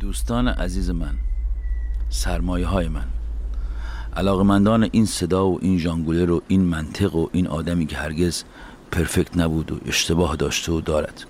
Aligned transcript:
دوستان 0.00 0.48
عزیز 0.48 0.90
من 0.90 1.14
سرمایه 2.10 2.66
های 2.66 2.88
من 2.88 3.04
علاقمندان 4.16 4.88
این 4.92 5.06
صدا 5.06 5.48
و 5.48 5.58
این 5.62 5.78
ژانگولر 5.78 6.30
و 6.30 6.42
این 6.48 6.60
منطق 6.60 7.16
و 7.16 7.28
این 7.32 7.46
آدمی 7.46 7.86
که 7.86 7.96
هرگز 7.96 8.44
پرفکت 8.92 9.36
نبود 9.36 9.72
و 9.72 9.78
اشتباه 9.86 10.36
داشته 10.36 10.72
و 10.72 10.80
دارد. 10.80 11.24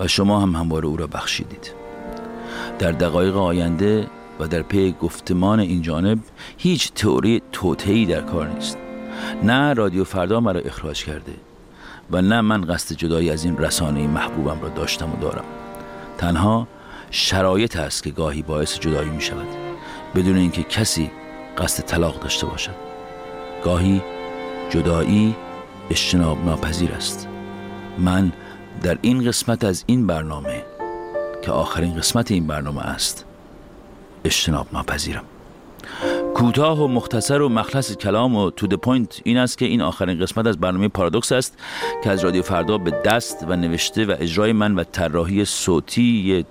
و 0.00 0.08
شما 0.08 0.40
هم 0.40 0.56
همواره 0.56 0.86
او 0.86 0.96
را 0.96 1.06
بخشیدید. 1.06 1.72
در 2.78 2.92
دقایق 2.92 3.36
آینده 3.36 4.06
و 4.40 4.48
در 4.48 4.62
پی 4.62 4.92
گفتمان 4.92 5.60
این 5.60 5.82
جانب 5.82 6.18
هیچ 6.58 6.92
تئوری 6.92 7.42
توتهی 7.52 8.06
در 8.06 8.20
کار 8.20 8.48
نیست. 8.48 8.78
نه 9.42 9.72
رادیو 9.72 10.04
فردا 10.04 10.40
مرا 10.40 10.60
اخراج 10.60 11.04
کرده 11.04 11.34
و 12.10 12.22
نه 12.22 12.40
من 12.40 12.64
قصد 12.64 12.96
جدایی 12.96 13.30
از 13.30 13.44
این 13.44 13.58
رسانه 13.58 14.06
محبوبم 14.06 14.60
را 14.60 14.68
داشتم 14.68 15.12
و 15.12 15.16
دارم. 15.16 15.44
تنها 16.18 16.68
شرایط 17.10 17.76
است 17.76 18.02
که 18.02 18.10
گاهی 18.10 18.42
باعث 18.42 18.78
جدایی 18.78 19.10
می 19.10 19.20
شود. 19.20 19.46
بدون 20.14 20.36
اینکه 20.36 20.62
کسی 20.62 21.10
قصد 21.58 21.84
طلاق 21.84 22.20
داشته 22.20 22.46
باشد. 22.46 22.74
گاهی 23.64 24.02
جدایی 24.70 25.34
اجتناب 25.90 26.44
ناپذیر 26.44 26.92
است. 26.92 27.28
من 27.98 28.32
در 28.82 28.98
این 29.02 29.24
قسمت 29.24 29.64
از 29.64 29.84
این 29.86 30.06
برنامه 30.06 30.64
که 31.42 31.50
آخرین 31.50 31.96
قسمت 31.96 32.30
این 32.30 32.46
برنامه 32.46 32.82
است 32.82 33.24
اجتناب 34.24 34.66
ناپذیرم. 34.72 35.24
کوتاه 36.34 36.82
و 36.82 36.88
مختصر 36.88 37.42
و 37.42 37.48
مخلص 37.48 37.96
کلام 37.96 38.36
و 38.36 38.50
to 38.50 38.56
the 38.56 38.66
point 38.66 39.20
این 39.24 39.36
است 39.36 39.58
که 39.58 39.64
این 39.64 39.82
آخرین 39.82 40.20
قسمت 40.20 40.46
از 40.46 40.58
برنامه 40.58 40.88
پارادوکس 40.88 41.32
است 41.32 41.58
که 42.04 42.10
از 42.10 42.24
رادیو 42.24 42.42
فردا 42.42 42.78
به 42.78 42.90
دست 42.90 43.44
و 43.48 43.56
نوشته 43.56 44.06
و 44.06 44.14
اجرای 44.20 44.52
من 44.52 44.74
و 44.74 44.84
طراحی 44.84 45.44
صوتی 45.44 46.44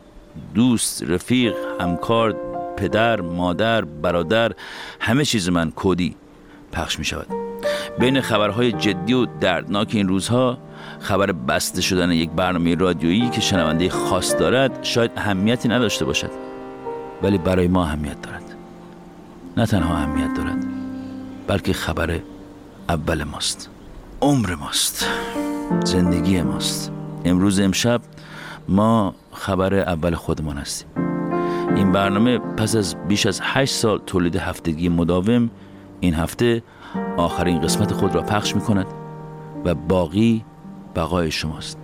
دوست 0.55 1.03
رفیق 1.03 1.55
همکار 1.79 2.35
پدر 2.77 3.21
مادر 3.21 3.85
برادر 3.85 4.51
همه 4.99 5.25
چیز 5.25 5.49
من 5.49 5.71
کودی 5.71 6.15
پخش 6.71 6.99
می 6.99 7.05
شود 7.05 7.27
بین 7.99 8.21
خبرهای 8.21 8.71
جدی 8.71 9.13
و 9.13 9.25
دردناک 9.25 9.89
این 9.93 10.07
روزها 10.07 10.57
خبر 10.99 11.31
بسته 11.31 11.81
شدن 11.81 12.11
یک 12.11 12.29
برنامه 12.29 12.75
رادیویی 12.75 13.29
که 13.29 13.41
شنونده 13.41 13.89
خاص 13.89 14.35
دارد 14.35 14.83
شاید 14.83 15.11
اهمیتی 15.15 15.69
نداشته 15.69 16.05
باشد. 16.05 16.31
ولی 17.23 17.37
برای 17.37 17.67
ما 17.67 17.83
اهمیت 17.83 18.21
دارد. 18.21 18.43
نه 19.57 19.65
تنها 19.65 19.97
اهمیت 19.97 20.33
دارد 20.37 20.65
بلکه 21.47 21.73
خبر 21.73 22.19
اول 22.89 23.23
ماست. 23.23 23.69
عمر 24.21 24.55
ماست. 24.55 25.07
زندگی 25.85 26.41
ماست. 26.41 26.91
امروز 27.25 27.59
امشب 27.59 28.01
ما 28.67 29.15
خبر 29.37 29.73
اول 29.73 30.15
خودمان 30.15 30.57
هستیم. 30.57 30.87
این 31.75 31.91
برنامه 31.91 32.37
پس 32.37 32.75
از 32.75 32.95
بیش 33.07 33.25
از 33.25 33.39
هشت 33.43 33.73
سال 33.73 34.01
تولید 34.05 34.35
هفتگی 34.35 34.89
مداوم 34.89 35.49
این 35.99 36.13
هفته 36.13 36.63
آخرین 37.17 37.61
قسمت 37.61 37.93
خود 37.93 38.15
را 38.15 38.21
پخش 38.21 38.55
می 38.55 38.61
کند 38.61 38.85
و 39.65 39.75
باقی 39.75 40.45
بقای 40.95 41.31
شماست. 41.31 41.77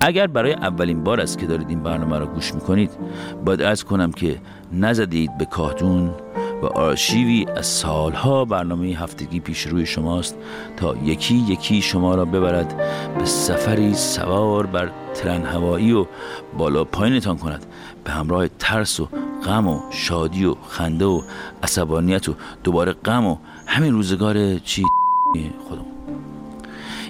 اگر 0.00 0.26
برای 0.26 0.52
اولین 0.52 1.04
بار 1.04 1.20
است 1.20 1.38
که 1.38 1.46
دارید 1.46 1.68
این 1.68 1.82
برنامه 1.82 2.18
را 2.18 2.26
گوش 2.26 2.54
می 2.54 2.60
کنید 2.60 2.90
باید 3.44 3.62
از 3.62 3.84
کنم 3.84 4.12
که 4.12 4.40
نزدید 4.72 5.38
به 5.38 5.44
کارتون 5.44 6.10
و 6.62 6.66
آرشیوی 6.66 7.46
از 7.56 7.66
سالها 7.66 8.44
برنامه 8.44 8.86
هفتگی 8.86 9.40
پیش 9.40 9.66
روی 9.66 9.86
شماست 9.86 10.36
تا 10.76 10.96
یکی 10.96 11.34
یکی 11.34 11.82
شما 11.82 12.14
را 12.14 12.24
ببرد 12.24 12.76
به 13.18 13.24
سفری 13.24 13.94
سوار 13.94 14.66
بر 14.66 14.90
ترن 15.14 15.42
هوایی 15.42 15.92
و 15.92 16.06
بالا 16.58 16.84
پایینتان 16.84 17.38
کند. 17.38 17.66
به 18.04 18.10
همراه 18.10 18.48
ترس 18.48 19.00
و 19.00 19.08
غم 19.44 19.66
و 19.66 19.80
شادی 19.90 20.44
و 20.44 20.54
خنده 20.68 21.04
و 21.04 21.22
عصبانیت 21.62 22.28
و 22.28 22.34
دوباره 22.64 22.92
غم 22.92 23.26
و 23.26 23.36
همین 23.66 23.92
روزگار 23.92 24.58
چی 24.58 24.84
خودم 25.68 25.84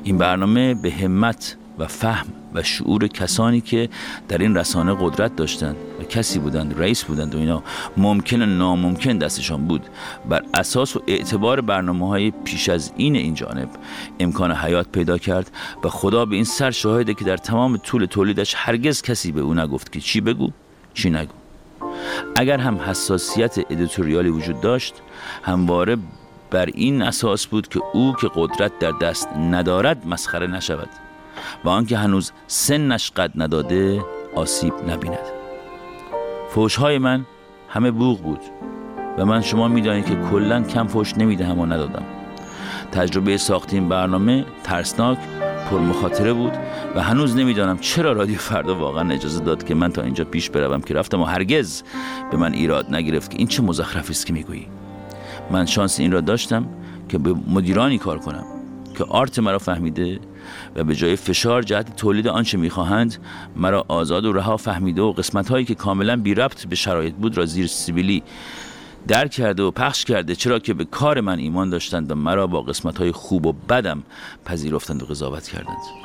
این 0.03 0.19
برنامه 0.19 0.75
به 0.75 0.91
همت 0.91 1.57
و 1.79 1.87
فهم 1.87 2.27
و 2.55 2.63
شعور 2.63 3.09
کسانی 3.09 3.61
که 3.61 3.89
در 4.29 4.39
این 4.39 4.57
رسانه 4.57 4.97
قدرت 5.01 5.37
داشتند 5.37 5.77
و 6.01 6.03
کسی 6.03 6.39
بودند 6.39 6.81
رئیس 6.81 7.05
بودند 7.05 7.35
و 7.35 7.39
اینا 7.39 7.63
ممکن 7.97 8.43
و 8.43 8.47
ناممکن 8.47 9.19
دستشان 9.19 9.67
بود. 9.67 9.87
بر 10.29 10.43
اساس 10.55 10.97
و 10.97 11.03
اعتبار 11.07 11.61
برنامه 11.61 12.09
های 12.09 12.31
پیش 12.45 12.69
از 12.69 12.93
این 12.97 13.17
این 13.17 13.35
جانب 13.35 13.69
امکان 14.21 14.53
حیات 14.53 14.89
پیدا 14.93 15.19
کرد 15.19 15.51
و 15.85 15.89
خدا 15.89 16.25
به 16.25 16.35
این 16.35 16.45
سر 16.45 16.71
شاهده 16.71 17.15
که 17.15 17.25
در 17.25 17.37
تمام 17.37 17.77
طول 17.77 18.05
تولیدش 18.05 18.55
هرگز 18.57 19.03
کسی 19.03 19.33
به 19.33 19.41
او 19.41 19.55
نگفت 19.55 19.93
که 19.93 20.01
چی 20.01 20.21
بگو 20.21 20.51
چی 20.95 21.11
نگو. 21.11 21.33
اگر 22.37 22.59
هم 22.59 22.77
حساسیت 22.77 23.59
ادیتوریالی 23.71 24.29
وجود 24.29 24.61
داشت 24.61 24.95
همواره 25.43 25.97
بر 26.51 26.67
این 26.67 27.03
اساس 27.03 27.47
بود 27.47 27.69
که 27.69 27.81
او 27.93 28.15
که 28.21 28.31
قدرت 28.35 28.79
در 28.79 28.93
دست 28.93 29.29
ندارد 29.29 30.07
مسخره 30.07 30.47
نشود. 30.47 30.89
و 31.65 31.69
آنکه 31.69 31.99
هنوز 31.99 32.33
سنش 32.47 33.11
قد 33.11 33.33
نداده 33.35 34.05
آسیب 34.35 34.75
نبیند. 34.89 35.19
فوشهای 36.51 36.99
من 36.99 37.27
همه 37.69 37.91
بوغ 37.91 38.23
بود 38.23 38.41
و 39.19 39.27
من 39.27 39.41
شما 39.41 39.69
می‌دانید 39.69 40.07
که 40.07 40.17
کلا 40.31 40.63
کم 40.63 40.87
فوش 40.87 41.19
نمی‌دهم 41.19 41.59
و 41.59 41.67
ندادم. 41.67 42.05
تجربه 42.93 43.37
ساخت 43.37 43.75
این 43.75 43.89
برنامه 43.89 44.45
ترسناک 44.65 45.19
پر 45.71 45.79
مخاطره 45.79 46.33
بود 46.33 46.53
و 46.95 47.03
هنوز 47.03 47.37
نمی‌دانم 47.37 47.79
چرا 47.79 48.13
رادیو 48.13 48.39
فردا 48.39 48.75
واقعا 48.75 49.11
اجازه 49.11 49.45
داد 49.45 49.65
که 49.65 49.75
من 49.75 49.93
تا 49.93 50.03
اینجا 50.03 50.25
پیش 50.25 50.51
بروم 50.51 50.81
که 50.81 50.95
رفتم 50.95 51.21
و 51.21 51.25
هرگز 51.25 51.83
به 52.31 52.37
من 52.37 52.53
ایراد 52.53 52.95
نگرفت 52.95 53.31
که 53.31 53.39
این 53.39 53.47
چه 53.47 53.63
مزخرفی 53.63 54.13
است 54.13 54.27
که 54.27 54.33
می‌گویی. 54.33 54.67
من 55.51 55.67
شانس 55.67 56.01
این 56.01 56.13
را 56.13 56.21
داشتم 56.21 56.67
که 57.09 57.19
به 57.19 57.35
مدیرانی 57.49 57.99
کار 57.99 58.19
کنم 58.19 58.45
که 58.99 59.05
آرت 59.05 59.39
مرا 59.39 59.59
فهمیده 59.59 60.19
و 60.77 60.85
به 60.85 60.95
جای 60.95 61.17
فشار 61.17 61.63
جهت 61.63 61.97
تولید 61.97 62.29
آنچه 62.29 62.59
می‌خواهند 62.59 63.17
مرا 63.57 63.85
آزاد 63.89 64.25
و 64.25 64.33
رها 64.33 64.57
فهمیده 64.57 65.03
و 65.03 65.13
قسمت 65.13 65.49
هایی 65.49 65.65
که 65.65 65.75
کاملا 65.75 66.17
بی 66.17 66.35
ربط 66.35 66.67
به 66.67 66.77
شرایط 66.77 67.15
بود 67.15 67.39
را 67.39 67.47
زیر 67.47 67.67
سیبیلی 67.67 68.23
در 69.09 69.29
کرده 69.29 69.63
و 69.63 69.71
پخش 69.71 70.05
کرده 70.05 70.35
چرا 70.35 70.59
که 70.59 70.75
به 70.75 70.85
کار 70.85 71.21
من 71.21 71.39
ایمان 71.39 71.71
داشتند 71.71 72.11
و 72.11 72.15
مرا 72.15 72.47
با 72.47 72.63
قسمت 72.63 72.99
های 72.99 73.13
خوب 73.13 73.47
و 73.47 73.53
بدم 73.53 74.03
پذیرفتند 74.45 75.03
و 75.03 75.07
قضاوت 75.07 75.49
کردند. 75.49 76.00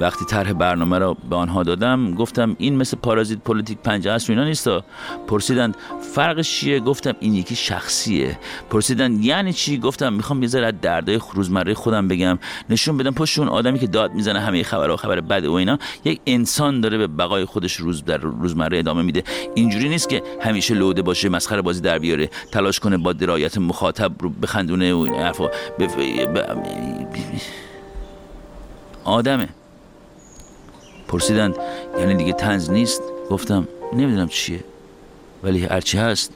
وقتی 0.00 0.24
طرح 0.24 0.52
برنامه 0.52 0.98
را 0.98 1.16
به 1.30 1.36
آنها 1.36 1.62
دادم 1.62 2.14
گفتم 2.14 2.56
این 2.58 2.76
مثل 2.76 2.96
پارازیت 2.96 3.38
پلیتیک 3.38 3.78
پنجه 3.78 4.10
است 4.10 4.30
اینا 4.30 4.44
نیستا 4.44 4.84
پرسیدند 5.26 5.76
فرقش 6.14 6.50
چیه؟ 6.50 6.80
گفتم 6.80 7.14
این 7.20 7.34
یکی 7.34 7.56
شخصیه. 7.56 8.38
پرسیدند 8.70 9.24
یعنی 9.24 9.52
چی؟ 9.52 9.78
گفتم 9.78 10.12
می‌خوام 10.12 10.42
یه 10.42 10.48
ذره 10.48 10.72
دردای 10.72 11.20
روزمره 11.34 11.74
خودم 11.74 12.08
بگم. 12.08 12.38
نشون 12.70 12.96
بدم 12.96 13.10
پشت 13.10 13.38
اون 13.38 13.48
آدمی 13.48 13.78
که 13.78 13.86
داد 13.86 14.12
می‌زنه 14.12 14.40
همه 14.40 14.62
خبرها 14.62 14.96
خبر 14.96 15.20
بده 15.20 15.48
و 15.48 15.52
اینا 15.52 15.78
یک 16.04 16.20
انسان 16.26 16.80
داره 16.80 16.98
به 16.98 17.06
بقای 17.06 17.44
خودش 17.44 17.76
روز 17.76 18.04
در 18.04 18.16
روزمره 18.16 18.78
ادامه 18.78 19.02
میده. 19.02 19.24
اینجوری 19.54 19.88
نیست 19.88 20.08
که 20.08 20.22
همیشه 20.40 20.74
لوده 20.74 21.02
باشه 21.02 21.28
مسخره 21.28 21.62
بازی 21.62 21.80
در 21.80 21.98
بیاره 21.98 22.30
تلاش 22.52 22.80
کنه 22.80 22.96
با 22.96 23.12
درایت 23.12 23.58
مخاطب 23.58 24.12
رو 24.20 24.30
بخندونه 24.30 24.94
و 24.94 24.98
این 24.98 25.14
حرفا. 25.14 25.48
آدمه. 29.04 29.48
پرسیدند 31.14 31.56
یعنی 31.98 32.14
دیگه 32.14 32.32
تنز 32.32 32.70
نیست؟ 32.70 33.02
گفتم 33.30 33.68
نمی‌دونم 33.92 34.28
چیه. 34.28 34.64
ولی 35.42 35.64
هرچی 35.64 35.98
هست 35.98 36.32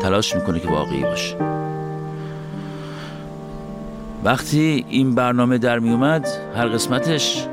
تلاش 0.00 0.34
می‌کنه 0.34 0.60
که 0.60 0.68
واقعی 0.68 1.02
باشه. 1.02 1.36
وقتی 4.24 4.84
این 4.88 5.14
برنامه 5.14 5.58
در 5.58 5.78
میومد 5.78 6.28
هر 6.56 6.68
قسمتش 6.68 7.46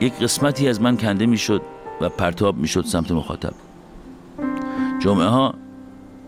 یک 0.00 0.12
قسمتی 0.14 0.68
از 0.68 0.80
من 0.80 0.96
کنده 0.96 1.26
می‌شد 1.26 1.62
و 2.00 2.08
پرتاب 2.08 2.56
می‌شد 2.56 2.84
سمت 2.84 3.12
مخاطب. 3.12 3.52
جمعه 5.02 5.26
ها 5.26 5.54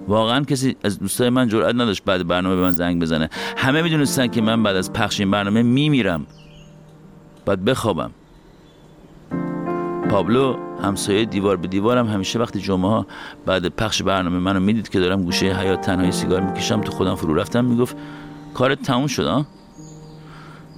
واقعا 0.08 0.44
کسی 0.44 0.76
از 0.84 0.98
دوستای 0.98 1.30
من 1.30 1.48
جرئت 1.48 1.74
نداشت 1.74 2.04
بعد 2.04 2.26
برنامه 2.26 2.56
به 2.56 2.62
من 2.62 2.72
زنگ 2.72 3.02
بزنه. 3.02 3.30
همه 3.56 3.82
می‌دونستن 3.82 4.26
که 4.26 4.40
من 4.40 4.62
بعد 4.62 4.76
از 4.76 4.92
پخش 4.92 5.20
این 5.20 5.30
برنامه 5.30 5.62
میمیرم. 5.62 6.26
بعد 7.46 7.64
بخوابم. 7.64 8.10
پابلو 10.12 10.56
همسایه 10.82 11.24
دیوار 11.24 11.56
به 11.56 11.68
دیوارم 11.68 12.06
همیشه 12.06 12.38
وقتی 12.38 12.60
جمعه 12.60 12.90
ها 12.90 13.06
بعد 13.46 13.68
پخش 13.68 14.02
برنامه 14.02 14.38
منو 14.38 14.60
می‌دید 14.60 14.88
که 14.88 15.00
دارم 15.00 15.22
گوشه 15.22 15.46
حیات 15.46 15.80
تنهایی 15.80 16.12
سیگار 16.12 16.40
می‌کشم 16.40 16.80
تو 16.80 16.92
خودم 16.92 17.14
فرو 17.14 17.34
رفتم 17.34 17.64
می‌گفت 17.64 17.96
کارت 18.54 18.82
تموم 18.82 19.06
شد 19.06 19.26
ها 19.26 19.46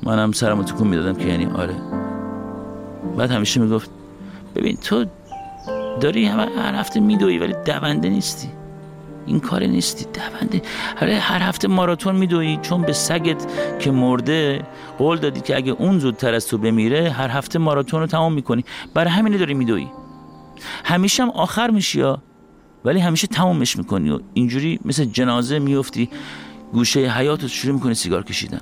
منم 0.03 0.33
سرمو 0.33 0.63
تکون 0.63 0.89
می‌دادم 0.89 1.15
که 1.15 1.27
یعنی 1.27 1.47
آره. 1.47 1.75
بعد 3.17 3.31
همیشه 3.31 3.61
می‌گفت 3.61 3.91
ببین 4.55 4.77
تو 4.77 5.05
داری 6.01 6.27
هر 6.27 6.75
هفته 6.75 7.01
میدوی 7.01 7.39
ولی 7.39 7.55
دونده 7.67 8.09
نیستی. 8.09 8.49
این 9.27 9.41
کار 9.41 9.65
نیستی 9.65 10.05
دونده. 10.05 10.63
هر 10.97 11.09
هر 11.09 11.43
هفته 11.43 11.69
ماراتون 11.69 12.17
میدوی 12.17 12.59
چون 12.63 12.83
به 12.83 12.93
سگت 12.93 13.47
که 13.79 13.91
مرده 13.91 14.63
قول 14.99 15.19
دادی 15.19 15.41
که 15.41 15.57
اگه 15.57 15.73
اون 15.73 15.99
زودتر 15.99 16.35
از 16.35 16.49
تو 16.49 16.59
بمیره 16.59 17.11
هر 17.11 17.29
هفته 17.29 17.59
ماراتون 17.59 18.01
رو 18.01 18.07
تمام 18.07 18.33
می‌کنی. 18.33 18.65
برای 18.95 19.11
همینه 19.11 19.39
داری 19.39 19.55
میدوی. 19.55 19.87
همیشه 20.85 21.23
هم 21.23 21.31
آخر 21.31 21.71
میشی 21.71 21.99
یا؟ 21.99 22.23
ولی 22.85 23.01
همیشه 23.01 23.27
تمومش 23.27 23.77
می‌کنی 23.77 24.11
و 24.11 24.21
اینجوری 24.35 24.81
مثل 24.85 25.05
جنازه 25.05 25.59
میفتی 25.59 26.09
گوشه 26.73 27.01
حیاتت 27.01 27.47
شروع 27.47 27.75
می‌کنی 27.75 27.95
سیگار 27.95 28.23
کشیدن. 28.23 28.61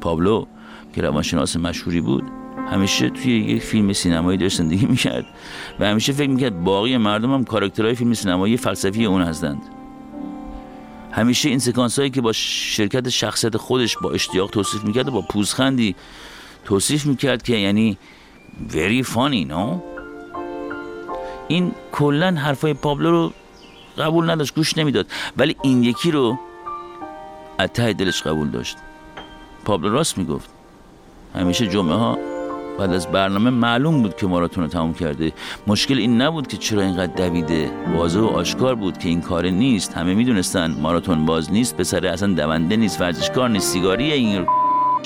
پابلو 0.00 0.46
که 0.94 1.02
روانشناس 1.02 1.56
مشهوری 1.56 2.00
بود 2.00 2.24
همیشه 2.70 3.10
توی 3.10 3.38
یک 3.40 3.62
فیلم 3.62 3.92
سینمایی 3.92 4.38
داشت 4.38 4.58
زندگی 4.58 4.86
می‌کرد 4.86 5.26
و 5.80 5.86
همیشه 5.86 6.12
فکر 6.12 6.30
می‌کرد 6.30 6.64
باقی 6.64 6.96
مردم 6.96 7.34
هم 7.34 7.44
کاراکترهای 7.44 7.94
فیلم 7.94 8.14
سینمایی 8.14 8.56
فلسفی 8.56 9.04
اون 9.04 9.22
هستند. 9.22 9.62
همیشه 11.12 11.48
این 11.48 11.58
سکانس 11.58 11.98
هایی 11.98 12.10
که 12.10 12.20
با 12.20 12.32
شرکت 12.32 13.08
شخصیت 13.08 13.56
خودش 13.56 13.96
با 13.96 14.10
اشتیاق 14.10 14.50
توصیف 14.50 14.84
می‌کرد 14.84 15.08
و 15.08 15.10
با 15.10 15.20
پوزخندی 15.20 15.96
توصیف 16.64 17.06
می‌کرد 17.06 17.42
که 17.42 17.56
یعنی 17.56 17.98
very 18.70 19.04
funny 19.06 19.50
no 19.50 19.80
این 21.48 21.72
کلا 21.92 22.30
حرفای 22.30 22.74
پابلو 22.74 23.10
رو 23.10 23.32
قبول 23.98 24.30
نداشت 24.30 24.54
گوش 24.54 24.78
نمی‌داد. 24.78 25.06
ولی 25.36 25.56
این 25.62 25.82
یکی 25.84 26.10
رو 26.10 26.38
از 27.58 27.70
دلش 27.72 28.22
قبول 28.22 28.50
داشت. 28.50 28.76
پابلو 29.64 29.92
راست 29.92 30.18
می‌گفت. 30.18 30.50
همیشه 31.34 31.66
جمعه 31.66 31.94
ها 31.94 32.18
بعد 32.80 32.92
از 32.92 33.06
برنامه 33.06 33.50
معلوم 33.50 34.02
بود 34.02 34.16
که 34.16 34.26
ماراتون 34.26 34.64
رو 34.64 34.70
تموم 34.70 34.94
کرده. 34.94 35.32
مشکل 35.66 35.98
این 35.98 36.22
نبود 36.22 36.46
که 36.46 36.56
چرا 36.56 36.82
اینقدر 36.82 37.28
دویده. 37.28 37.70
واضح 37.96 38.20
و 38.20 38.24
آشکار 38.24 38.74
بود 38.74 38.98
که 38.98 39.08
این 39.08 39.20
کار 39.20 39.46
نیست. 39.46 39.94
همه 39.96 40.14
می‌دونستن 40.14 40.76
ماراتون 40.80 41.26
باز 41.26 41.52
نیست. 41.52 41.76
پسره 41.76 42.10
اصلا 42.10 42.34
دونده 42.34 42.76
نیست. 42.76 43.00
ورزشکار 43.00 43.48
نیست. 43.48 43.72
سیگاریه 43.72 44.14
این 44.14 44.46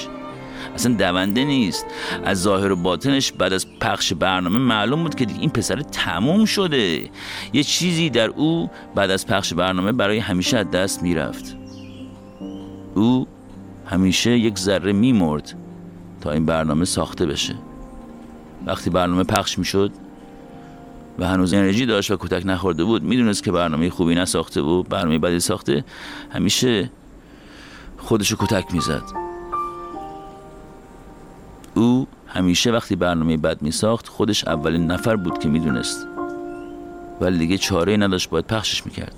اصلا 0.75 0.94
دونده 0.94 1.44
نیست. 1.44 1.87
از 2.25 2.43
ظاهر 2.43 2.73
و 2.73 2.76
باطنش 2.76 3.32
بعد 3.32 3.53
از 3.53 3.67
پخش 3.81 4.12
برنامه 4.12 4.59
معلوم 4.59 5.03
بود 5.03 5.15
که 5.15 5.27
این 5.41 5.50
پسر 5.50 5.81
تموم 5.81 6.44
شده. 6.44 7.11
یه 7.53 7.62
چیزی 7.62 8.11
در 8.11 8.29
او 8.29 8.70
بعد 8.94 9.11
از 9.11 9.27
پخش 9.27 9.55
برنامه 9.55 9.93
برای 9.93 10.19
همیشه 10.19 10.59
از 10.59 10.70
دست 10.70 11.03
می‌رفت. 11.03 11.56
او 12.94 13.27
همیشه 13.87 14.38
یک 14.38 14.59
ذره 14.59 14.93
میمرد. 14.93 15.64
تا 16.25 16.31
این 16.32 16.47
برنامه 16.47 16.85
ساخته 16.85 17.26
بشه. 17.26 17.55
وقتی 18.67 18.91
برنامه 18.91 19.25
پخش 19.25 19.59
می‌شد 19.59 19.93
و 21.19 21.26
هنوز 21.26 21.55
انرژی 21.55 21.87
داشت 21.87 22.11
و 22.11 22.17
کتک 22.17 22.43
نخورده 22.47 22.85
بود 22.85 23.03
می‌دونست 23.03 23.44
که 23.44 23.53
برنامه 23.53 23.91
خوبی 23.91 24.15
نساخته 24.15 24.61
و 24.61 24.82
برنامه 24.82 25.19
بدی 25.19 25.41
ساخته 25.41 25.85
همیشه 26.31 26.91
خودشو 27.99 28.37
کتک 28.37 28.75
می‌زد. 28.75 29.03
او 31.75 32.06
همیشه 32.27 32.70
وقتی 32.73 32.97
برنامه 32.97 33.37
بد 33.37 33.62
می 33.62 33.70
ساخت 33.70 34.09
خودش 34.09 34.49
اولین 34.49 34.87
نفر 34.87 35.17
بود 35.17 35.38
که 35.38 35.49
می‌دونست. 35.49 36.06
ولی 37.20 37.38
دیگه 37.38 37.59
چاره 37.59 37.97
نداشت 37.97 38.31
باید 38.31 38.47
پخشش 38.47 38.87
می‌کرد. 38.87 39.15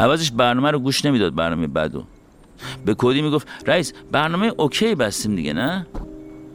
عوضش 0.00 0.30
برنامه 0.30 0.70
رو 0.70 0.78
گوش 0.78 1.04
نمی‌داد 1.04 1.34
برنامه 1.34 1.66
بدو. 1.66 2.04
به 2.84 2.94
کودی 2.94 3.22
می‌گفت 3.22 3.48
رئیس 3.66 3.92
برنامه 4.12 4.52
OK 4.56 4.94
بستیم 4.94 5.36
دیگه 5.36 5.52
نه؟ 5.52 5.86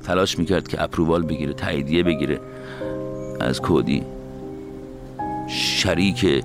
تلاش 0.03 0.39
می‌کرد 0.39 0.67
که 0.67 0.83
approval 0.83 1.24
بگیره 1.23 1.53
تاییدیه 1.53 2.03
بگیره. 2.03 2.39
از 3.39 3.61
کودی 3.61 4.03
شریک 5.47 6.44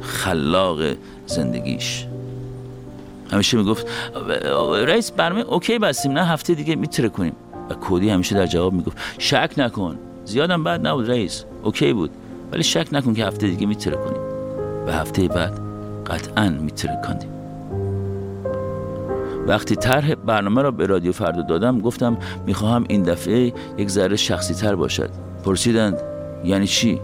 خلاق 0.00 0.78
زندگیش. 1.26 2.06
همیشه 3.32 3.56
می‌گفت 3.56 3.86
رئیس 4.86 5.10
برنامه 5.10 5.40
OK 5.40 5.78
بستیم 5.78 6.12
نه؟ 6.12 6.24
هفته 6.24 6.54
دیگه 6.54 6.76
می‌ترکونیم. 6.76 7.36
و 7.70 7.74
کودی 7.74 8.10
همیشه 8.10 8.34
در 8.34 8.46
جواب 8.46 8.72
می‌گفت 8.72 8.96
شک 9.18 9.50
نکن 9.56 9.98
زیادم 10.24 10.64
بد 10.64 10.86
نبود 10.86 11.10
رئیس 11.10 11.44
OK 11.62 11.92
بود 11.92 12.10
ولی 12.52 12.62
شک 12.62 12.88
نکن 12.92 13.14
که 13.14 13.24
هفته 13.24 13.48
دیگه 13.48 13.66
می‌ترکونیم. 13.66 14.22
و 14.86 14.92
هفته 14.92 15.28
بعد 15.28 15.60
قطعا 16.06 16.48
میتره 16.48 17.00
کنیم 17.06 17.37
وقتی 19.48 19.76
طرح 19.76 20.14
برنامه 20.14 20.62
را 20.62 20.70
به 20.70 20.86
رادیو 20.86 21.12
فردا 21.12 21.42
دادم 21.42 21.80
گفتم 21.80 22.16
می‌خواهم 22.46 22.84
این 22.88 23.02
دفعه 23.02 23.52
یک 23.78 23.90
ذره 23.90 24.16
شخصی 24.16 24.54
تر 24.54 24.74
باشد. 24.74 25.10
پرسیدند 25.44 25.98
یعنی 26.44 26.66
چی؟ 26.66 27.00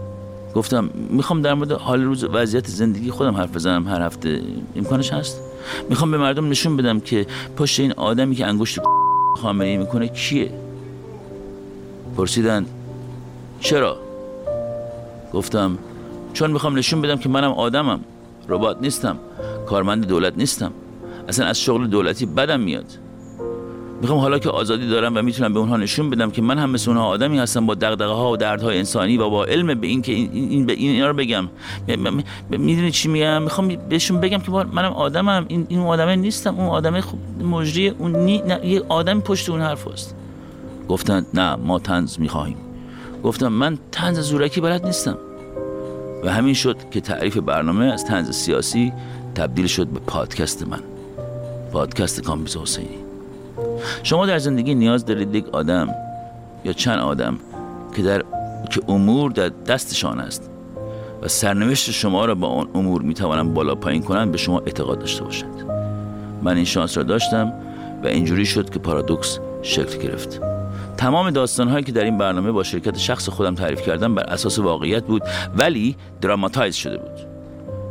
گفتم 0.55 0.89
می‌خوام 1.09 1.41
در 1.41 1.53
مورد 1.53 1.71
حال 1.71 2.03
روز 2.03 2.23
وضعیت 2.23 2.67
زندگی 2.67 3.11
خودم 3.11 3.35
حرف 3.35 3.55
بزنم. 3.55 3.87
هر 3.87 4.01
هفته 4.01 4.41
امکانش 4.75 5.13
هست؟ 5.13 5.41
می‌خوام 5.89 6.11
به 6.11 6.17
مردم 6.17 6.49
نشون 6.49 6.77
بدم 6.77 6.99
که 6.99 7.25
پشت 7.57 7.79
این 7.79 7.91
آدمی 7.91 8.35
که 8.35 8.45
انگشت 8.45 8.79
خامنه 9.37 9.77
می‌کنه 9.77 10.07
کیه. 10.07 10.51
پرسیدند 12.17 12.67
چرا؟ 13.59 13.97
گفتم 15.33 15.77
چون 16.33 16.51
می‌خوام 16.51 16.77
نشون 16.77 17.01
بدم 17.01 17.17
که 17.17 17.29
منم 17.29 17.51
آدمم 17.51 17.99
ربات 18.49 18.77
نیستم 18.81 19.17
کارمند 19.65 20.07
دولت 20.07 20.37
نیستم. 20.37 20.71
اصلا 21.27 21.45
از 21.45 21.61
شغل 21.61 21.87
دولتی 21.87 22.25
بدم 22.25 22.59
میاد. 22.59 22.85
می‌خوام 24.01 24.19
حالا 24.19 24.39
که 24.39 24.49
آزادی 24.49 24.87
دارم 24.87 25.17
و 25.17 25.21
می‌تونم 25.21 25.53
به 25.53 25.59
اونها 25.59 25.77
نشون 25.77 26.09
بدم 26.09 26.31
که 26.31 26.41
من 26.41 26.57
هم 26.57 26.69
مثل 26.69 26.91
اونها 26.91 27.05
آدمی 27.05 27.37
هستم 27.37 27.65
با 27.65 27.75
دغدغه 27.75 28.13
ها 28.13 28.31
و 28.31 28.37
دردهای 28.37 28.77
انسانی 28.77 29.17
و 29.17 29.29
با 29.29 29.45
علم 29.45 29.79
به 29.79 29.87
این 29.87 30.01
که 30.01 30.11
این, 30.11 30.29
این 30.33 30.69
این 30.69 30.91
اینا 30.91 31.07
رو 31.07 31.13
بگم. 31.13 31.49
می‌دونی 32.49 32.91
چی 32.91 33.07
میگم؟ 33.07 33.43
می‌خوام 33.43 33.67
بهشون 33.89 34.19
بگم 34.19 34.37
که 34.37 34.51
منم 34.51 34.91
آدمم 34.91 35.45
این 35.47 35.65
این 35.69 35.79
آدمه 35.79 36.15
نیستم 36.15 36.55
اون 36.55 36.67
آدمه 36.67 37.01
خوب 37.01 37.19
مجری 37.43 37.89
اون 37.89 38.15
نی... 38.15 38.43
یه 38.63 38.83
آدم 38.89 39.19
پشت 39.19 39.49
اون 39.49 39.61
حرف 39.61 39.87
هست. 39.87 40.15
گفتن 40.89 41.25
نه 41.33 41.55
ما 41.55 41.79
تنز 41.79 42.19
می‌خواهیم. 42.19 42.57
گفتم 43.23 43.47
من 43.47 43.77
تنز 43.91 44.19
زورکی 44.19 44.61
بلد 44.61 44.85
نیستم. 44.85 45.17
و 46.23 46.33
همین 46.33 46.53
شد 46.53 46.77
که 46.91 47.01
تعریف 47.01 47.37
برنامه 47.37 47.85
از 47.85 48.05
تنز 48.05 48.31
سیاسی 48.31 48.93
تبدیل 49.35 49.67
شد 49.67 49.87
به 49.87 49.99
پادکست 49.99 50.67
من. 50.67 50.79
پادکست 51.75 52.21
کامبیز 52.21 52.57
حسینی. 52.57 52.97
شما 54.03 54.25
در 54.25 54.37
زندگی 54.37 54.75
نیاز 54.75 55.05
دارید 55.05 55.35
یک 55.35 55.49
آدم 55.49 55.89
یا 56.65 56.73
چند 56.73 56.99
آدم 56.99 57.37
که 57.95 58.01
در 58.01 58.23
که 58.71 58.81
امور 58.87 59.31
در 59.31 59.49
دستشان 59.49 60.19
است 60.19 60.49
و 61.21 61.27
سرنوشت 61.27 61.91
شما 61.91 62.25
را 62.25 62.35
با 62.35 62.47
آن 62.47 62.67
امور 62.73 63.01
می 63.01 63.13
توانند 63.13 63.53
بالا 63.53 63.75
پایین 63.75 64.01
کنند 64.01 64.31
به 64.31 64.37
شما 64.37 64.59
اعتقاد 64.59 64.99
داشته 64.99 65.23
باشند. 65.23 65.65
من 66.43 66.55
این 66.55 66.65
شانس 66.65 66.97
را 66.97 67.03
داشتم 67.03 67.53
و 68.03 68.07
اینجوری 68.07 68.45
شد 68.45 68.69
که 68.69 68.79
پارادوکس 68.79 69.39
شکل 69.61 69.97
گرفت. 69.97 70.41
تمام 70.97 71.29
داستان 71.29 71.67
هایی 71.67 71.83
که 71.83 71.91
در 71.91 72.03
این 72.03 72.17
برنامه 72.17 72.51
با 72.51 72.63
شرکت 72.63 72.97
شخص 72.97 73.29
خودم 73.29 73.55
تعریف 73.55 73.81
کردم 73.81 74.15
بر 74.15 74.23
اساس 74.23 74.59
واقعیت 74.59 75.03
بود 75.03 75.21
ولی 75.57 75.95
دراماتایز 76.21 76.75
شده 76.75 76.97
بود. 76.97 77.35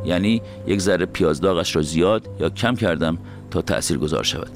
یعنی 0.05 0.43
یک 0.67 0.81
ذره 0.81 1.07
پیازداغش 1.07 1.77
را 1.77 1.83
زیاد 1.83 2.29
یا 2.41 2.51
کم 2.51 2.75
کردم 2.75 3.19
تا 3.55 3.63
تأثیر 3.63 3.99
گذار 3.99 4.25
شود. 4.25 4.51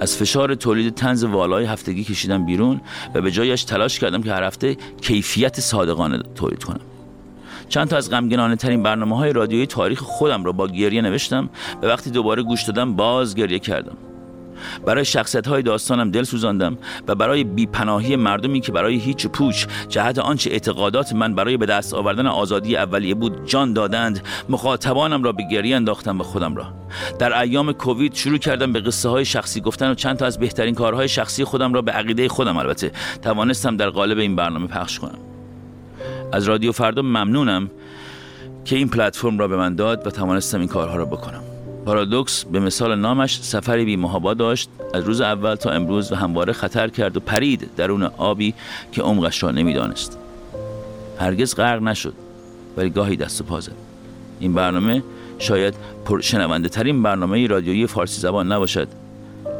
از 0.00 0.16
فشار 0.16 0.54
تولید 0.54 0.94
تنز 0.94 1.24
والای 1.24 1.64
هفتگی 1.64 2.04
کشیدم 2.04 2.46
بیرون 2.46 2.80
و 3.14 3.20
به 3.20 3.30
جایش 3.30 3.64
تلاش 3.64 3.98
کردم 3.98 4.22
که 4.22 4.32
هر 4.32 4.42
هفته 4.42 4.76
کیفیت 5.00 5.60
صادقانه 5.60 6.18
تولید 6.34 6.64
کنم. 6.64 6.80
چند 7.68 7.88
تا 7.88 7.96
از 7.96 8.10
غمگنانه 8.10 8.56
ترین 8.56 8.82
برنامه 8.82 9.16
های 9.16 9.32
رادیویی 9.32 9.66
تاریخ 9.66 10.00
خودم 10.00 10.44
را 10.44 10.52
با 10.52 10.68
گریه 10.68 11.02
نوشتم 11.02 11.50
و 11.82 11.86
وقتی 11.86 12.10
دوباره 12.10 12.42
گوش 12.42 12.62
دادم 12.62 12.96
باز 12.96 13.34
گریه 13.34 13.58
کردم. 13.58 13.96
برای 14.86 15.04
شخصیت 15.04 15.46
های 15.46 15.62
داستانم 15.62 16.10
دل 16.10 16.22
سوزاندم 16.22 16.78
و 17.08 17.14
برای 17.14 17.44
بیپناهی 17.44 18.16
مردمی 18.16 18.60
که 18.60 18.72
برای 18.72 18.96
هیچ 18.96 19.26
پوچ 19.26 19.66
جهت 19.88 20.18
آنچه 20.18 20.50
اعتقادات 20.50 21.12
من 21.12 21.34
برای 21.34 21.56
به 21.56 21.66
دست 21.66 21.94
آوردن 21.94 22.26
آزادی 22.26 22.76
اولیه 22.76 23.14
بود 23.14 23.46
جان 23.46 23.72
دادند 23.72 24.22
مخاطبانم 24.48 25.22
را 25.22 25.32
به 25.32 25.42
گریه 25.50 25.76
انداختم 25.76 26.20
و 26.20 26.22
خودم 26.22 26.56
را. 26.56 26.66
در 27.18 27.40
ایام 27.40 27.72
کووید 27.72 28.14
شروع 28.14 28.38
کردم 28.38 28.72
به 28.72 28.80
قصه 28.80 29.08
های 29.08 29.24
شخصی 29.24 29.60
گفتن 29.60 29.90
و 29.90 29.94
چند 29.94 30.16
تا 30.16 30.26
از 30.26 30.38
بهترین 30.38 30.74
کارهای 30.74 31.08
شخصی 31.08 31.44
خودم 31.44 31.74
را 31.74 31.82
به 31.82 31.92
عقیده 31.92 32.28
خودم 32.28 32.56
البته 32.56 32.92
توانستم 33.22 33.76
در 33.76 33.90
قالب 33.90 34.18
این 34.18 34.36
برنامه 34.36 34.66
پخش 34.66 34.98
کنم. 34.98 35.18
از 36.32 36.44
رادیو 36.44 36.72
فردا 36.72 37.02
ممنونم 37.02 37.70
که 38.64 38.76
این 38.76 38.88
پلتفرم 38.88 39.38
را 39.38 39.48
به 39.48 39.56
من 39.56 39.74
داد 39.74 40.06
و 40.06 40.10
توانستم 40.10 40.58
این 40.58 40.68
کارها 40.68 40.96
را 40.96 41.04
بکنم. 41.04 41.49
پارادوکس 41.84 42.44
به 42.44 42.60
مثال 42.60 42.98
نامش 42.98 43.40
سفری 43.42 43.84
بی 43.84 43.96
محابا 43.96 44.34
داشت 44.34 44.68
از 44.94 45.04
روز 45.04 45.20
اول 45.20 45.54
تا 45.54 45.70
امروز 45.70 46.12
و 46.12 46.14
همواره 46.14 46.52
خطر 46.52 46.88
کرد 46.88 47.16
و 47.16 47.20
پرید 47.20 47.70
درون 47.76 48.02
آبی 48.02 48.54
که 48.92 49.02
عمقش 49.02 49.42
را 49.42 49.50
نمی‌دانست. 49.50 50.18
هرگز 51.18 51.54
غرق 51.54 51.82
نشد 51.82 52.14
ولی 52.76 52.90
گاهی 52.90 53.16
دست 53.16 53.40
و 53.40 53.44
پا 53.44 53.60
زد. 53.60 53.72
این 54.40 54.54
برنامه 54.54 55.02
شاید 55.38 55.74
پرشنونده 56.04 56.68
ترین 56.68 57.02
برنامه 57.02 57.46
رادیویی 57.46 57.86
فارسی 57.86 58.20
زبان 58.20 58.52
نباشد. 58.52 58.88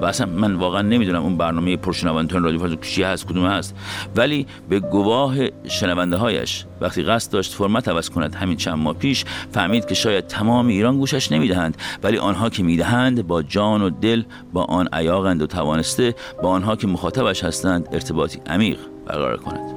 و 0.00 0.04
اصلا 0.04 0.26
من 0.26 0.54
واقعا 0.54 0.82
نمی‌دونم 0.82 1.22
اون 1.22 1.36
برنامه 1.36 1.76
پرشنونده 1.76 2.38
رادیو 2.38 2.60
فارسی 2.60 2.76
چی 2.82 3.02
هست 3.02 3.26
کدوم 3.26 3.46
هست. 3.46 3.76
ولی 4.16 4.46
به 4.68 4.80
گواه 4.80 5.36
شنونده 5.68 6.16
هایش 6.16 6.64
وقتی 6.80 7.02
قصد 7.02 7.32
داشت 7.32 7.54
فرمت 7.54 7.88
عوض 7.88 8.10
کند 8.10 8.34
همین 8.34 8.56
چند 8.56 8.78
ماه 8.78 8.94
پیش 8.94 9.24
فهمید 9.52 9.86
که 9.86 9.94
شاید 9.94 10.26
تمام 10.26 10.66
ایران 10.66 10.98
گوشش 10.98 11.32
نمی‌دهند. 11.32 11.76
ولی 12.02 12.18
آنها 12.18 12.50
که 12.50 12.62
می‌دهند 12.62 13.26
با 13.26 13.42
جان 13.42 13.82
و 13.82 13.90
دل 13.90 14.22
با 14.52 14.64
آن 14.64 14.88
عیاقند 14.92 15.42
و 15.42 15.46
توانسته 15.46 16.14
با 16.42 16.48
آنها 16.48 16.76
که 16.76 16.86
مخاطبش 16.86 17.44
هستند 17.44 17.88
ارتباطی 17.92 18.40
عمیق 18.46 18.78
برقرار 19.06 19.36
کند. 19.36 19.74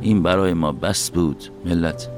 این 0.00 0.22
برای 0.22 0.54
ما 0.54 0.72
بس 0.72 1.10
بود 1.10 1.44
ملت. 1.64 2.08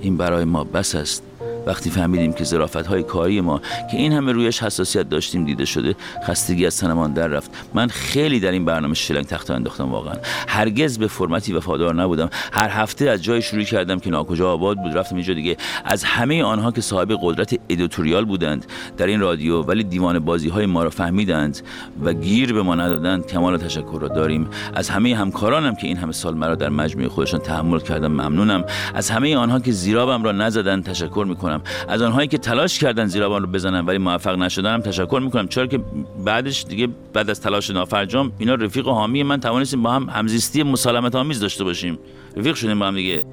این 0.00 0.16
برای 0.16 0.44
ما 0.44 0.64
بس 0.64 0.94
است. 0.94 1.22
وقتی 1.68 1.90
فهمیدیم 1.90 2.32
که 2.32 2.44
ظرافت 2.44 2.86
های 2.86 3.02
کاری 3.02 3.40
ما 3.40 3.60
که 3.90 3.96
این 3.96 4.12
همه 4.12 4.32
رویش 4.32 4.62
حساسیت 4.62 5.08
داشتیم 5.08 5.44
دیده 5.44 5.64
شده 5.64 5.94
خستگی 6.24 6.66
از 6.66 6.78
تنمان 6.78 7.12
در 7.12 7.28
رفت. 7.28 7.50
من 7.74 7.88
خیلی 7.88 8.40
در 8.40 8.50
این 8.50 8.64
برنامه 8.64 8.94
شلنگ 8.94 9.24
تخت 9.24 9.50
انداختم 9.50 9.92
واقعا. 9.92 10.14
هرگز 10.48 10.98
به 10.98 11.06
فرمتی 11.06 11.52
وفادار 11.52 11.94
نبودم. 11.94 12.30
هر 12.52 12.68
هفته 12.68 13.10
از 13.10 13.22
جایی 13.22 13.42
شروع 13.42 13.62
کردم 13.62 13.98
که 13.98 14.10
ناکجا 14.10 14.52
آباد 14.52 14.76
بود 14.76 14.96
رفتم 14.96 15.16
اینجا 15.16 15.34
دیگه. 15.34 15.56
از 15.84 16.04
همه 16.04 16.42
آنها 16.42 16.72
که 16.72 16.80
صاحب 16.80 17.18
قدرت 17.22 17.54
editorial 17.68 18.24
بودند 18.24 18.66
در 18.96 19.06
این 19.06 19.20
رادیو 19.20 19.62
ولی 19.62 19.84
دیوان 19.84 20.18
بازی 20.18 20.48
های 20.48 20.66
ما 20.66 20.84
را 20.84 20.90
فهمیدند 20.90 21.60
و 22.04 22.12
گیر 22.12 22.52
به 22.52 22.62
ما 22.62 22.74
ندادند. 22.74 23.26
کمال 23.26 23.56
تشکر 23.56 23.98
را 24.00 24.08
داریم. 24.08 24.48
از 24.74 24.90
همه 24.90 25.16
همکارانم 25.16 25.74
که 25.74 25.86
این 25.86 25.96
همه 25.96 26.12
سال 26.12 26.34
مرا 26.34 26.54
در 26.54 26.68
مجموعه 26.68 27.08
خودشان 27.08 27.40
تحمل 27.40 27.80
کردند 27.80 28.12
ممنونم. 28.12 28.64
از 28.94 29.10
همه 29.10 29.36
آنها 29.36 29.60
که 29.60 29.72
زیرابم 29.72 30.22
را 30.22 30.32
نزدند 30.32 30.84
تشکر 30.84 31.24
می‌کنم. 31.28 31.57
از 31.88 32.02
آنهایی 32.02 32.28
که 32.28 32.38
تلاش 32.38 32.78
کردن 32.78 33.06
زیرابان 33.06 33.42
رو 33.42 33.48
بزنن 33.48 33.86
ولی 33.86 33.98
موفق 33.98 34.38
نشدن 34.38 34.80
تشکر 34.80 35.20
می‌کنم. 35.24 35.48
چرا 35.48 35.66
که 35.66 35.80
بعدش 36.24 36.64
دیگه 36.64 36.88
بعد 37.12 37.30
از 37.30 37.40
تلاش 37.40 37.70
نافرجام 37.70 38.32
اینا 38.38 38.54
رفیق 38.54 38.88
و 38.88 38.92
حامی 38.92 39.22
من 39.22 39.40
توانستیم 39.40 39.82
با 39.82 39.90
هم 39.90 40.08
همزیستی 40.10 40.62
مسالمت 40.62 41.14
آمیز 41.14 41.40
داشته 41.40 41.64
باشیم. 41.64 41.98
رفیق 42.36 42.54
شدیم 42.54 42.78
با 42.78 42.86
هم 42.86 42.94
دیگه. 42.94 43.24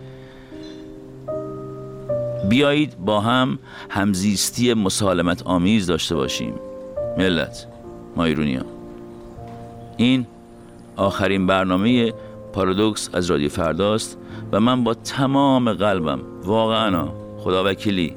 بیایید 2.49 2.97
با 3.05 3.21
هم 3.21 3.59
همزیستی 3.89 4.73
مسالمت 4.73 5.43
آمیز 5.43 5.87
داشته 5.87 6.15
باشیم. 6.15 6.53
ملت 7.17 7.67
ما 8.15 8.23
ایرونی 8.23 8.55
ها. 8.55 8.65
این 9.97 10.25
آخرین 10.95 11.47
برنامه 11.47 12.13
پارادوکس 12.53 13.09
از 13.13 13.31
رادیو 13.31 13.49
فرداست 13.49 14.17
و 14.51 14.59
من 14.59 14.83
با 14.83 14.93
تمام 14.93 15.73
قلبم 15.73 16.19
واقعا 16.43 17.07
خدا 17.45 17.63
وکیلی 17.65 18.15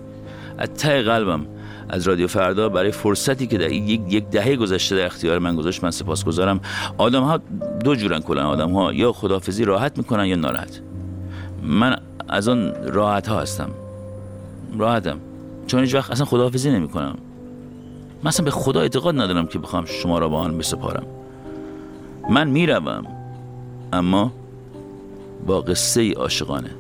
از 0.58 0.68
ته 0.68 1.02
قلبم 1.02 1.47
از 1.88 2.08
رادیو 2.08 2.26
فردا 2.26 2.68
برای 2.68 2.90
فرصتی 2.90 3.47
که 3.47 3.58
در 3.58 3.73
یک, 3.73 4.00
یک 4.12 4.30
دهه 4.30 4.56
گذشته 4.56 4.97
در 4.97 5.06
اختیار 5.06 5.38
من 5.38 5.56
گذاشت 5.56 5.85
من 5.85 5.90
سپاسگزارم. 5.90 6.61
آدم 6.99 7.23
ها 7.23 7.40
دو 7.85 7.94
جورن 7.94 8.20
کلا 8.20 8.49
آدم 8.49 8.70
ها 8.73 8.92
یا 8.92 9.12
خدافزی 9.12 9.64
راحت 9.64 9.99
می‌کنن 9.99 10.26
یا 10.26 10.37
ناراحت. 10.37 10.80
من 11.62 11.97
از 12.28 12.49
آن 12.49 12.73
راحت 12.85 13.28
ها 13.28 13.40
هستم. 13.40 13.70
راحتم. 14.78 15.18
چون 15.66 15.80
هیچ 15.80 15.94
وقت 15.94 16.11
اصلا 16.11 16.26
خداحافظی 16.26 16.70
نمی 16.70 16.88
کنم 16.88 17.14
من 18.23 18.28
اصلا 18.28 18.44
به 18.44 18.50
خدا 18.50 18.80
اعتقاد 18.80 19.20
ندارم 19.20 19.47
که 19.47 19.58
بخوام 19.58 19.85
شما 19.85 20.18
را 20.18 20.28
با 20.28 20.38
آن 20.38 20.58
بسپارم. 20.58 21.06
من 22.30 22.49
می‌روم 22.49 23.06
اما 23.92 24.32
با 25.47 25.61
قصه 25.61 26.12
عاشقانه. 26.12 26.70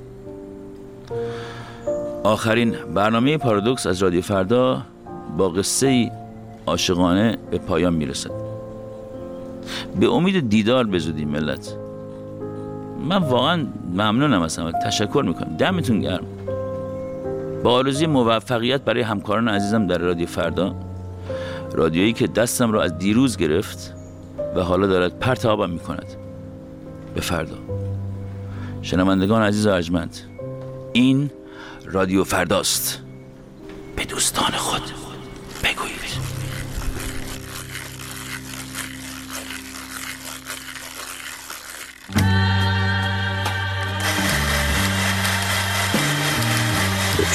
آخرین 2.24 2.74
برنامه 2.94 3.38
پارادوکس 3.38 3.86
از 3.86 4.02
رادیو 4.02 4.20
فردا 4.20 4.82
با 5.36 5.48
قصه 5.48 6.12
عاشقانه 6.66 7.36
به 7.50 7.58
پایان 7.58 7.94
می‌رسد. 7.94 8.30
به 10.00 10.10
امید 10.10 10.48
دیدار 10.48 10.86
بزودیم 10.86 11.28
ملت. 11.28 11.76
من 13.08 13.16
واقعا 13.16 13.66
ممنونم 13.92 14.42
از 14.42 14.58
همه. 14.58 14.72
تشکر 14.72 15.22
می‌کنم. 15.26 15.56
دمتون 15.56 16.00
گرم. 16.00 16.24
با 17.64 17.72
آرزوی 17.72 18.06
موفقیت 18.06 18.80
برای 18.80 19.02
همکاران 19.02 19.48
عزیزم 19.48 19.86
در 19.86 19.98
رادیو 19.98 20.26
فردا 20.26 20.74
رادیویی 21.72 22.12
که 22.12 22.26
دستم 22.26 22.72
را 22.72 22.82
از 22.82 22.98
دیروز 22.98 23.36
گرفت 23.36 23.94
و 24.56 24.60
حالا 24.60 24.86
دارد 24.86 25.18
پرت 25.18 25.46
آبم 25.46 25.70
می‌کند. 25.70 26.06
به 27.14 27.20
فردا. 27.20 27.56
شنوندگان 28.82 29.42
عزیز 29.42 29.66
و 29.66 29.70
ارجمند 29.70 30.16
این 30.92 31.30
رادیو 31.90 32.24
فرداست. 32.24 32.98
به 33.96 34.04
دوستان 34.04 34.50
خود 34.50 34.82
بگویید. 35.64 35.98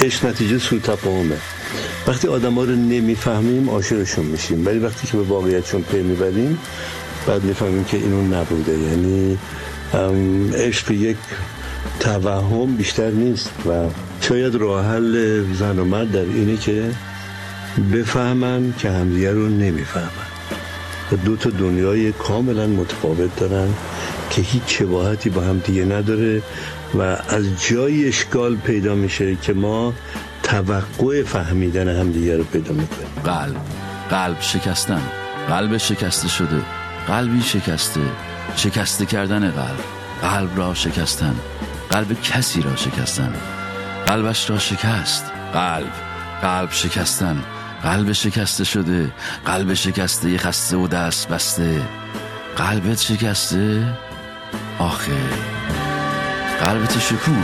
عشق 0.01 0.25
نتیجه 0.25 0.60
سوی 0.60 0.79
تفاهمه. 0.79 1.38
وقتی 2.07 2.27
آدم 2.27 2.53
ها 2.53 2.63
رو 2.63 2.75
نمی‌فهمیم 2.75 3.69
عاشقشون 3.69 4.25
میشیم. 4.25 4.65
ولی 4.65 4.79
وقتی 4.79 5.07
که 5.07 5.17
به 5.17 5.24
واقعیتشون 5.24 5.81
پی 5.81 6.01
می‌بریم 6.01 6.60
بعد 7.27 7.43
می‌فهمیم 7.43 7.83
که 7.83 7.98
اینو 7.98 8.22
نبوده. 8.22 8.79
یعنی 8.79 9.38
عشق 10.55 10.91
یک 10.91 11.17
توهم 12.00 12.75
بیشتر 12.75 13.10
نیست 13.10 13.51
و 13.65 13.89
شاید 14.27 14.56
راه 14.56 14.86
حل 14.86 15.44
زن 15.53 15.80
و 15.80 15.86
مرد 15.86 16.12
در 16.12 16.20
اینه 16.20 16.58
که 16.58 16.92
بفهمن 17.94 18.74
که 18.77 18.92
همدیگه 18.92 19.32
رو 19.32 19.50
نمی‌فهمن. 19.50 20.27
دو 21.25 21.36
تا 21.36 21.50
دنیای 21.50 22.12
کاملا 22.12 22.68
متفاوت 22.68 23.36
دارن 23.36 23.68
که 24.30 24.42
هیچ 24.42 24.63
شباهتی 24.68 25.30
با 25.30 25.42
هم 25.42 25.58
دیگه 25.60 25.86
نداره 25.86 26.42
و 26.94 27.01
از 27.30 27.44
جای 27.70 28.08
اشکال 28.08 28.56
پیدا 28.56 28.96
میشه 28.96 29.36
که 29.36 29.53
ما 29.53 29.94
توقع 30.44 31.24
فهمیدن 31.24 32.00
همدیگه 32.00 32.38
رو 32.38 32.44
پیدا 32.44 32.72
می‌کنیم. 32.72 33.08
قلب 33.24 33.56
قلب 34.10 34.42
شکستن 34.42 35.01
قلب 35.50 35.77
شکسته 35.77 36.27
شده 36.27 36.62
قلبی 37.08 37.42
شکسته 37.42 38.01
شکسته 38.56 39.06
کردن 39.06 39.51
قلب. 39.51 39.80
قلب 40.22 40.58
را 40.58 40.74
شکستن 40.74 41.36
قلب 41.89 42.22
کسی 42.22 42.62
را 42.62 42.75
شکستن. 42.75 43.34
قلبش 44.05 44.50
را 44.50 44.60
شکست. 44.60 45.31
قلب 45.53 45.91
قلب 46.41 46.72
شکستن. 46.72 47.43
قلب 47.83 48.12
شکسته 48.12 48.63
شده. 48.63 49.12
قلب 49.45 49.74
شکسته 49.74 50.38
خسته 50.38 50.77
و 50.77 50.88
دست 50.88 51.27
بسته. 51.27 51.81
قلبت 52.57 53.01
شکسته. 53.01 53.98
آخه. 54.79 55.17
قلبت 56.62 57.00
شکون. 57.00 57.43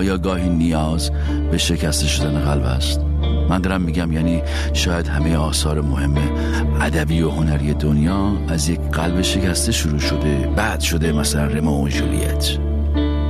آیا 0.00 0.18
گاهی 0.18 0.48
نیاز 0.48 1.10
به 1.50 1.58
شکست 1.58 2.06
شدن 2.06 2.40
قلب 2.40 2.64
است؟ 2.64 3.00
من 3.48 3.60
دارم 3.60 3.80
میگم 3.80 4.12
یعنی 4.12 4.42
شاید 4.72 5.06
همه 5.06 5.36
آثار 5.36 5.80
مهم 5.80 6.14
ادبی 6.80 7.22
و 7.22 7.30
هنری 7.30 7.74
دنیا 7.74 8.32
از 8.48 8.68
یک 8.68 8.80
قلب 8.80 9.22
شکسته 9.22 9.72
شروع 9.72 9.98
شده 9.98 10.52
بعد 10.56 10.80
شده 10.80 11.12
مثلا 11.12 11.44
رمو 11.44 11.84
و 11.84 11.88
جولیت. 11.88 12.56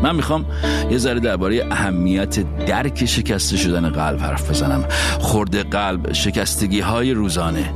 من 0.02 0.16
می‌خوام 0.16 0.44
یه 0.90 0.98
ذره 0.98 1.20
درباره 1.20 1.66
اهمیت 1.70 2.64
درک 2.66 3.04
شکسته 3.04 3.56
شدن 3.56 3.88
قلب 3.88 4.20
حرف 4.20 4.50
بزنم. 4.50 4.84
خورده 5.20 5.62
قلب 5.62 6.12
شکستگی 6.12 6.80
های 6.80 7.12
روزانه. 7.12 7.74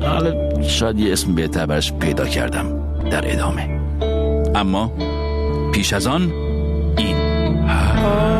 حالا 0.00 0.62
شاید 0.62 0.98
یه 0.98 1.12
اسم 1.12 1.34
بهتر 1.34 1.66
برش 1.66 1.92
پیدا 1.92 2.26
کردم 2.26 2.66
در 3.10 3.32
ادامه. 3.32 3.80
اما 4.54 4.92
پیش 5.72 5.92
از 5.92 6.06
آن 6.06 6.41
heart. 8.02 8.32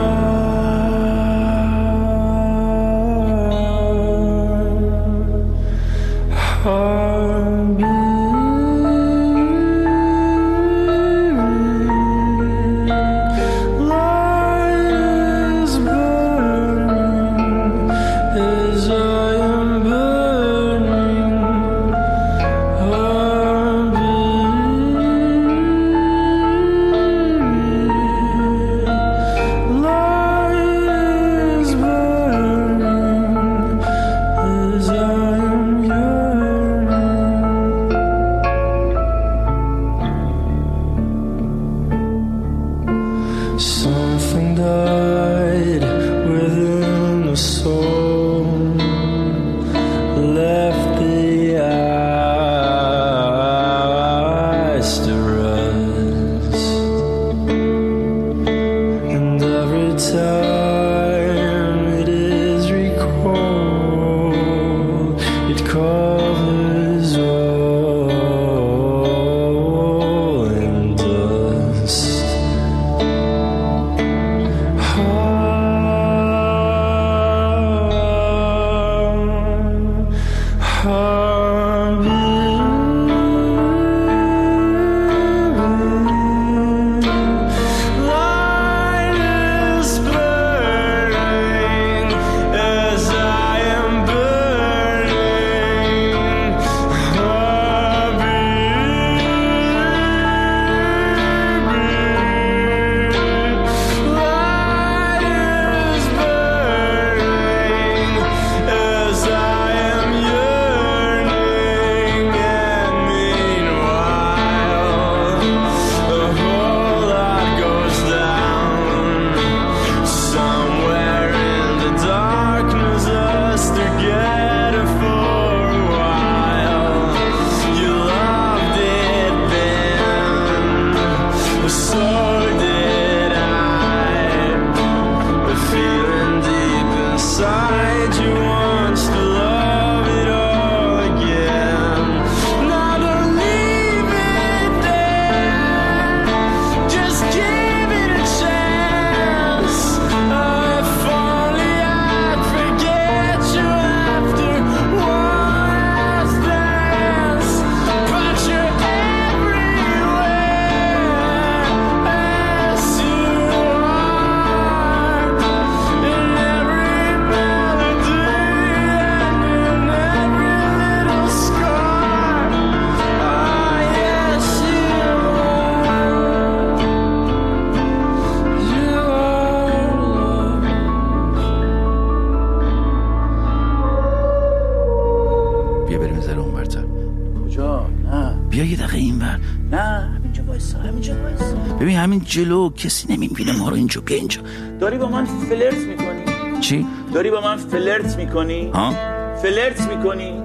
جلو 192.32 192.70
کسی 192.70 193.12
نمی‌بینه 193.12 193.58
ما 193.58 193.68
رو 193.68 193.74
اینجا 193.74 194.00
بیا 194.00 194.16
اینجا 194.16 194.40
داری 194.80 194.98
با 194.98 195.08
من 195.08 195.24
فلرت 195.24 195.74
می‌کنی؟ 195.74 196.60
چی؟ 196.60 196.86
داری 197.14 197.30
با 197.30 197.40
من 197.40 197.56
فلرت 197.56 198.16
می‌کنی؟ 198.16 198.70
ها؟ 198.74 198.94
فلرت 199.42 199.80
می‌کنی؟ 199.96 200.42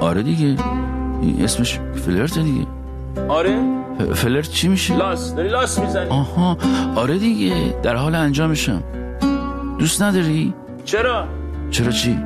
آره 0.00 0.22
دیگه. 0.22 0.56
اسمش 1.44 1.78
فلرت 2.06 2.38
دیگه. 2.38 2.66
آره؟ 3.28 3.62
فلرت 4.14 4.50
چی 4.50 4.68
میشه؟ 4.68 4.96
لاس. 4.96 5.34
داری 5.34 5.48
لاس 5.48 5.78
می‌زنی. 5.78 6.08
آها. 6.10 6.58
آره 6.96 7.18
دیگه. 7.18 7.74
در 7.82 7.96
حال 7.96 8.14
انجامشم. 8.14 8.82
دوست 9.78 10.02
نداری؟ 10.02 10.54
چرا؟ 10.84 11.28
چرا 11.70 11.92
چی؟ 11.92 12.18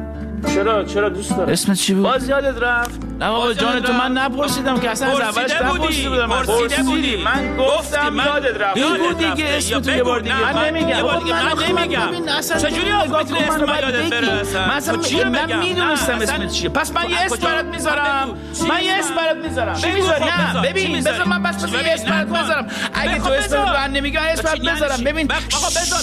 چرا؟ 0.55 0.85
چرا 0.85 1.09
دوست 1.09 1.37
دارم؟ 1.37 1.49
اسمت 1.49 1.77
چی 1.77 1.95
بود؟ 1.95 2.03
باز 2.03 2.29
یادت 2.29 2.63
رفت. 2.63 2.94
نه 3.25 3.31
باز 3.31 3.57
جان 3.59 3.81
تو 3.83 3.93
من؟ 3.93 4.13
نپرسیدم 4.19 4.81
که 4.81 4.91
اصلا 4.91 5.09
از 5.09 5.21
اولش 5.21 5.53
نپرسیده 5.53 6.11
بودم 6.11 6.27
من. 6.27 6.43
پرسیده 6.43 6.83
بودی 6.83 7.17
من 7.17 7.57
گفتم 7.57 8.17
یادت 8.17 8.61
رفت 8.61 8.79
بگو 8.79 9.13
دیگه. 9.13 9.49
اسم 9.51 9.81
تو 9.81 9.91
یه. 9.91 10.03
بار 10.03 10.21
دیگه. 10.21 10.53
من 10.55 10.65
نمیگم 10.67 10.89
یه 10.89 11.03
بار 11.03 11.19
دیگه. 11.21 11.33
من 11.45 11.79
نمیگم 11.79 12.29
اصلا 12.39 12.71
چجوری 12.71 12.91
کن، 12.91 13.19
می‌تونه 13.19 13.41
اسم 13.43 13.65
من 13.65 13.79
یادت. 13.79 14.11
بره 14.11 14.33
اصلا 14.33 14.67
من 14.67 14.75
اصلا 14.75 14.95
خب 14.97 15.01
چی 15.01 15.21
رو 15.21 15.31
من؟ 15.31 15.59
می‌دونستم 15.59 16.15
اصلا- 16.15 16.35
اسمت 16.35 16.51
چیه 16.53 16.69
پس 16.69 16.93
من 16.93 17.11
یه 17.11 17.17
خب 17.17 17.25
اسم 17.25 17.37
کجا؟ 17.37 17.49
برات 17.49 17.65
می‌ذارم 17.65 18.29
خب. 18.59 18.67
من 18.69 18.79
چی 18.79 18.85
یه 18.85 18.93
اسم؟ 18.93 19.15
برات 19.15 19.37
می‌ذارم 19.37 19.75
چی 19.75 19.91
می‌ذاری؟ 19.93 20.25
نه 20.25 20.31
خب. 20.53 20.63
چی 20.63 20.69
ببین؟ 20.69 21.01
بذار 21.01 21.25
من 21.25 21.43
بس 21.43 21.65
بس 21.65 21.73
یه 21.73 21.93
اسم 21.93 22.11
برات. 22.11 22.29
می‌ذارم 22.29 22.67
اگه 22.95 23.13
خب 23.21 23.25
تو 23.29 23.31
اسم. 23.33 23.57
رو 23.57 23.63
من 23.69 23.91
نمیگی 23.91 24.17
من 24.19 24.25
اسم 24.25 24.43
برات 24.43 24.57
چی 24.57 24.63
یعنی 24.65 24.73
می‌ذارم 24.81 24.97
چی؟ 24.97 25.05
ببین 25.05 25.33
آقا 25.33 25.69
بذار 25.69 26.01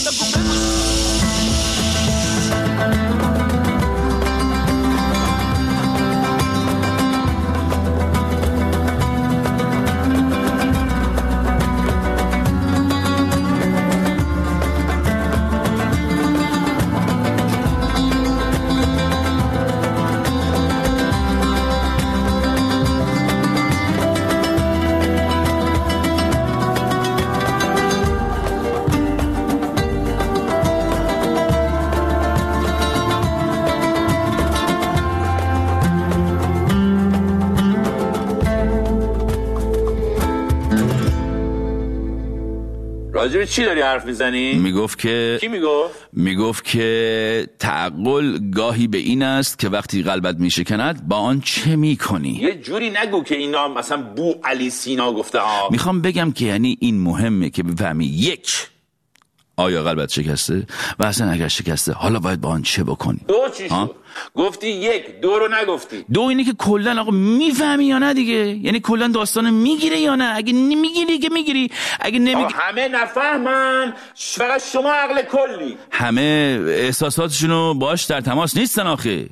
به 43.38 43.46
چی 43.46 43.64
داری 43.64 43.82
حرف 43.82 44.06
می‌زنی؟ 44.06 44.54
می‌گفت 44.54 45.00
که 45.00 45.38
کی 45.42 45.48
می‌گفت؟ 45.48 46.08
می‌گفت 46.14 46.64
که 46.64 47.48
تعقل 47.60 48.38
گاهی 48.56 48.88
به 48.88 48.98
این 48.98 49.24
است 49.24 49.60
که 49.60 49.70
وقتی 49.70 50.04
قلبت 50.04 50.36
میشکند 50.40 51.08
با 51.08 51.16
آن 51.18 51.42
چه 51.42 51.76
می‌کنی؟ 51.76 52.30
یه 52.30 52.56
جوری 52.56 52.90
نگو 52.90 53.24
که 53.24 53.36
اینا 53.36 53.68
مثلا 53.68 54.02
بو 54.02 54.34
علی 54.44 54.70
سینا 54.70 55.14
گفته 55.14 55.40
ها. 55.40 55.70
می‌خوام 55.72 56.02
بگم 56.02 56.32
که 56.32 56.46
یعنی 56.46 56.78
این 56.82 57.02
مهمه 57.02 57.50
که 57.50 57.64
بفهمی 57.64 58.06
یک 58.06 58.68
آیا 59.58 59.84
قلبت 59.84 60.10
شکسته؟ 60.10 60.68
و 61.00 61.04
اصلا 61.04 61.32
اگر 61.32 61.48
شکسته 61.48 61.94
حالا 61.94 62.20
باید 62.20 62.42
با 62.42 62.50
آن 62.50 62.62
چه 62.62 62.84
بکنی؟ 62.84 63.20
دو 63.28 63.36
چی؟ 63.58 63.70
شد؟ 63.70 63.96
گفتی 64.36 64.68
یک 64.68 65.22
دو 65.22 65.40
رو 65.40 65.48
نگفتی. 65.48 66.06
دو 66.14 66.22
اینه 66.22 66.44
که 66.44 66.54
کلا 66.54 67.02
آقا 67.02 67.12
می‌فهمی 67.12 67.86
یا 67.86 67.98
نه 67.98 68.14
دیگه؟ 68.14 68.34
یعنی 68.34 68.80
کلا 68.80 69.08
داستان 69.08 69.50
می‌گیره 69.50 70.00
یا 70.00 70.16
نه؟ 70.16 70.34
اگه 70.36 70.54
نمی‌گیری 70.54 71.20
که 71.20 71.30
می‌گیری. 71.30 71.72
اگه 72.00 72.20
نمی‌گیری 72.20 72.54
همه 72.54 72.88
نفهمن. 72.88 73.94
فقط 74.16 74.62
شما 74.74 74.92
عقل 74.92 75.22
کلی. 75.22 75.78
همه 75.92 76.60
احساساتشونو 76.68 77.74
باش 77.74 78.04
در 78.04 78.22
تماس 78.22 78.58
نیستن 78.58 78.88
آخه. 78.88 79.30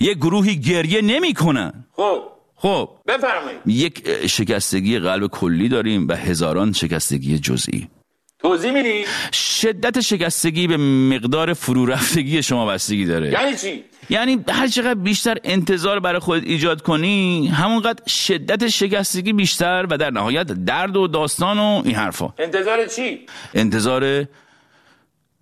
یه 0.00 0.14
گروهی 0.14 0.60
گریه 0.60 1.02
نمی‌کنن. 1.02 1.84
خب. 1.92 2.22
خب. 2.56 2.88
بفرمایید. 3.06 3.60
یک 3.66 4.26
شکستگی 4.26 4.98
قلب 4.98 5.26
کلی 5.26 5.68
داریم 5.68 6.08
و 6.08 6.12
هزاران 6.12 6.72
شکستگی 6.72 7.38
جزئی. 7.38 7.88
توضیح 8.38 8.70
میدی؟ 8.70 9.04
شدت 9.32 10.00
شکستگی 10.00 10.66
به 10.66 10.76
مقدار 11.16 11.52
فرو 11.52 11.86
رفتگی 11.86 12.42
شما 12.42 12.66
بستگی 12.66 13.04
داره. 13.04 13.30
یعنی 13.30 13.56
چی؟ 13.56 13.84
یعنی 14.10 14.44
هر 14.48 14.66
چقدر 14.68 14.94
بیشتر 14.94 15.36
انتظار 15.44 16.00
برای 16.00 16.18
خودت 16.18 16.44
ایجاد 16.44 16.82
کنی 16.82 17.46
همونقدر 17.48 18.02
شدت 18.06 18.68
شکستگی 18.68 19.32
بیشتر 19.32 19.86
و 19.90 19.98
در 19.98 20.10
نهایت 20.10 20.46
درد 20.46 20.96
و 20.96 21.06
داستان 21.06 21.58
و 21.58 21.82
این 21.84 21.94
حرفا. 21.94 22.34
انتظار 22.38 22.86
چی؟ 22.86 23.26
انتظار 23.54 24.24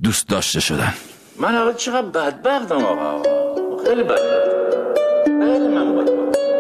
دوست 0.02 0.28
داشته 0.28 0.60
شدن. 0.60 0.94
من 1.38 1.54
آقا 1.54 1.72
چقدر 1.72 2.02
بدبختم 2.02 2.84
آقا. 2.84 3.22
خیلی 3.84 4.02
بدبختم 4.02 5.40
خیلی 5.44 5.68
من 5.68 5.96
بدبختم 5.96 6.51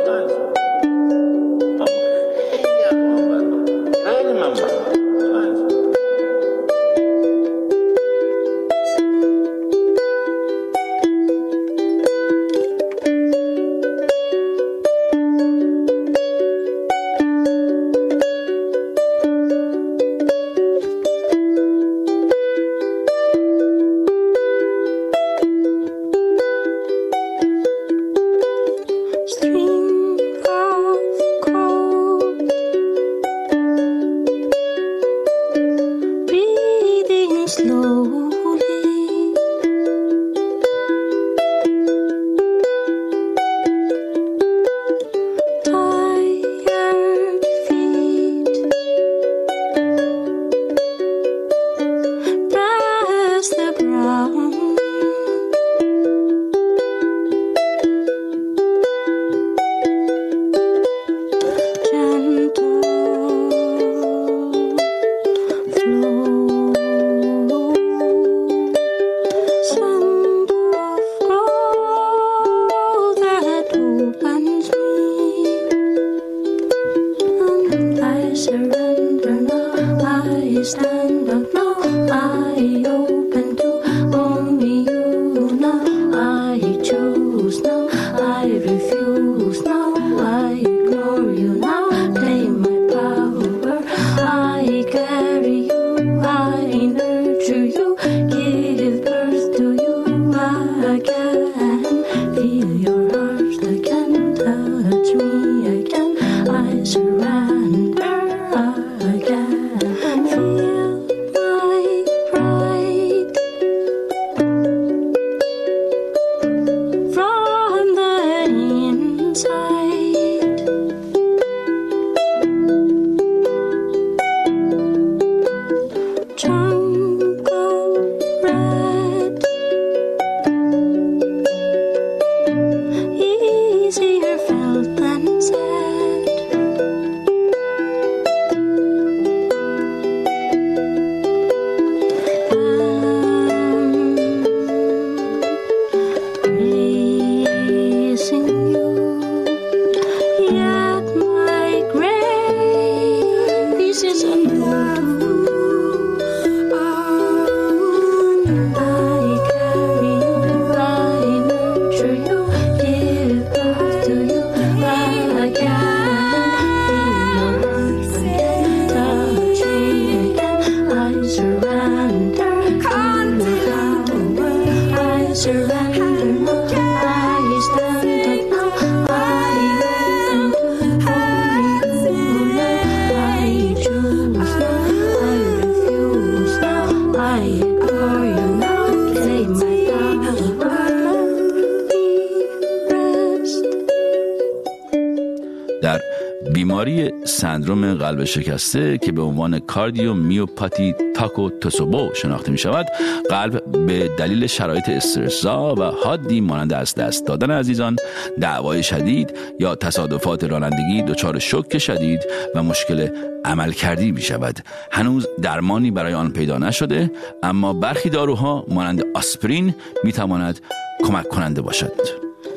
سندروم 197.62 197.94
قلب 197.94 198.24
شکسته 198.24 198.98
که 198.98 199.12
به 199.12 199.22
عنوان 199.22 199.58
کاردیو 199.58 200.14
میوپاتی 200.14 200.94
تاکو 201.14 201.50
توسوبو 201.50 202.10
شناخته 202.14 202.52
می 202.52 202.58
شود 202.58 202.86
قلب 203.30 203.86
به 203.86 204.10
دلیل 204.18 204.46
شرایط 204.46 204.88
استرسا 204.88 205.74
و 205.74 205.82
حادی 205.82 206.40
مانند 206.40 206.72
از 206.72 206.94
دست 206.94 207.26
دادن 207.26 207.50
عزیزان 207.50 207.96
دعوای 208.40 208.82
شدید 208.82 209.36
یا 209.58 209.74
تصادفات 209.74 210.44
رانندگی 210.44 211.02
دچار 211.02 211.38
شوک 211.38 211.78
شدید 211.78 212.20
و 212.54 212.62
مشکل 212.62 213.08
عمل 213.44 213.72
کردی 213.72 214.12
می 214.12 214.22
شود 214.22 214.58
هنوز 214.92 215.26
درمانی 215.42 215.90
برای 215.90 216.14
آن 216.14 216.32
پیدا 216.32 216.58
نشده 216.58 217.10
اما 217.42 217.72
برخی 217.72 218.10
داروها 218.10 218.66
مانند 218.68 219.04
آسپرین 219.14 219.74
می 220.04 220.12
تواند 220.12 220.60
کمک 221.04 221.28
کننده 221.28 221.62
باشد. 221.62 221.92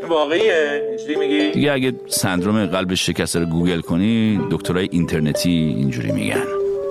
واقعیه. 0.10 0.95
اینجوری 1.08 1.28
میگی؟ 1.28 1.52
دیگه 1.52 1.72
اگه 1.72 1.94
سندروم 2.08 2.66
قلب 2.66 2.94
شکسته 2.94 3.40
رو 3.40 3.46
گوگل 3.46 3.82
کنی 3.82 4.40
دکترای 4.52 4.90
اینترنتی 4.92 5.50
اینجوری 5.50 6.12
میگن. 6.12 6.44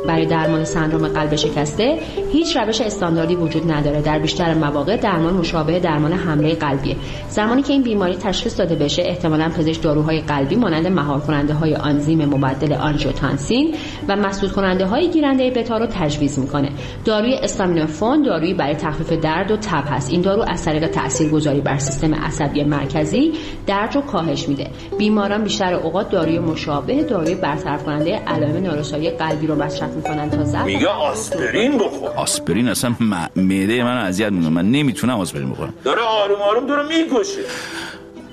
برای 0.09 0.27
درمان 0.27 0.65
سندروم 0.65 1.09
قلب 1.09 1.37
شکسته 1.37 1.99
هیچ 2.35 2.57
روش 2.57 2.81
استانداردی 2.81 3.35
وجود 3.35 3.73
نداره. 3.73 4.03
در 4.03 4.19
بیشتر 4.19 4.55
مواقع 4.55 4.97
درمان 4.97 5.35
مشابه 5.35 5.81
درمان 5.81 6.13
حمله 6.13 6.55
قلبیه. 6.55 6.97
زمانی 7.29 7.63
که 7.63 7.73
این 7.73 7.83
بیماری 7.83 8.17
تشخیص 8.17 8.59
داده 8.61 8.75
بشه 8.75 9.03
احتمالا 9.03 9.49
پزشک 9.49 9.83
داروهای 9.83 10.21
قلبی 10.21 10.57
مانند 10.57 10.87
مهار 10.87 11.21
کننده 11.21 11.55
های 11.55 11.75
آنزیم 11.75 12.25
مبدل 12.25 12.73
آنژیوتانسین 12.73 13.75
و 14.09 14.17
مسدود 14.17 14.53
کننده 14.53 14.87
های 14.87 15.11
گیرنده 15.11 15.51
بتا 15.51 15.79
رو 15.79 15.87
تجویز 15.87 16.39
می‌کنه. 16.39 16.69
داروی 17.05 17.35
استامینوفون 17.35 18.23
دارویی 18.23 18.55
برای 18.55 18.75
تخفیف 18.75 19.13
درد 19.13 19.51
و 19.51 19.57
تب 19.57 19.85
هست. 19.87 20.11
این 20.11 20.21
دارو 20.21 20.45
از 20.49 20.65
طریق 20.65 20.87
تاثیرگذاری 20.87 21.61
بر 21.61 21.79
سیستم 21.79 22.15
عصبی 22.15 22.65
مرکزی 22.65 23.33
درد 23.67 23.95
رو 23.95 24.01
کاهش 24.01 24.49
میده. 24.49 24.71
بیماران 24.99 25.45
بیشتر 25.45 25.75
اوقات 25.75 26.11
داروی 26.11 26.39
مشابه 26.39 27.03
داروی 27.03 27.35
برطرف 27.35 27.85
کننده 27.85 28.17
علائم 28.17 28.63
نارسایی 28.63 29.11
قلبی 29.11 29.47
رو 29.47 29.63
مصرف 29.63 29.91
می‌کنن 29.91 30.31
تا 30.31 30.45
ضعف 30.45 30.65
میگه 30.65 30.89
آسپرین 30.89 31.79
بخور. 31.79 32.24
آسپرین 32.25 32.69
اصلا 32.69 32.91
م- 33.01 33.29
معده 33.37 33.85
من 33.85 33.97
اذیت 33.97 34.33
می‌کنه. 34.33 34.51
من 34.51 34.71
نمی‌تونم 34.71 35.21
آسپرین 35.21 35.51
بخورم. 35.51 35.75
داره 35.85 36.03
آروم 36.03 36.43
آروم 36.43 36.67
داره 36.67 36.89
می‌کشه. 36.89 37.41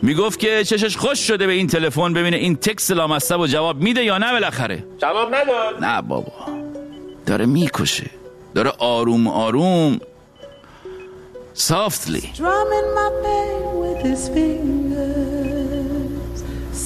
می‌گفت 0.02 0.40
که 0.40 0.64
چشش 0.64 0.98
خوش 0.98 1.20
شده 1.20 1.48
به 1.48 1.54
این 1.54 1.68
تلفن 1.68 2.14
ببینه 2.14 2.38
این 2.38 2.56
تکس 2.56 2.92
لامصب 2.92 3.40
و 3.40 3.48
جواب 3.48 3.82
میده 3.82 4.04
یا 4.04 4.18
نه 4.18 4.32
بالاخره. 4.32 4.84
جواب 4.98 5.36
نداد 5.36 5.84
نه 5.84 6.02
بابا. 6.02 6.32
داره 7.26 7.46
می‌کشه. 7.46 8.10
داره 8.56 8.72
آروم 8.80 9.28
آروم. 9.28 10.00
Softly. 11.72 12.24
Drumming 12.42 12.90
my 13.00 13.10
pain 13.26 13.62
with 13.84 14.00
his 14.10 14.22
fingers, 14.36 16.38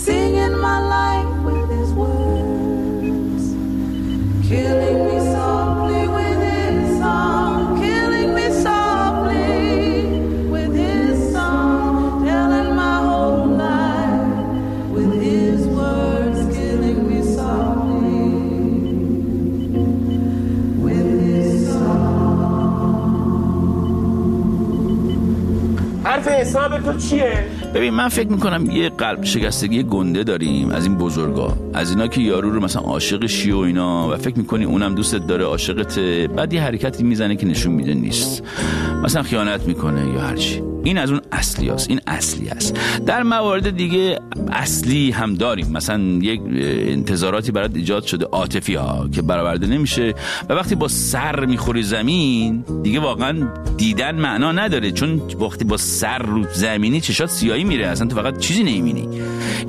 singing 0.05 0.55
my 0.67 0.79
life 0.97 1.33
with 1.47 1.67
his 1.77 1.89
words, 2.03 3.43
killing 4.49 4.99
me 5.07 5.14
حرف 26.15 26.27
حساب 26.27 26.79
تو 26.79 26.97
چیه؟ 26.97 27.45
ببین 27.73 27.93
من 27.93 28.07
فکر 28.07 28.27
می‌کنم 28.27 28.69
یه 28.71 28.89
قلب 28.89 29.23
شکستگی 29.23 29.83
گنده 29.83 30.23
داریم 30.23 30.69
از 30.69 30.85
این 30.85 30.97
بزرگا. 30.97 31.57
از 31.73 31.89
اینا 31.89 32.07
که 32.07 32.21
یارو 32.21 32.51
رو 32.51 32.59
مثلا 32.59 32.81
عاشق 32.81 33.25
شی 33.25 33.51
و 33.51 33.57
اینا 33.57 34.09
و 34.09 34.17
فکر 34.17 34.37
می‌کنی 34.37 34.65
اونم 34.65 34.95
دوستت 34.95 35.27
داره 35.27 35.45
عاشقت 35.45 35.99
بعد 35.99 36.53
یه 36.53 36.61
حرکتی 36.61 37.03
می‌زنه 37.03 37.35
که 37.35 37.45
نشون 37.47 37.73
میده 37.73 37.93
نیست. 37.93 38.43
مثلا 39.03 39.23
خیانت 39.23 39.61
می‌کنه 39.67 40.13
یا 40.13 40.21
هرچی 40.21 40.61
این 40.83 40.97
از 40.97 41.11
اون 41.11 41.21
اصلی 41.35 41.69
هست. 41.69 41.89
این 41.89 42.01
اصلی 42.07 42.49
است 42.49 42.79
در 43.05 43.23
موارد 43.23 43.77
دیگه 43.77 44.19
اصلی 44.51 45.11
هم 45.11 45.33
داریم. 45.33 45.67
مثلا 45.71 45.99
یک 46.21 46.41
انتظاراتی 46.87 47.51
برات 47.51 47.71
ایجاد 47.75 48.03
شده 48.03 48.25
عاطفی 48.25 48.75
ها 48.75 49.09
که 49.11 49.21
برآورده 49.21 49.67
نمیشه. 49.67 50.13
و 50.49 50.53
وقتی 50.53 50.75
با 50.75 50.87
سر 50.87 51.45
می‌خوری 51.45 51.83
زمین 51.83 52.63
دیگه 52.83 52.99
واقعا 52.99 53.47
دیدن 53.77 54.15
معنا 54.15 54.51
نداره. 54.51 54.91
چون 54.91 55.21
وقتی 55.41 55.65
با 55.65 55.77
سر 55.77 56.17
رو 56.17 56.45
زمینی 56.53 57.01
چشات 57.01 57.29
سیاهی 57.29 57.63
میره. 57.63 57.87
اصلا 57.87 58.07
تو 58.07 58.15
فقط 58.15 58.37
چیزی 58.37 58.63
نمی‌بینی. 58.63 59.09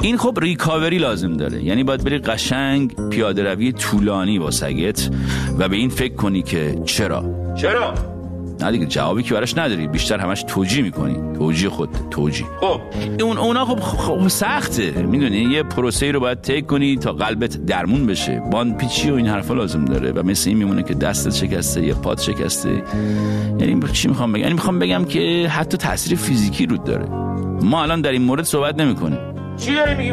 این 0.03 0.17
خب 0.19 0.39
ریکاوری 0.41 0.99
لازم 0.99 1.33
داره. 1.33 1.65
یعنی 1.65 1.85
باید 1.85 2.05
بری 2.05 2.19
قشنگ 2.19 3.11
پیاده 3.11 3.43
روی 3.43 3.73
طولانی 3.73 4.39
با 4.39 4.51
سگت 4.51 5.11
و 5.59 5.69
به 5.69 5.77
این 5.77 5.91
فکر 5.91 6.15
کنی 6.15 6.43
که 6.43 6.79
چرا؟ 6.85 7.25
چرا؟ 7.57 8.16
نه 8.61 8.71
دیگه 8.71 8.87
جوابی 8.87 9.23
که 9.23 9.35
براش 9.35 9.59
نداری. 9.59 9.87
بیشتر 9.87 10.19
همش 10.19 10.45
توجیه 10.49 10.83
می‌کنی. 10.83 11.39
توجیه 11.39 11.69
خود 11.69 11.89
توجیه. 12.11 12.47
خب. 12.61 12.81
اون 13.23 13.39
اونا 13.39 13.65
خب, 13.65 13.81
خب 13.81 14.29
سخته. 14.29 14.91
می‌دونی؟ 15.03 15.39
یه 15.39 15.63
پروسه 15.63 16.13
رو 16.13 16.21
باید 16.21 16.41
طی 16.41 16.63
کنی 16.63 16.97
تا 16.97 17.13
قلبت 17.13 17.67
درمون 17.67 18.07
بشه. 18.07 18.43
باند 18.53 18.77
پیچی 18.77 19.11
و 19.11 19.15
این 19.15 19.29
حرفا 19.29 19.55
لازم 19.55 19.85
داره 19.85 20.13
و 20.13 20.23
مثل 20.23 20.49
این 20.51 20.59
میمونه 20.59 20.83
که 20.83 20.95
دستت 20.95 21.35
شکسته 21.35 21.85
یا 21.85 21.95
پات 21.95 22.21
شکسته. 22.21 22.83
یعنی 23.61 23.81
چی 23.93 24.09
می‌خوام 24.09 24.33
بگم؟ 24.33 24.43
یعنی 24.43 24.53
می‌خوام 24.53 24.79
بگم 24.79 25.05
که 25.05 25.49
حتی 25.49 25.77
تاثیر 25.77 26.19
فیزیکی 26.19 26.67
رود 26.67 26.85
داره. 26.85 27.05
ما 27.63 27.83
الان 27.83 28.01
در 28.01 28.11
این 28.11 28.23
مورد 28.23 28.45
صحبت 28.45 28.81
نمی‌کنیم. 28.81 29.19
چی 29.57 29.75
داری 29.75 29.95
میگی 29.95 30.13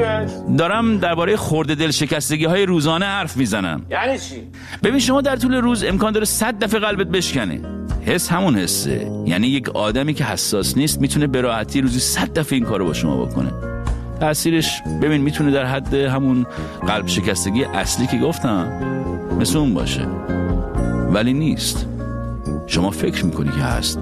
دارم 0.58 0.98
درباره 0.98 1.36
خورده 1.36 1.76
دل 1.76 1.92
شکستگی 1.92 2.46
های 2.46 2.66
روزانه 2.66 3.06
حرف 3.06 3.38
می‌زنم. 3.38 3.82
یعنی 3.90 4.20
چی؟ 4.20 4.36
ببین 4.84 5.00
شما 5.00 5.22
در 5.22 5.36
طول 5.36 5.54
روز 5.54 5.84
امکان 5.84 6.14
داره 6.14 6.26
صد 6.26 6.64
دفعه 6.64 6.80
قلبت 6.80 7.08
بشکنه. 7.08 7.62
حس 8.06 8.32
همون 8.32 8.56
حسه. 8.56 9.12
یعنی 9.26 9.48
یک 9.48 9.70
آدمی 9.70 10.14
که 10.14 10.24
حساس 10.24 10.78
نیست 10.78 11.02
می‌تونه 11.02 11.28
به 11.28 11.42
راحتی 11.42 11.82
روزی 11.82 12.00
صد 12.00 12.34
دفعه 12.34 12.58
این 12.58 12.66
کارو 12.66 12.86
با 12.86 12.94
شما 12.94 13.26
بکنه. 13.26 13.52
تاثیرش 14.20 14.82
ببین 15.02 15.22
می‌تونه 15.22 15.52
در 15.52 15.66
حد 15.66 15.94
همون 15.94 16.46
قلب 16.88 17.08
شکستگی 17.08 17.64
اصلی 17.64 18.08
که 18.08 18.18
گفتم 18.18 18.68
مثل 19.40 19.58
اون 19.58 19.74
باشه. 19.74 20.08
ولی 21.14 21.34
نیست. 21.34 21.88
شما 22.68 22.90
فکر 22.90 23.26
می‌کنی 23.26 23.52
که 23.52 23.62
هست. 23.62 24.00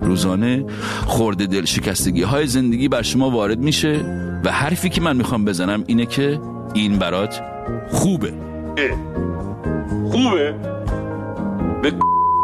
روزانه 0.00 0.64
خورده 1.06 1.46
دل 1.46 1.64
شکستگی 1.64 2.22
های 2.22 2.46
زندگی 2.46 2.88
بر 2.88 3.02
شما 3.02 3.30
وارد 3.30 3.58
میشه 3.58 4.00
و 4.44 4.52
حرفی 4.52 4.88
که 4.88 5.00
من 5.00 5.16
می‌خوام 5.16 5.44
بزنم 5.44 5.84
اینه 5.86 6.06
که 6.06 6.40
این 6.74 6.98
برات 6.98 7.40
خوبه. 7.90 8.32
خوبه؟ 10.10 10.54
به 11.82 11.92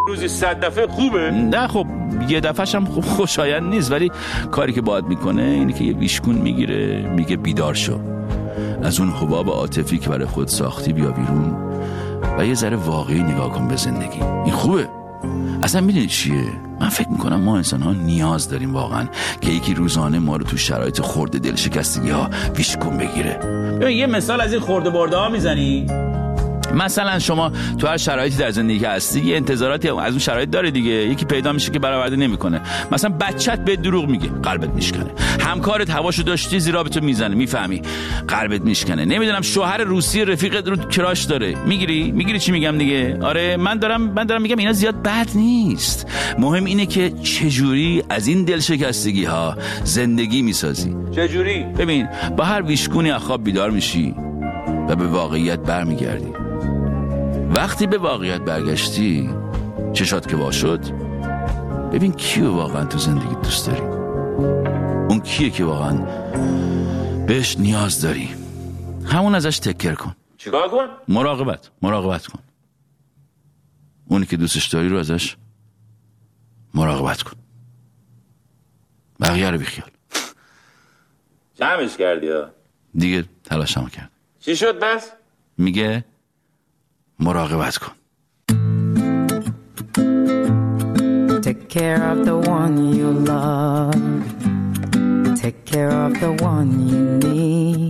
روزی 0.06 0.28
صد 0.28 0.64
دفعه 0.64 0.86
خوبه؟ 0.86 1.30
نه 1.30 1.66
خب 1.66 1.86
یه 2.28 2.40
دفعه 2.40 2.66
هم 2.80 2.86
خب 2.86 3.00
خوشایند 3.00 3.62
نیست 3.62 3.92
ولی 3.92 4.10
کاری 4.50 4.72
که 4.72 4.80
باید 4.80 5.04
می‌کنه 5.04 5.42
اینه 5.42 5.72
که 5.72 5.84
یه 5.84 5.92
ویشکون 5.92 6.34
می‌گیره 6.34 7.08
میگه 7.16 7.36
بیدار 7.36 7.74
شو. 7.74 7.98
از 8.82 9.00
اون 9.00 9.10
حباب 9.10 9.48
عاطفی 9.48 9.98
که 9.98 10.10
برای 10.10 10.26
خود 10.26 10.48
ساختی 10.48 10.92
بیا 10.92 11.10
بیرون 11.10 11.56
و 12.38 12.46
یه 12.46 12.54
ذره 12.54 12.76
واقعی 12.76 13.22
نگاه 13.22 13.52
کن 13.52 13.68
به 13.68 13.76
زندگی. 13.76 14.22
این 14.22 14.52
خوبه؟ 14.52 14.88
اصلا 15.62 15.80
می‌دونی 15.80 16.06
چیه؟ 16.06 16.44
من 16.80 16.88
فکر 16.88 17.08
می‌کنم 17.08 17.40
ما 17.40 17.56
انسان 17.56 17.82
ها 17.82 17.92
نیاز 17.92 18.48
داریم 18.48 18.74
واقعا 18.74 19.08
که 19.40 19.50
یکی 19.50 19.74
روزانه 19.74 20.18
ما 20.18 20.36
رو 20.36 20.44
تو 20.44 20.56
شرایط 20.56 21.00
خورده 21.00 21.38
دل 21.38 21.54
شکستگی 21.54 22.10
ها 22.10 22.30
ویشکون 22.56 22.98
بگیره. 22.98 23.38
ببین 23.80 23.98
یه 23.98 24.06
مثال 24.06 24.40
از 24.40 24.52
این 24.52 24.62
خورده 24.62 24.90
برده 24.90 25.16
ها 25.16 25.28
می‌زنی؟ 25.28 25.86
مثلا 26.74 27.18
شما 27.18 27.52
تو 27.78 27.86
هر 27.86 27.96
شرایطی 27.96 28.36
در 28.36 28.50
زندگی 28.50 28.84
هستی 28.84 29.20
یه 29.20 29.36
انتظاراتی 29.36 29.88
از 29.88 30.10
اون 30.10 30.18
شرایط 30.18 30.50
داره 30.50 30.70
دیگه. 30.70 30.90
یکی 30.90 31.24
پیدا 31.24 31.52
میشه 31.52 31.72
که 31.72 31.78
برآورده 31.78 32.16
نمی‌کنه. 32.16 32.60
مثلا 32.92 33.10
بچت 33.10 33.64
به 33.64 33.76
دروغ 33.76 34.08
میگه 34.08 34.28
قلبت 34.42 34.70
میشکنه. 34.70 35.10
همکارت 35.40 35.90
هواشو 35.90 36.22
داشتی 36.22 36.60
زیرا 36.60 36.82
به 36.82 36.90
تو 36.90 37.00
می‌زنه 37.00 37.34
می‌فهمی. 37.34 37.82
قلبت 38.28 38.60
میشکنه. 38.60 39.04
نمی‌دونم 39.04 39.42
شوهر 39.42 39.76
روسی 39.76 40.24
رفیقت 40.24 40.68
رو 40.68 40.76
کراش 40.76 41.24
داره. 41.24 41.54
می‌گیری؟ 41.66 42.12
می‌گیری 42.12 42.38
چی 42.38 42.52
میگم 42.52 42.78
دیگه؟ 42.78 43.18
آره 43.22 43.56
من 43.56 43.78
دارم 43.78 44.02
من 44.02 44.24
دارم 44.24 44.42
میگم 44.42 44.56
اینا 44.56 44.72
زیاد 44.72 45.02
بد 45.02 45.28
نیست. 45.34 46.06
مهم 46.38 46.64
اینه 46.64 46.86
که 46.86 47.10
چجوری 47.10 48.02
از 48.08 48.26
این 48.26 48.44
دل 48.44 48.60
شکستگی 48.60 49.24
ها 49.24 49.56
زندگی 49.84 50.42
می‌سازی. 50.42 50.96
چجوری؟ 51.16 51.62
ببین 51.62 52.08
با 52.36 52.44
هر 52.44 52.62
ویشکونی 52.62 53.10
از 53.10 53.22
خواب 53.22 53.44
بیدار 53.44 53.70
میشی 53.70 54.14
و 54.88 54.96
به 54.96 55.06
واقعیت 55.06 55.58
برمیگردی. 55.58 56.43
وقتی 57.54 57.86
به 57.86 57.98
واقعیت 57.98 58.40
برگشتی 58.40 59.30
چشات 59.92 60.28
که 60.28 60.36
وا 60.36 60.50
شد 60.50 60.80
ببین 61.92 62.12
کیو 62.12 62.52
واقعا 62.52 62.84
تو 62.84 62.98
زندگی 62.98 63.34
دوست 63.34 63.66
داری. 63.66 63.80
اون 65.10 65.20
کیه 65.20 65.50
که 65.50 65.64
واقعا 65.64 65.98
بهش 67.26 67.58
نیاز 67.58 68.00
داری. 68.00 68.34
همون 69.06 69.34
ازش 69.34 69.58
تکر 69.58 69.94
کن. 69.94 70.16
چیکار 70.38 70.68
کن؟ 70.68 70.88
مراقبت 71.08 71.70
مراقبت 71.82 72.26
کن. 72.26 72.40
اونی 74.08 74.26
که 74.26 74.36
دوستش 74.36 74.66
داری 74.66 74.88
رو 74.88 74.98
ازش 74.98 75.36
مراقبت 76.74 77.22
کن. 77.22 77.36
بقیه 79.20 79.50
رو 79.50 79.58
بیخیال. 79.58 79.90
جمعش 81.54 81.96
کردی 81.96 82.28
ها. 82.28 82.50
دیگه 82.94 83.24
تلاشمو 83.44 83.88
کرد. 83.88 84.10
چی 84.40 84.56
شد 84.56 84.80
بس؟ 84.80 85.12
میگه 85.58 86.04
مراقبت 87.23 87.77
کن 87.77 87.91
Take 91.41 91.69
care 91.69 92.03
of 92.11 92.25
the 92.25 92.37
one 92.37 92.75
you 92.97 93.09
love. 93.11 93.95
Take 95.41 95.59
care 95.65 95.89
of 96.05 96.11
the 96.19 96.31
one 96.51 96.69
you 96.91 97.01
need. 97.25 97.89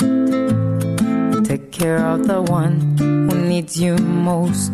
Take 1.49 1.71
care 1.71 2.03
of 2.13 2.19
the 2.27 2.41
one 2.59 2.75
who 2.99 3.35
needs 3.51 3.73
you 3.83 3.97
most. 3.97 4.71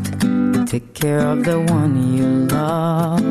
Take 0.72 0.94
care 0.94 1.22
of 1.34 1.38
the 1.50 1.58
one 1.78 1.94
you 2.18 2.28
love. 2.56 3.24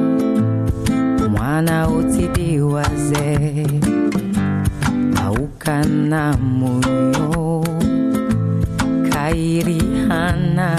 Mwana 1.31 1.89
utidiwaze 1.89 3.67
aukana 5.25 6.37
moyo 6.37 7.65
kairihana 9.30 10.70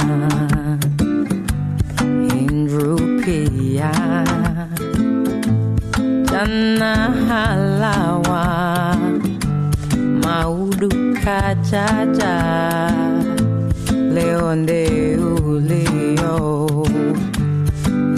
indrupia 2.40 3.92
jana 6.30 6.94
halawa 7.28 8.42
maudu 10.24 10.88
kajaja 11.24 12.36
leo 14.14 14.54
nde 14.56 15.16
ulio 15.16 16.86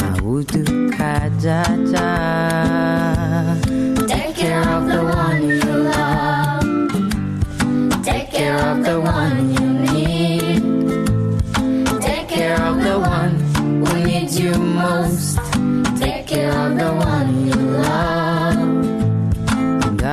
maudu 0.01 0.65
kajaja 0.99 2.09
Take 4.09 4.35
care 4.49 4.69
of 4.77 4.87
the 4.89 5.01
one 5.05 5.43
you 5.43 5.73
love. 5.89 6.65
Take 8.05 8.31
care 8.33 8.57
of 8.71 8.83
the 8.85 8.99
one 9.01 9.52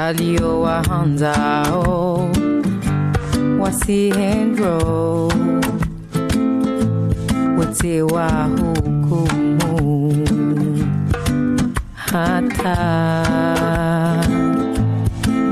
Dalio 0.09 0.61
wahanzao 0.61 1.83
oh, 1.85 2.29
wasihendro 3.59 5.29
hukumu 8.57 10.27
hata 11.93 12.77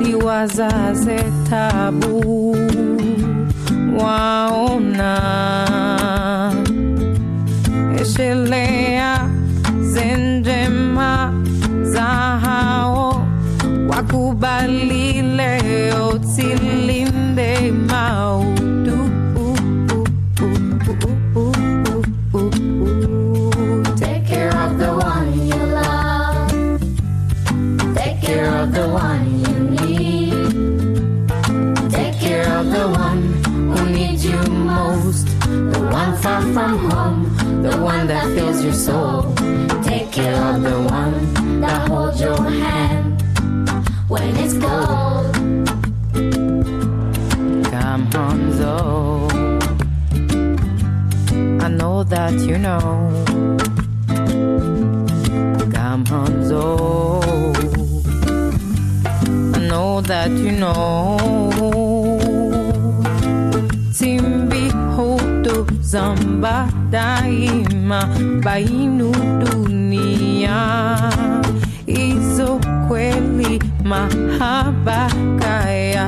liwazaze 0.01 1.23
tabu 1.49 2.57
waona 3.99 5.13
eshelea 8.01 9.29
zenjema 9.81 11.33
za 11.83 12.26
Take 23.95 24.25
care 24.25 24.55
of 24.55 24.77
the 24.77 24.91
one 24.95 25.47
you 25.47 25.55
love. 25.55 26.49
Take 27.95 28.21
care 28.21 28.49
of 28.61 28.71
the 28.71 28.87
one 28.87 29.39
you 29.43 29.55
need. 29.81 30.31
Take 31.91 32.17
care 32.19 32.47
of 32.57 32.65
the 32.71 32.87
one 32.87 33.21
who 33.43 33.89
needs 33.89 34.25
you 34.25 34.41
most. 34.51 35.27
The 35.41 35.81
one 35.91 36.15
far 36.17 36.41
from 36.53 36.77
home. 36.89 37.61
The 37.61 37.77
one 37.77 38.07
that 38.07 38.25
fills 38.35 38.63
your 38.63 38.73
soul. 38.73 39.33
Take 39.83 40.11
care 40.11 40.41
of 40.51 40.61
the 40.61 40.79
one 40.81 41.59
that 41.61 41.87
holds 41.89 42.21
your 42.21 42.41
hand 42.41 42.96
when 44.07 44.35
it's 44.37 44.53
cold. 44.53 45.33
Come 47.71 48.07
Hanzo 48.11 48.77
I 51.61 51.67
know 51.69 52.03
that 52.03 52.33
you 52.33 52.57
know. 52.57 53.23
Come 55.73 56.05
Hanzo 56.05 56.63
I 59.55 59.59
know 59.67 60.01
that 60.01 60.31
you 60.31 60.51
know. 60.51 61.17
Timbi 63.97 64.69
hoto 64.95 65.65
zamba 65.81 66.69
daima 66.89 68.01
bainu 68.43 69.11
dunia. 69.39 70.57
Izo 71.87 72.59
kweli 72.87 73.56
ما 73.89 74.07
حبا 74.39 75.07
کا 75.39 75.69
یا 75.69 76.07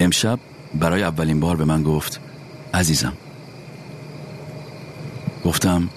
امشب 0.00 0.38
برای 0.74 1.02
اولین 1.02 1.40
بار 1.40 1.56
به 1.56 1.64
من 1.64 1.82
گفت 1.82 2.20
عزیزم. 2.74 3.12
گفتم 5.44 5.88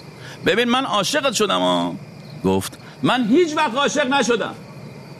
ببین 0.46 0.68
من 0.68 0.84
عاشقت 0.84 1.32
شدم 1.32 1.96
گفت 2.44 2.71
من 3.02 3.24
هیچ 3.24 3.56
وقت 3.56 3.74
عاشق 3.74 4.14
نشدم. 4.14 4.54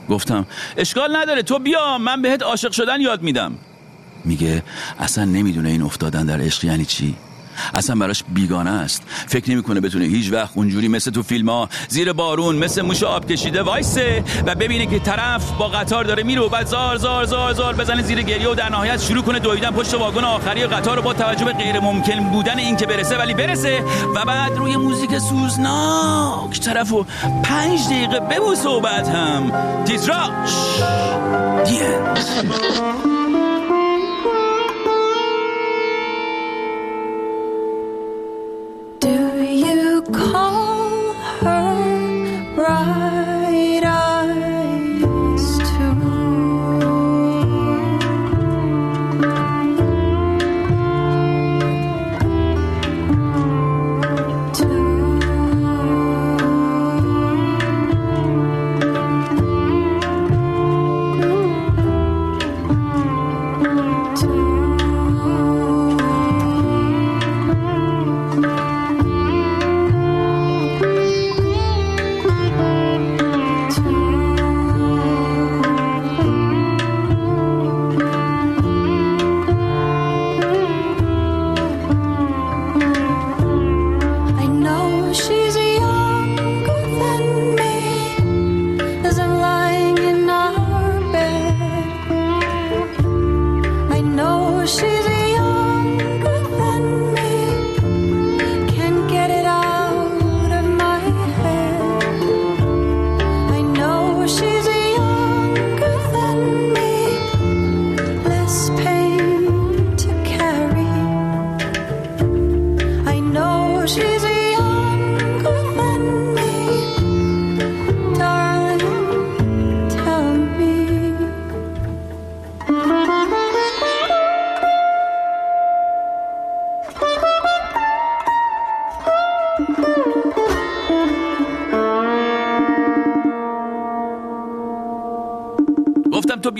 گفتم 0.09 0.45
اشکال 0.77 1.15
نداره 1.15 1.43
تو 1.43 1.59
بیا 1.59 1.97
من 1.97 2.21
بهت 2.21 2.43
عاشق 2.43 2.71
شدن 2.71 3.01
یاد 3.01 3.21
میدم. 3.21 3.55
میگه 4.25 4.63
اصلا 4.99 5.25
نمی‌دونه 5.25 5.69
این 5.69 5.81
افتادن 5.81 6.25
در 6.25 6.41
عشق 6.41 6.65
یعنی 6.65 6.85
چی؟ 6.85 7.15
اصلا 7.73 7.95
براش 7.95 8.23
بیگانه 8.33 8.69
است. 8.69 9.03
فکر 9.27 9.51
نمی‌کنه 9.51 9.79
بتونه 9.79 10.05
هیچ 10.05 10.31
وقت 10.31 10.51
اونجوری 10.55 10.87
مثل 10.87 11.11
تو 11.11 11.23
فیلم 11.23 11.49
ها 11.49 11.69
زیر 11.87 12.13
بارون 12.13 12.55
مثل 12.55 12.81
موش 12.81 13.03
آب 13.03 13.31
کشیده 13.31 13.61
وایسه 13.61 14.23
و 14.45 14.55
ببینه 14.55 14.85
که 14.85 14.99
طرف 14.99 15.51
با 15.51 15.67
قطار 15.67 16.03
داره 16.03 16.23
میره 16.23 16.41
و 16.41 16.49
بعد 16.49 16.67
زار 16.67 16.97
زار 16.97 17.25
زار 17.25 17.53
زار 17.53 17.75
بزنه 17.75 18.01
زیر 18.01 18.21
گریه 18.21 18.49
و 18.49 18.55
در 18.55 18.69
نهایت 18.69 19.01
شروع 19.01 19.23
کنه 19.23 19.39
دویدن 19.39 19.71
پشت 19.71 19.93
واگن 19.93 20.23
آخری 20.23 20.65
قطار 20.65 20.95
رو 20.95 21.01
با 21.01 21.13
توجه 21.13 21.45
به 21.45 21.53
غیر 21.53 21.79
ممکن 21.79 22.23
بودن 22.23 22.59
این 22.59 22.77
که 22.77 22.85
برسه 22.85 23.17
ولی 23.17 23.33
برسه 23.33 23.83
و 24.15 24.25
بعد 24.25 24.57
روی 24.57 24.77
موزیک 24.77 25.17
سوزناک 25.17 26.59
طرف 26.59 26.91
و 26.93 27.05
پنج 27.43 27.85
دقیقه 27.85 28.19
ببوسه 28.19 28.69
و 28.69 28.79
بعد 28.79 29.07
هم 29.07 29.51
تیتراش 29.85 30.53
دیه 31.65 33.12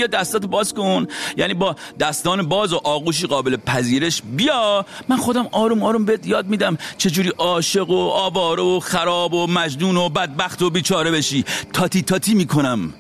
بیا 0.08 0.20
دستاتو 0.20 0.48
باز 0.48 0.74
کن. 0.74 1.08
یعنی 1.38 1.54
با 1.54 1.76
دستان 2.00 2.48
باز 2.48 2.74
و 2.74 2.82
آغوشی 2.84 3.28
قابل 3.28 3.58
پذیرش 3.58 4.22
بیا. 4.22 4.86
من 5.10 5.18
خودم 5.18 5.48
آروم 5.52 5.84
آروم 5.84 6.06
بهت 6.06 6.28
یاد 6.28 6.48
میدم 6.48 6.78
چجوری 6.98 7.30
عاشق 7.30 7.90
و 7.90 8.10
آواره 8.10 8.64
و 8.64 8.80
خراب 8.80 9.34
و 9.34 9.48
مجنون 9.48 9.98
و 9.98 10.10
بدبخت 10.10 10.62
و 10.62 10.70
بیچاره 10.70 11.12
بشی. 11.12 11.46
تاتی 11.74 12.02
تاتی 12.02 12.34
می‌کنم. 12.34 12.94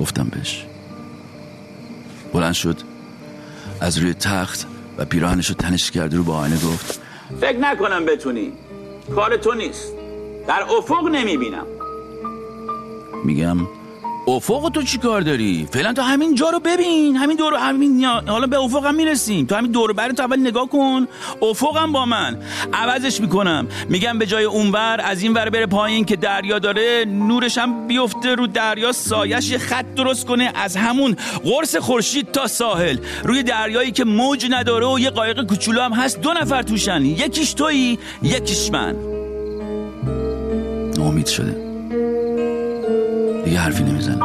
گفتم 0.00 0.28
بهش. 0.28 0.64
بلند 2.32 2.54
شد. 2.54 2.76
از 3.80 3.98
روی 3.98 4.14
تخت 4.14 4.66
و 4.98 5.04
پیراهنش 5.04 5.48
رو 5.48 5.54
تنش 5.54 5.90
کرد 5.90 6.14
رو 6.14 6.24
با 6.24 6.36
آینه 6.36 6.56
گفت 6.56 7.00
فکر 7.40 7.58
نکنم 7.58 8.06
بتونی. 8.06 8.52
کار 9.14 9.36
تو 9.36 9.54
نیست. 9.54 9.92
در 10.48 10.62
افق 10.78 11.04
نمی‌بینم. 11.04 11.66
میگم 13.24 13.58
افق 14.28 14.70
تو 14.74 14.82
چی 14.82 14.98
کار 14.98 15.20
داری؟ 15.20 15.68
فعلا 15.72 15.92
تو 15.92 16.02
همین 16.02 16.34
جا 16.34 16.50
رو 16.50 16.60
ببین. 16.60 17.16
همین 17.16 17.36
دور 17.36 17.54
همین 17.54 18.04
حالا 18.04 18.46
به 18.46 18.58
افق 18.58 18.86
هم 18.86 18.94
می‌رسیم. 18.94 19.46
تو 19.46 19.54
همین 19.54 19.70
دور 19.70 19.92
بر 19.92 20.12
تو 20.12 20.22
اول 20.22 20.40
نگاه 20.40 20.68
کن. 20.68 21.08
افق 21.42 21.76
هم 21.76 21.92
با 21.92 22.04
من. 22.04 22.38
عوضش 22.72 23.20
می‌کنم. 23.20 23.68
میگم 23.88 24.18
به 24.18 24.26
جای 24.26 24.44
اونور 24.44 25.00
از 25.04 25.22
این 25.22 25.32
ور 25.32 25.50
بره 25.50 25.66
پایین 25.66 26.04
که 26.04 26.16
دریا 26.16 26.58
داره 26.58 27.04
نورش 27.08 27.58
هم 27.58 27.86
بیفته 27.86 28.34
رو 28.34 28.46
دریا 28.46 28.92
سایش 28.92 29.50
یه 29.50 29.58
خط 29.58 29.94
درست 29.96 30.26
کنه 30.26 30.52
از 30.54 30.76
همون 30.76 31.16
قرص 31.44 31.76
خورشید 31.76 32.30
تا 32.30 32.46
ساحل. 32.46 32.96
روی 33.24 33.42
دریایی 33.42 33.90
که 33.90 34.04
موج 34.04 34.46
نداره 34.50 34.86
و 34.86 34.98
یه 34.98 35.10
قایق 35.10 35.46
کوچولو 35.46 35.80
هم 35.80 35.92
هست 35.92 36.20
دو 36.20 36.32
نفر 36.32 36.62
توشن. 36.62 37.04
یکیش 37.04 37.52
تویی 37.54 37.98
یکیش 38.22 38.70
من. 38.70 38.96
ناامید 40.98 41.26
شده. 41.26 41.61
دیگه 43.52 43.62
حرفی 43.62 43.82
نمی‌زنه. 43.82 44.24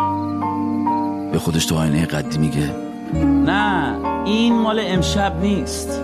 به 1.32 1.40
خودش 1.40 1.66
تو 1.66 1.76
آینه 1.76 2.06
قدی 2.06 2.38
میگه. 2.38 2.76
نه 3.24 3.96
این 4.26 4.62
مال 4.62 4.82
امشب 4.84 5.40
نیست. 5.42 6.02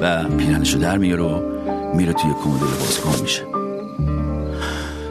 و 0.00 0.24
پیرنشو 0.24 0.78
در 0.78 0.98
میاره 0.98 1.22
و 1.22 1.40
میره 1.94 2.12
توی 2.12 2.30
کمد 2.44 2.62
لباسکن 2.62 3.22
میشه. 3.22 3.42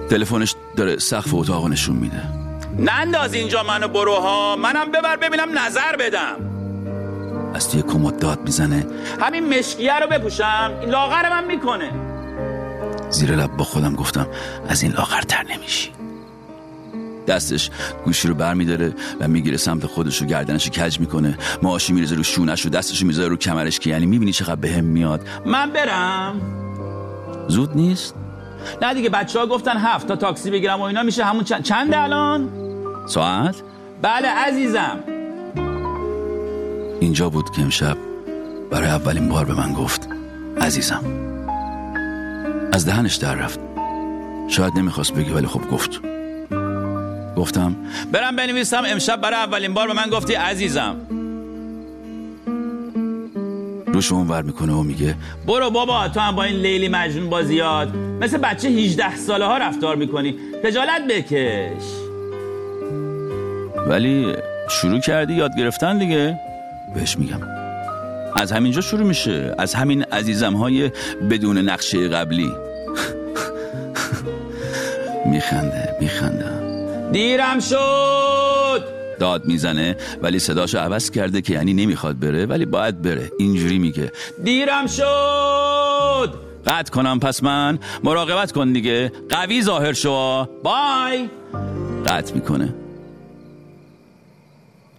تلفنش 0.10 0.56
داره 0.76 0.98
سقف 0.98 1.34
اتاق 1.34 1.68
نشون 1.68 1.96
میده. 1.96 2.22
ننداز 2.80 3.34
اینجا 3.34 3.64
منو 3.64 3.88
بروها 3.88 4.56
منم 4.56 4.92
ببر 4.92 5.16
ببینم 5.16 5.60
نظر 5.66 5.96
بدم. 6.00 6.36
از 7.54 7.70
توی 7.70 7.82
کمد 7.82 8.20
داد 8.20 8.40
می‌زنه. 8.46 8.86
همین 9.22 9.60
مشکیه 9.60 10.00
رو 10.00 10.08
بپوشم. 10.08 10.72
این 10.82 10.90
لاغر 10.90 11.30
من 11.30 11.48
می‌کنه. 11.48 11.92
زیر 13.10 13.36
لب 13.36 13.58
با 13.58 13.64
خودم 13.64 13.96
گفتم 13.96 14.28
از 14.70 14.84
این 14.84 14.92
لاغرتر 14.92 15.44
نمیشی. 15.56 15.92
دستش 17.28 17.70
گوشی 18.06 18.28
رو 18.28 18.34
بر 18.34 18.54
میداره 18.54 18.94
و 19.20 19.28
می‌گیره 19.28 19.58
سمت 19.58 19.86
خودش 19.86 20.22
رو 20.22 20.28
گردنش 20.28 20.70
کج 20.70 21.00
می‌کنه. 21.00 21.38
معاشی 21.64 21.94
میریزه 21.94 22.16
رو 22.16 22.24
شونش 22.24 22.62
رو 22.62 22.70
دستش 22.70 23.02
رو 23.02 23.08
می‌ذاره 23.08 23.30
رو 23.30 23.36
کمرش 23.36 23.80
که 23.80 23.90
یعنی 23.90 24.06
می‌بینی 24.06 24.32
چقدر 24.32 24.56
بهم 24.56 24.84
میاد. 24.84 25.22
من 25.46 25.72
برم. 25.72 26.42
زود 27.48 27.76
نیست؟ 27.76 28.16
نه 28.82 28.94
دیگه 28.94 29.10
بچه 29.10 29.40
ها 29.40 29.48
گفتن 29.48 29.78
هفت 29.78 30.08
تا 30.08 30.16
تاکسی 30.16 30.52
بگیرم 30.52 30.80
و 30.80 30.84
اینا 30.84 31.04
میشه 31.04 31.26
همون 31.26 31.44
چند 31.44 31.64
چنده 31.64 32.00
الان؟ 32.00 32.50
ساعت؟ 33.08 33.56
بله 34.02 34.28
عزیزم. 34.28 35.00
اینجا 37.00 37.30
بود 37.30 37.52
که 37.52 37.62
امشب 37.62 37.98
برای 38.72 38.90
اولین 38.90 39.30
بار 39.30 39.46
به 39.46 39.54
من 39.54 39.74
گفت 39.74 40.10
عزیزم. 40.62 41.04
از 42.72 42.86
دهنش 42.86 43.16
در 43.16 43.36
رفت. 43.36 43.60
شاید 44.48 44.78
نمی‌خواست 44.78 45.14
بگه 45.14 45.34
ولی 45.34 45.48
خب 45.48 45.62
گفت. 45.72 46.02
گفتم. 47.36 47.76
برم 48.12 48.36
بنویسم 48.36 48.84
امشب 48.88 49.22
برای 49.22 49.36
اولین 49.36 49.74
بار 49.74 49.88
به 49.88 49.94
من 49.94 50.10
گفتی 50.10 50.34
عزیزم. 50.34 50.96
روش 53.96 54.12
ور 54.12 54.42
می‌کنه 54.42 54.74
و 54.74 54.84
میگه 54.84 55.16
برو 55.48 55.70
بابا 55.70 56.08
تو 56.08 56.20
هم 56.20 56.36
با 56.36 56.44
این 56.44 56.56
لیلی 56.56 56.88
مجنون 56.88 57.30
بازیات 57.30 57.90
مثل 58.22 58.38
بچه 58.38 58.68
18 58.68 59.16
ساله 59.16 59.46
ها 59.46 59.58
رفتار 59.58 59.96
می‌کنی. 59.96 60.36
خجالت 60.64 61.08
بکش. 61.10 61.84
ولی 63.88 64.36
شروع 64.70 65.00
کردی 65.00 65.34
یاد 65.34 65.52
گرفتن 65.58 65.98
دیگه. 65.98 66.40
بهش 66.96 67.18
میگم. 67.18 67.42
از 68.36 68.52
همینجا 68.52 68.82
شروع 68.82 69.08
میشه. 69.08 69.56
از 69.58 69.74
همین 69.74 70.04
عزیزم 70.04 70.54
های 70.54 70.92
بدون 71.30 71.58
نقشه 71.58 72.08
قبلی. 72.08 72.52
میخنده 75.32 75.96
میخنده. 76.02 76.55
دیرم 77.12 77.60
شد. 77.60 78.84
داد 79.20 79.46
می‌زنه 79.46 79.98
ولی 80.22 80.40
صداشو 80.40 80.78
عوض 80.78 81.10
کرده 81.12 81.42
که 81.42 81.54
یعنی 81.54 81.74
نمی‌خواد 81.74 82.20
بره 82.20 82.46
ولی 82.46 82.66
باید 82.66 83.02
بره. 83.02 83.32
اینجوری 83.40 83.80
میگه. 83.80 84.12
دیرم 84.44 84.88
شد. 84.88 86.34
قطع 86.68 86.92
کنم 86.92 87.20
پس 87.20 87.44
من. 87.44 87.80
مراقبت 88.04 88.52
کن 88.52 88.74
دیگه. 88.74 89.12
قوی 89.30 89.62
ظاهر 89.64 89.94
شو. 89.94 90.46
بای. 90.64 91.30
قطع 92.06 92.34
می‌کنه. 92.34 92.76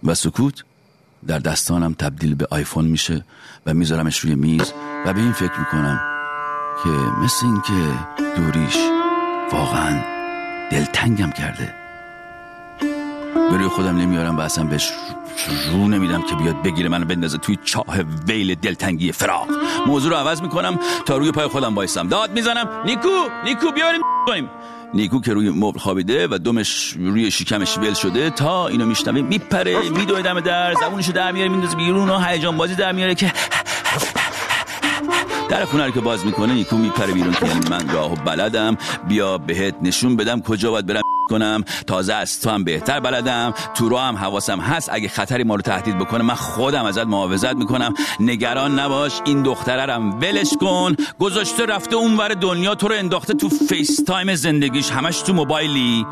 و 0.03 0.13
سکوت 0.13 0.63
در 1.27 1.39
دستانم 1.39 1.93
تبدیل 1.93 2.35
به 2.35 2.47
آیفون 2.51 2.85
میشه 2.85 3.25
و 3.65 3.73
میذارمش 3.73 4.19
روی 4.19 4.35
میز 4.35 4.73
و 5.05 5.13
به 5.13 5.19
این 5.19 5.31
فکر 5.31 5.59
می‌کنم 5.59 5.99
که 6.83 6.89
مثل 7.23 7.45
این 7.45 7.61
که 7.61 7.99
دوریش 8.37 8.77
واقعا 9.51 10.01
دلتنگم 10.71 11.31
کرده. 11.31 11.86
به 13.33 13.57
روی 13.57 13.67
خودم 13.67 13.97
نمیارم 13.97 14.37
و 14.37 14.41
اصلا 14.41 14.63
بهش 14.63 14.91
رو 15.71 15.87
نمیدم 15.87 16.21
که 16.21 16.35
بیاد 16.35 16.61
بگیره 16.61 16.89
منو 16.89 17.05
بندازه 17.05 17.37
توی 17.37 17.57
چاه 17.63 17.85
ویل 18.27 18.55
دلتنگی 18.55 19.11
فراق 19.11 19.47
موضوع 19.87 20.11
رو 20.11 20.17
عوض 20.17 20.41
می‌کنم 20.41 20.79
تا 21.05 21.17
روی 21.17 21.31
پای 21.31 21.47
خودم 21.47 21.75
بایستم 21.75 22.07
داد 22.07 22.31
می‌زنم. 22.31 22.69
نیکو! 22.85 23.09
نیکو 23.45 23.71
بیاریم. 23.71 24.01
کنیم 24.27 24.49
نیکو 24.93 25.21
که 25.21 25.33
روی 25.33 25.49
مبل 25.49 25.79
خوابیده 25.79 26.27
و 26.27 26.37
دمش 26.37 26.93
روی 26.99 27.31
شکمش 27.31 27.77
ول 27.77 27.93
شده 27.93 28.29
تا 28.29 28.67
اینو 28.67 28.85
میشنوه 28.85 29.21
میپره. 29.21 29.89
میدوه 29.89 30.21
دم 30.21 30.39
در. 30.39 30.73
زبونشو 30.73 31.11
در 31.11 31.31
میاره 31.31 31.49
میندازه 31.49 31.75
بیرون 31.75 32.09
و 32.09 32.19
هیجان 32.19 32.57
بازی 32.57 32.75
در 32.75 32.91
میاره 32.91 33.15
که 33.15 33.33
در 35.49 35.65
خونه 35.65 35.85
رو 35.85 35.91
که 35.91 35.99
باز 35.99 36.25
می‌کنه 36.25 36.53
نیکو 36.53 36.77
میپره 36.77 37.13
بیرون. 37.13 37.33
که 37.33 37.47
یعنی 37.47 37.69
من 37.69 37.89
راهو 37.89 38.15
بلدم. 38.15 38.77
بیا 39.07 39.37
بهت 39.37 39.75
نشون 39.81 40.15
بدم 40.15 40.41
کجا 40.41 40.71
باید 40.71 40.85
برم 40.85 41.01
کنم. 41.29 41.63
تازه 41.87 42.13
از 42.13 42.41
تو 42.41 42.49
هم 42.49 42.63
بهتر 42.63 42.99
بلدم. 42.99 43.53
تو 43.75 43.89
رو 43.89 43.97
هم 43.97 44.15
حواسم 44.15 44.59
هست. 44.59 44.89
اگه 44.93 45.07
خطری 45.07 45.43
ما 45.43 45.55
رو 45.55 45.61
تهدید 45.61 45.97
بکنه 45.97 46.23
من 46.23 46.33
خودم 46.33 46.85
ازت 46.85 47.05
محافظت 47.05 47.55
می‌کنم. 47.55 47.93
نگران 48.19 48.79
نباش. 48.79 49.21
این 49.25 49.43
دختره 49.43 49.93
هم 49.93 50.19
ولش 50.19 50.49
کن. 50.61 50.95
گذاشته 51.19 51.65
رفته 51.65 51.95
اونور 51.95 52.33
دنیا. 52.33 52.75
تو 52.75 52.87
رو 52.87 52.95
انداخته 52.95 53.33
تو 53.33 53.49
FaceTime 53.49 54.35
زندگیش. 54.35 54.91
همش 54.91 55.21
تو 55.21 55.33
موبایلی. 55.33 56.05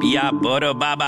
بیا 0.00 0.30
برو 0.30 0.74
بابا. 0.74 1.06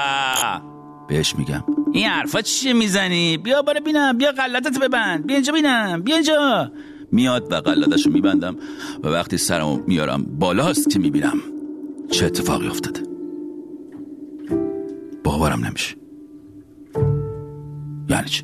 بهش 1.08 1.36
میگم. 1.36 1.64
این 1.92 2.06
حرفا 2.06 2.42
چیه 2.42 2.72
می‌زنی؟ 2.72 3.36
بیا 3.36 3.62
برو 3.62 3.80
بینم. 3.80 4.18
بیا 4.18 4.32
غلطت 4.32 4.78
ببند. 4.78 5.26
بیا 5.26 5.36
اینجا 5.36 5.52
بینم. 5.52 6.02
بیا 6.02 6.14
اینجا. 6.14 6.70
میاد 7.12 7.52
و 7.52 7.54
قلدش 7.54 8.06
رو 8.06 8.12
میبندم 8.12 8.56
و 9.02 9.08
وقتی 9.08 9.36
سرمو 9.36 9.82
میارم 9.86 10.22
بالاست 10.22 10.90
که 10.90 10.98
می‌بینم 10.98 11.38
چه 12.10 12.26
اتفاقی 12.26 12.68
افتاده 12.68 13.00
باورم 15.24 15.64
نمیشه 15.64 15.96
یعنی 18.08 18.28
چی؟ 18.28 18.42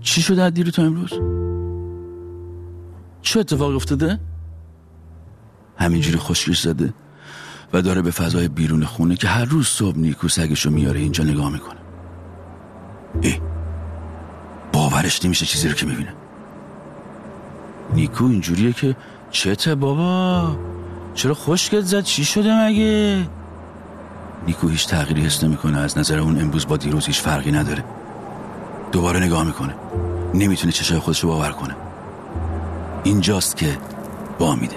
چی 0.00 0.22
شده 0.22 0.42
از 0.42 0.54
دیرو 0.54 0.70
تا 0.70 0.82
امروز؟ 0.82 1.10
چه 3.22 3.40
اتفاقی 3.40 3.74
افتاده؟ 3.74 4.20
همینجوری 5.76 6.18
خوشگش 6.18 6.60
زده 6.60 6.94
و 7.72 7.82
داره 7.82 8.02
به 8.02 8.10
فضای 8.10 8.48
بیرون 8.48 8.84
خونه 8.84 9.16
که 9.16 9.28
هر 9.28 9.44
روز 9.44 9.66
صبح 9.66 9.98
نیکو 9.98 10.28
سگشو 10.28 10.70
میاره 10.70 11.00
اینجا 11.00 11.24
نگاه 11.24 11.52
می‌کنه 11.52 11.80
ای 13.22 13.40
باورش 14.72 15.24
نمیشه 15.24 15.46
چیزی 15.46 15.68
رو 15.68 15.74
که 15.74 15.86
می‌بینه 15.86 16.14
نیکو 17.94 18.24
اینجوریه 18.24 18.72
که 18.72 18.96
چته 19.30 19.74
بابا؟ 19.74 20.56
چرا 21.14 21.34
خوشگت 21.34 21.80
زد؟ 21.80 22.02
چی 22.02 22.24
شده 22.24 22.64
مگه؟ 22.64 23.26
نیکو 24.46 24.68
هیچ 24.68 24.86
تغییری 24.86 25.22
حس 25.22 25.44
نمی‌کنه. 25.44 25.78
از 25.78 25.98
نظر 25.98 26.18
اون 26.18 26.40
امروز 26.40 26.66
با 26.66 26.76
دیروز 26.76 27.06
هیچ 27.06 27.20
فرقی 27.20 27.52
نداره. 27.52 27.84
دوباره 28.92 29.20
نگاه 29.20 29.44
می‌کنه. 29.44 29.74
نمی‌تونه 30.34 30.72
چشای 30.72 30.98
خودش 30.98 31.20
رو 31.20 31.28
باور 31.28 31.52
کنه. 31.52 31.76
اینجاست 33.04 33.56
که 33.56 33.78
وامیده 34.38 34.76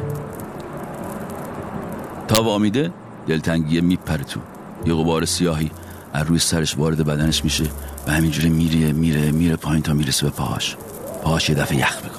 تا 2.28 2.44
وامیده 2.44 2.92
دلتنگیه 3.28 3.82
میپره 3.82 4.24
تو. 4.24 4.40
یه 4.86 4.94
غبار 4.94 5.26
سیاهی 5.26 5.72
از 6.14 6.28
روی 6.28 6.40
سرش 6.40 6.78
وارد 6.78 7.06
بدنش 7.06 7.44
میشه 7.44 7.66
و 8.08 8.12
همینجوری 8.12 8.50
میره 8.50 8.92
میره 8.92 9.32
میره 9.32 9.56
پایین 9.56 9.84
تا 9.84 9.94
می‌رسه 9.94 10.26
به 10.26 10.32
پاهاش. 10.32 10.76
پاهاش 11.24 11.50
یه 11.50 11.56
دفعه 11.56 11.78
یخ 11.78 11.96
می‌کنه 12.04 12.13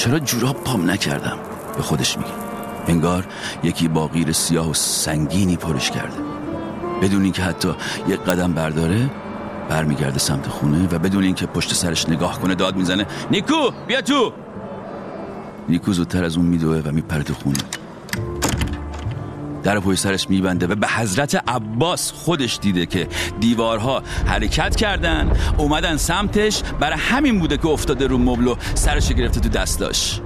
چرا 0.00 0.18
جوراب 0.18 0.64
پام 0.64 0.90
نکردم؟ 0.90 1.38
به 1.76 1.82
خودش 1.82 2.18
میگه. 2.18 2.30
انگار 2.86 3.26
یکی 3.62 3.88
با 3.88 4.06
غیر 4.06 4.32
سیاه 4.32 4.70
و 4.70 4.74
سنگینی 4.74 5.56
پرش 5.56 5.90
کرده. 5.90 6.16
بدون 7.02 7.22
اینکه 7.22 7.42
حتی 7.42 7.68
یک 8.08 8.20
قدم 8.20 8.52
برداره 8.52 9.10
برمیگرده 9.68 10.18
سمت 10.18 10.48
خونه 10.48 10.88
و 10.92 10.98
بدون 10.98 11.24
اینکه 11.24 11.46
پشت 11.46 11.74
سرش 11.74 12.08
نگاه 12.08 12.40
کنه 12.40 12.54
داد 12.54 12.76
می‌زنه. 12.76 13.06
نیکو 13.30 13.70
بیا 13.86 14.00
تو! 14.00 14.32
نیکو 15.68 15.92
زودتر 15.92 16.24
از 16.24 16.36
اون 16.36 16.46
میدوه 16.46 16.82
و 16.84 16.92
میپره 16.92 17.24
خونه. 17.42 17.58
در 19.62 19.80
پشت 19.80 19.98
سرش 19.98 20.30
میبنده 20.30 20.66
و 20.66 20.74
به 20.74 20.88
حضرت 20.88 21.48
عباس 21.48 22.12
خودش 22.12 22.58
دیده 22.62 22.86
که 22.86 23.08
دیوارها 23.40 24.02
حرکت 24.26 24.76
کردن 24.76 25.30
اومدن 25.56 25.96
سمتش. 25.96 26.62
برای 26.80 26.98
همین 26.98 27.38
بوده 27.38 27.56
که 27.56 27.68
افتاده 27.68 28.06
رو 28.06 28.18
مبل 28.18 28.46
و 28.46 28.56
سرش 28.74 29.12
گرفته 29.12 29.40
تو 29.40 29.48
دستاش. 29.48 30.20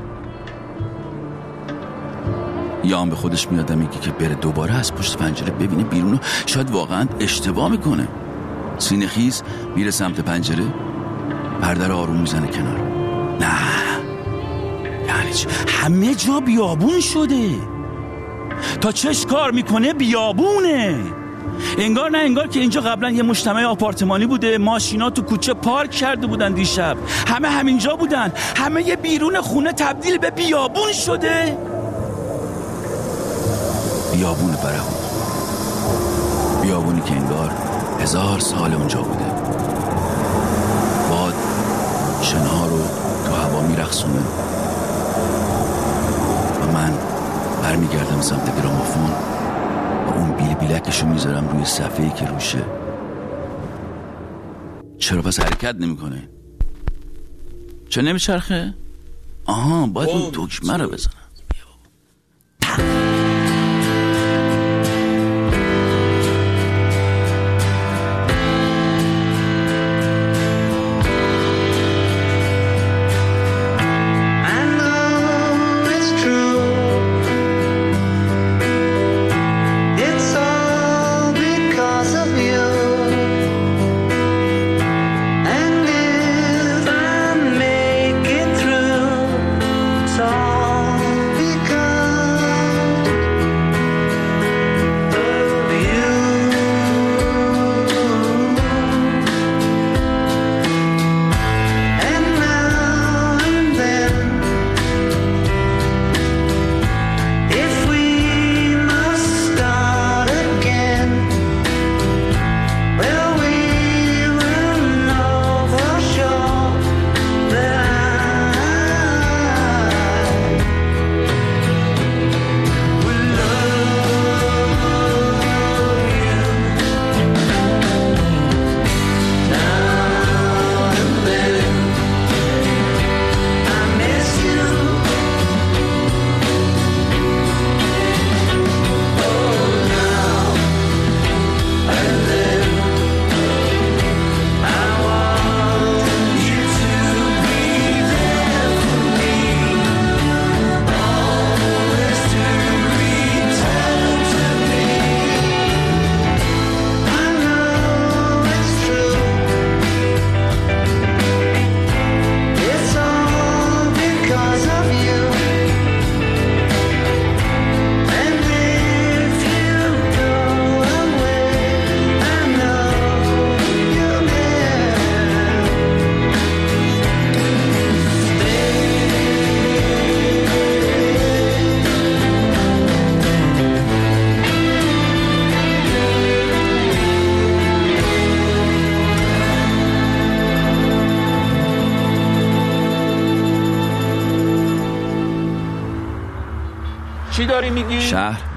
یا 2.85 3.05
به 3.05 3.16
خودش 3.16 3.51
میاد 3.51 3.72
میگه 3.72 3.99
که 4.01 4.11
بره 4.11 4.35
دوباره 4.35 4.74
از 4.74 4.95
پشت 4.95 5.16
پنجره 5.16 5.51
ببینه 5.51 5.85
بیرون 5.85 6.20
شاید 6.47 6.70
واقعا 6.70 7.09
اشتباه 7.20 7.70
می‌کنه. 7.70 8.09
سینه 8.78 9.07
خیز 9.07 9.43
میره 9.76 9.91
سمت 9.91 10.20
پنجره 10.20 10.64
پرده 11.61 11.89
رو 11.89 11.97
آروم 11.97 12.16
می‌زنه 12.16 12.47
کنار. 12.47 12.78
نه. 13.41 13.55
یعنی؟ 15.07 15.30
همه 15.68 16.14
جا 16.14 16.41
بیابون 16.41 17.01
شده. 17.01 17.74
تا 18.81 18.93
چش 18.93 19.27
کار 19.27 19.51
می‌کنه 19.51 19.93
بیابونه. 19.93 21.01
انگار 21.79 22.11
نه 22.11 22.19
انگار 22.19 22.47
که 22.47 22.61
اینجا 22.61 22.81
قبلا 22.81 23.11
یه 23.11 23.23
مجتمع 23.23 23.65
آپارتمانی 23.65 24.27
بوده. 24.27 24.59
ماشینا 24.59 25.11
تو 25.11 25.23
کوچه 25.23 25.55
پارک 25.55 25.91
کرده 25.91 26.27
بودن 26.27 26.53
دیشب. 26.53 26.97
همه 27.27 27.49
همینجا 27.49 27.97
بودن. 27.97 28.33
همه 28.57 28.89
یه 28.89 28.97
بیرون 28.97 29.41
خونه 29.41 29.73
تبدیل 29.73 30.19
به 30.19 30.31
بیابون 30.31 30.93
شده. 30.93 31.59
بیابون 34.13 34.51
برهون 34.51 34.95
بیابونی 36.63 37.01
که 37.01 37.13
انگار 37.13 37.51
هزار 38.01 38.39
سال 38.39 38.75
اونجا 38.75 39.03
بوده. 39.03 39.25
باد 41.11 41.35
شنها 42.23 42.67
رو 42.67 42.79
تو 43.27 43.33
هوا 43.33 43.61
میرخصونه 43.61 44.21
و 46.63 46.73
من 46.73 46.93
برمیگردم 47.65 48.21
سمت 48.21 48.61
گرامافون 48.61 49.11
و 50.07 50.11
اون 50.19 50.33
بیل 50.33 50.55
بیلکشو 50.55 51.07
می‌ذارم 51.07 51.49
روی 51.49 51.65
صفحه‌ای 51.65 52.11
که 52.11 52.27
روشه. 52.27 52.65
چرا 54.99 55.23
پس 55.23 55.41
حرکت 55.41 55.75
نمی‌کنه؟ 55.75 56.29
چه 57.89 58.03
نمیچرخه؟ 58.03 58.75
آها 59.45 59.87
باید 59.87 60.09
اون 60.09 60.31
دکمه 60.33 60.77
رو 60.77 60.89
بزنم. 60.89 61.24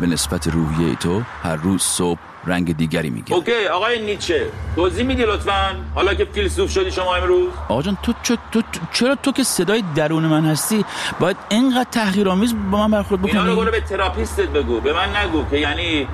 به 0.01 0.07
نسبت 0.07 0.47
روحیه 0.47 0.95
تو 0.95 1.21
هر 1.43 1.55
روز 1.55 1.81
صبح 1.81 2.19
رنگ 2.45 2.77
دیگری 2.77 3.09
می‌گیره. 3.09 3.37
Okay 3.37 3.67
آقای 3.73 4.01
نیچه 4.05 4.45
توضیح 4.75 5.05
میدی 5.05 5.23
لطفا؟ 5.23 5.75
حالا 5.95 6.13
که 6.13 6.25
فیلسوف 6.25 6.71
شدی 6.71 6.91
شما 6.91 7.15
امروز؟ 7.15 7.49
آقا 7.69 7.81
جان 7.81 7.97
تو, 8.03 8.11
چ- 8.23 8.37
تو, 8.51 8.61
تو- 8.61 8.61
چرا 8.93 9.15
تو 9.15 9.31
که 9.31 9.43
صدای 9.43 9.83
درون 9.95 10.25
من 10.25 10.45
هستی؟ 10.45 10.85
باید 11.19 11.37
اینقدر 11.49 11.89
تحقیرآمیز 11.91 12.55
با 12.71 12.87
من 12.87 12.91
برخورد 12.91 13.25
اینا 13.27 13.45
رو 13.45 13.51
بکنی؟ 13.51 13.61
برو 13.65 13.71
به 13.71 13.81
therapist 13.81 14.41
ت 14.41 14.47
بگو 14.49 14.81
به 14.81 14.93
من 14.93 15.15
نگو 15.17 15.45
که 15.49 15.57
یعنی 15.57 16.07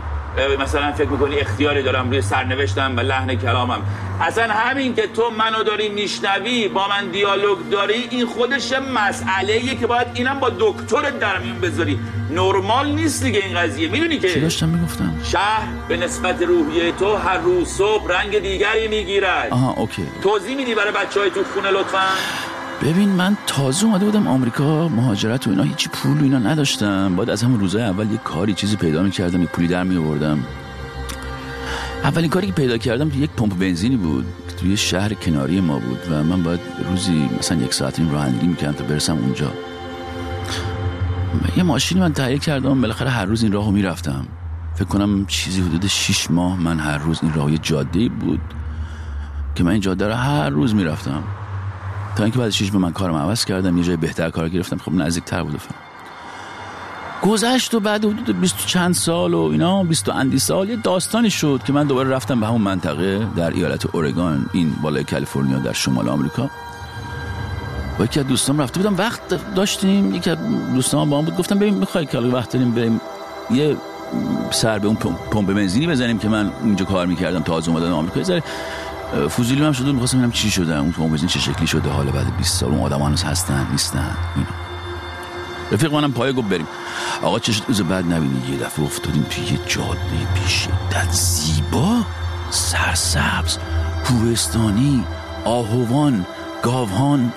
مثلا 0.60 0.92
فکر 0.92 1.08
می‌کنی 1.08 1.40
اختیاری 1.40 1.84
دارم 1.84 2.10
روی 2.10 2.22
سرنوشتم 2.22 2.98
و 2.98 3.00
لحن 3.00 3.36
کلامم. 3.36 3.82
اصلا 4.22 4.54
همین 4.54 4.96
که 4.96 5.08
تو 5.08 5.30
منو 5.30 5.64
داری 5.64 5.90
میشنوی 5.90 6.68
با 6.68 6.88
من 6.88 7.08
دیالوگ 7.08 7.58
داری 7.72 8.08
این 8.10 8.26
خودش 8.26 8.74
مسئله 8.74 9.54
ایه 9.54 9.76
که 9.76 9.88
باید 9.88 10.08
اینم 10.14 10.40
با 10.40 10.52
دکترت 10.60 11.20
در 11.20 11.38
میون 11.40 11.60
بذاری. 11.62 12.00
نرمال 12.32 12.92
نیست 12.92 13.24
دیگه 13.24 13.40
این 13.40 13.60
قضیه. 13.60 13.88
می‌دونی 13.88 14.20
چی 14.20 14.34
که 14.34 14.40
داشتم 14.40 14.70
می‌گفتم 14.70 15.14
شهر 15.24 15.68
به 15.88 15.98
نسبت 15.98 16.42
روحیه 16.42 16.92
تو 16.92 17.16
هر 17.16 17.38
روز 17.38 17.68
صبح 17.68 18.12
رنگ 18.12 18.40
دیگری 18.40 18.88
می‌گیرد. 18.88 19.48
آها 19.52 19.74
اوکی. 19.78 20.08
توضیح 20.24 20.56
میدی 20.56 20.76
برای 20.76 20.92
بچه 20.92 21.20
های 21.20 21.30
تو 21.30 21.44
خونه 21.44 21.72
لطفا؟ 21.72 22.08
ببین 22.84 23.10
من 23.10 23.38
تازه 23.48 23.86
اومده 23.86 24.06
بودم 24.06 24.28
آمریکا 24.28 24.88
مهاجرت 24.88 25.48
و 25.48 25.50
اینا 25.50 25.64
هیچی 25.64 25.90
پول 25.90 26.20
و 26.20 26.24
اینا 26.24 26.40
نداشتم. 26.40 27.16
باید 27.16 27.30
از 27.30 27.44
همون 27.44 27.60
روزای 27.60 27.84
اول 27.84 28.12
یه 28.12 28.18
کاری 28.18 28.54
چیزی 28.54 28.76
پیدا 28.76 29.04
می‌کردم 29.04 29.42
یه 29.42 29.48
پولی 29.48 29.68
در 29.68 29.84
میآوردم. 29.84 30.40
اولین 32.04 32.30
کاری 32.30 32.48
که 32.48 32.54
پیدا 32.54 32.78
کردم 32.78 33.12
یک 33.16 33.30
پمپ 33.30 33.60
بنزینی 33.60 33.98
بود 33.98 34.26
توی 34.58 34.78
شهر 34.78 35.14
کناری 35.14 35.62
ما 35.62 35.80
بود 35.80 36.00
و 36.12 36.24
من 36.24 36.44
باید 36.44 36.60
روزی 36.90 37.30
مثلا 37.40 37.58
یک 37.58 37.74
ساعت 37.74 38.00
این 38.00 38.12
رانندگی 38.12 38.48
می‌کردم 38.48 38.74
تا 38.74 38.84
برسم 38.84 39.18
اونجا. 39.18 39.52
یه 41.58 41.64
ماشینی 41.64 42.02
من 42.02 42.14
تهیه 42.14 42.38
کردم 42.38 42.82
بالاخره 42.82 43.10
هر 43.10 43.26
روز 43.26 43.44
این 43.44 43.52
راهو 43.52 43.72
می‌رفتم. 43.72 44.26
فکر 44.76 44.86
کنم 44.86 45.26
چیزی 45.26 45.62
حدود 45.62 45.88
6 45.88 46.32
ماه 46.32 46.60
من 46.60 46.80
هر 46.80 46.98
روز 46.98 47.20
این 47.24 47.34
راه 47.34 47.52
یه 47.52 47.58
جاده 47.58 48.10
بود 48.10 48.42
که 49.56 49.64
من 49.64 49.72
این 49.72 49.82
جاده 49.82 50.08
رو 50.08 50.14
هر 50.14 50.50
روز 50.50 50.76
می‌رفتم. 50.76 51.24
تا 52.16 52.24
اینکه 52.24 52.40
بعد 52.40 52.50
شش 52.50 52.74
ماه 52.74 52.82
من 52.82 52.92
کارم 52.92 53.16
عوض 53.16 53.46
کردم 53.46 53.78
یه 53.78 53.84
جای 53.84 53.98
بهتر 53.98 54.30
کار 54.30 54.50
گرفتم. 54.50 54.78
خب 54.78 54.94
نزدیکتر 54.94 55.44
بود 55.44 55.58
فلان. 55.58 55.80
گذشت 57.22 57.74
و 57.74 57.80
بعد 57.80 58.06
حدود 58.06 58.40
20 58.42 58.66
چند 58.66 58.94
سال 58.94 59.34
و 59.34 59.50
اینا 59.52 59.84
20 59.84 60.10
اندی 60.10 60.40
سال 60.40 60.70
یه 60.70 60.76
داستانی 60.76 61.30
شد 61.30 61.62
که 61.66 61.74
من 61.74 61.88
دوباره 61.88 62.10
رفتم 62.10 62.40
به 62.40 62.48
همون 62.48 62.62
منطقه 62.62 63.28
در 63.36 63.50
ایالت 63.50 63.96
اورگان 63.96 64.46
این 64.54 64.76
بالای 64.82 65.04
کالیفرنیا 65.04 65.60
در 65.60 65.74
شمال 65.74 66.10
آمریکا. 66.10 66.50
با 68.00 68.06
یکی 68.06 68.20
از 68.20 68.28
دوستام 68.28 68.62
رفته 68.62 68.80
بودم. 68.80 68.98
وقت 68.98 69.54
داشتیم 69.56 70.16
یکی 70.16 70.30
از 70.30 70.38
دوستام 70.74 71.10
با 71.10 71.18
هم 71.18 71.26
بود. 71.26 71.36
گفتم 71.36 71.60
ببین 71.60 71.74
می‌خوای 71.74 72.06
که 72.06 72.18
وقت 72.18 72.54
داریم 72.54 72.72
بریم 72.72 73.02
یه 73.52 73.78
سر 74.52 74.80
به 74.80 74.88
اون 74.88 74.96
پمپ 75.32 75.54
بنزینی 75.54 75.88
بزنیم 75.88 76.20
که 76.20 76.30
من 76.30 76.52
اونجا 76.62 76.86
کار 76.86 77.06
می‌کردم 77.06 77.40
تازه 77.40 77.72
اومدم 77.72 77.94
آمریکا. 77.94 78.40
ذره 79.16 79.28
فوزیلی 79.28 79.66
هم 79.66 79.72
شده 79.72 79.92
می‌خواستم 79.92 80.18
ببینم 80.18 80.32
چی 80.32 80.52
شده 80.52 80.78
اون 80.78 80.92
پمپ 80.92 81.10
بنزین 81.10 81.28
چه 81.28 81.40
شکلی 81.40 81.68
شده 81.68 81.90
حالا 81.90 82.12
بعد 82.12 82.38
20 82.38 82.60
سال 82.60 82.72
اون 82.72 82.82
آدم 82.82 83.02
هنوز 83.02 83.24
هستن 83.24 83.68
نیستن 83.72 84.18
اینا. 84.36 84.50
رفیق 85.72 85.94
منم 85.94 86.12
پایه 86.12 86.34
گفت 86.34 86.50
بریم. 86.50 86.68
آقا 87.22 87.40
چه 87.40 87.52
شد؟ 87.52 87.64
روز 87.68 87.82
بعد 87.82 88.14
نبینی 88.14 88.52
یه 88.52 88.58
دفعه 88.58 88.86
افتادیم 88.86 89.26
توی 89.30 89.44
یه 89.44 89.60
جاده 89.68 90.28
بی 90.34 90.50
شدت 90.50 91.12
زیبا. 91.12 92.02
سرسبز 92.50 93.58
کوهستانی 94.06 95.04
آهوان 95.46 96.26
گاوهان 96.64 97.34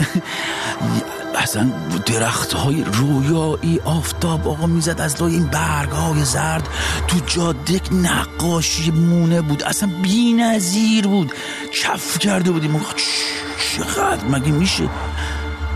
اصلا 1.36 1.72
درخت 2.06 2.52
های 2.52 2.84
رویایی 2.84 3.80
آفتاب 3.84 4.48
آقا 4.48 4.66
می‌زد 4.66 5.00
از 5.00 5.22
لای 5.22 5.34
این 5.34 5.46
برگ 5.46 5.88
های 5.88 6.24
زرد. 6.24 6.68
تو 7.08 7.16
جاده 7.26 7.80
نقاشی 7.92 8.90
مونه 8.90 9.40
بود 9.40 9.62
اصلا 9.62 9.90
بی 10.02 10.32
نظیر 10.32 11.06
بود. 11.06 11.32
کف 11.82 12.18
کرده 12.18 12.50
بودیم. 12.50 12.80
چقدر 13.76 14.24
مگه 14.30 14.52
میشه؟ 14.52 14.88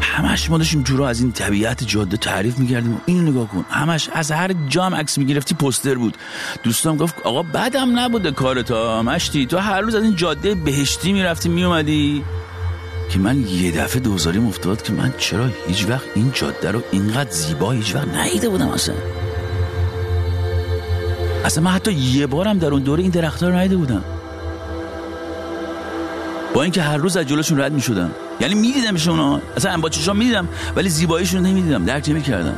همش 0.00 0.50
ما 0.50 0.58
داشتیم 0.58 0.82
جورا 0.82 1.08
از 1.08 1.20
این 1.20 1.32
طبیعت 1.32 1.84
جاده 1.84 2.16
تعریف 2.16 2.58
می‌کردیم. 2.58 3.00
اینو 3.06 3.30
نگاه 3.30 3.48
کن. 3.48 3.64
همش 3.70 4.08
از 4.12 4.30
هر 4.30 4.50
جا 4.68 4.84
هم 4.84 4.94
عکس 4.94 5.18
می‌گرفتی 5.18 5.54
پوستر 5.54 5.94
بود. 5.94 6.16
دوستام 6.62 6.96
گفت 6.96 7.14
آقا 7.24 7.42
بدم 7.42 7.98
نبوده 7.98 8.30
کارتا 8.30 9.02
مشتی. 9.02 9.46
تو 9.46 9.58
هر 9.58 9.80
روز 9.80 9.94
از 9.94 10.02
این 10.02 10.16
جاده 10.16 10.54
بهشتی 10.54 11.12
می‌رفتی 11.12 11.48
میومدی 11.48 12.24
که 13.10 13.18
من 13.18 13.48
یه 13.48 13.72
دفعه 13.72 14.00
دوزاریم 14.00 14.46
افتاد 14.46 14.82
که 14.82 14.92
من 14.92 15.14
چرا 15.18 15.48
هیچ 15.68 15.86
وقت 15.88 16.06
این 16.14 16.30
جاده 16.34 16.70
رو 16.70 16.82
اینقدر 16.90 17.30
زیبا 17.30 17.72
هیچ 17.72 17.94
وقت 17.94 18.08
ندیده 18.08 18.48
بودم 18.48 18.68
اصلا. 18.68 18.94
اصلا 21.44 21.64
من 21.64 21.70
حتی 21.70 21.92
یه 21.92 22.26
بارم 22.26 22.58
در 22.58 22.68
اون 22.68 22.82
دوره 22.82 23.02
این 23.02 23.10
درختها 23.10 23.48
رو 23.48 23.54
ندیده 23.54 23.76
بودم. 23.76 24.04
با 26.54 26.62
اینکه 26.62 26.82
هر 26.82 26.96
روز 26.96 27.16
از 27.16 27.26
جلوشون 27.26 27.60
رد 27.60 27.72
می 27.72 27.80
شدم 27.80 28.10
یعنی 28.40 28.54
می 28.54 28.72
دیدمشون 28.72 29.18
ها. 29.18 29.40
اصلا 29.56 29.78
با 29.78 29.90
می 30.14 30.24
دیدم 30.24 30.48
ولی 30.76 30.88
زیباییشون 30.88 31.42
نمی 31.46 31.62
دیدم 31.62 31.84
درک 31.84 32.08
نمی 32.08 32.22
کردم 32.22 32.54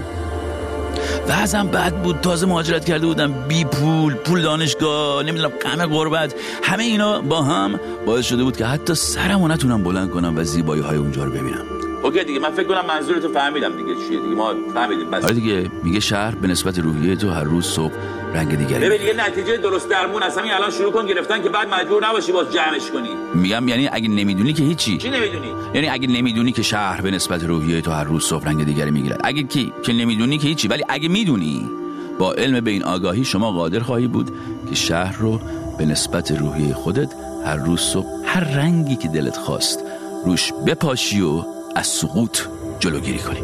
وضعم 1.28 1.68
بد 1.68 2.02
بود 2.02 2.20
تازه 2.20 2.46
مهاجرت 2.46 2.84
کرده 2.84 3.06
بودم. 3.06 3.32
بی 3.48 3.64
پول 3.64 4.14
پول 4.14 4.42
دانشگاه 4.42 5.22
نمی‌دونم 5.22 5.48
غم 5.50 5.86
غربت. 5.86 6.34
همه 6.62 6.82
اینا 6.82 7.20
با 7.20 7.42
هم 7.42 7.80
باعث 8.06 8.24
شده 8.24 8.44
بود 8.44 8.56
که 8.56 8.66
حتی 8.66 8.94
سرمو 8.94 9.48
نتونم 9.48 9.82
بلند 9.82 10.10
کنم 10.10 10.36
و 10.36 10.44
زیبایی 10.44 10.82
های 10.82 10.96
اونجا 10.96 11.24
رو 11.24 11.30
ببینم. 11.30 11.64
اوکی 12.02 12.24
دیگه 12.24 12.40
من 12.40 12.50
فکر 12.50 12.68
کنم 12.68 12.86
منظورتو 12.88 13.32
فهمیدم 13.32 13.76
دیگه 13.76 13.94
چیه 13.94 14.20
دیگه. 14.20 14.34
ما 14.34 14.54
فهمیدیم 14.74 15.10
بس. 15.10 15.24
آره 15.24 15.34
دیگه 15.34 15.70
میگه 15.82 16.00
شهر 16.00 16.34
به 16.34 16.48
نسبت 16.48 16.78
روحیه 16.78 17.16
تو 17.16 17.30
هر 17.30 17.44
روز 17.44 17.66
صبح 17.66 17.92
رنگ 18.34 18.56
دیگری 18.56 18.88
ببین 18.88 19.06
یه 19.06 19.26
نتیجه 19.26 19.56
درست 19.56 19.88
درمون 19.88 20.22
از 20.22 20.38
همین 20.38 20.52
الان 20.52 20.70
شروع 20.70 20.92
کن 20.92 21.06
گرفتن 21.06 21.42
که 21.42 21.48
بعد 21.48 21.68
مجبور 21.74 22.06
نباشی 22.06 22.32
باز 22.32 22.52
جمعش 22.52 22.90
کنی. 22.90 23.08
میگم 23.34 23.68
یعنی 23.68 23.88
اگه 23.92 24.08
نمی‌دونی 24.08 24.52
که 24.52 24.62
هیچی. 24.62 24.98
چی 24.98 25.10
نمی‌دونی؟ 25.10 25.48
یعنی 25.74 25.88
اگه 25.88 26.08
نمی‌دونی 26.08 26.52
که 26.52 26.62
شهر 26.62 27.00
به 27.00 27.10
نسبت 27.10 27.44
روحیه 27.44 27.80
تو 27.80 27.90
هر 27.90 28.04
روز 28.04 28.24
صبح 28.24 28.44
رنگ 28.44 28.64
دیگری 28.64 28.90
می‌گیرد 28.90 29.20
اگه 29.24 29.42
کی 29.42 29.72
که 29.82 29.92
نمی‌دونی 29.92 30.38
که 30.38 30.48
هیچی. 30.48 30.68
ولی 30.68 30.84
اگه 30.88 31.08
می‌دونی 31.08 31.70
با 32.18 32.32
علم 32.32 32.60
به 32.64 32.70
این 32.70 32.84
آگاهی 32.84 33.24
شما 33.24 33.52
قادر 33.52 33.80
خواهی 33.80 34.06
بود 34.06 34.30
که 34.68 34.74
شهر 34.74 35.16
رو 35.18 35.40
به 35.78 35.84
نسبت 35.84 36.30
روحیه 36.30 36.74
خودت 36.74 37.14
هر 37.46 37.56
روز 37.56 37.80
صبح 37.80 38.06
هر 38.24 38.44
رنگی 38.44 38.96
که 38.96 39.08
دلت 39.08 39.36
خواست 39.36 39.84
روش 40.24 40.52
بپاشی 40.66 41.20
و 41.20 41.44
از 41.76 41.86
سقوط 41.86 42.38
جلوگیری 42.80 43.18
کنی. 43.18 43.42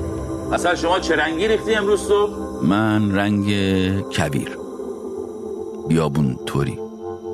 اصلا 0.52 0.74
شما 0.74 1.00
چه 1.00 1.16
رنگی 1.16 1.48
ریختی 1.48 1.74
امروز 1.74 2.00
صبح؟ 2.00 2.32
من 2.62 3.14
رنگ 3.14 3.46
کبیر 4.10 4.67
بیابون 5.88 6.38
توری 6.46 6.78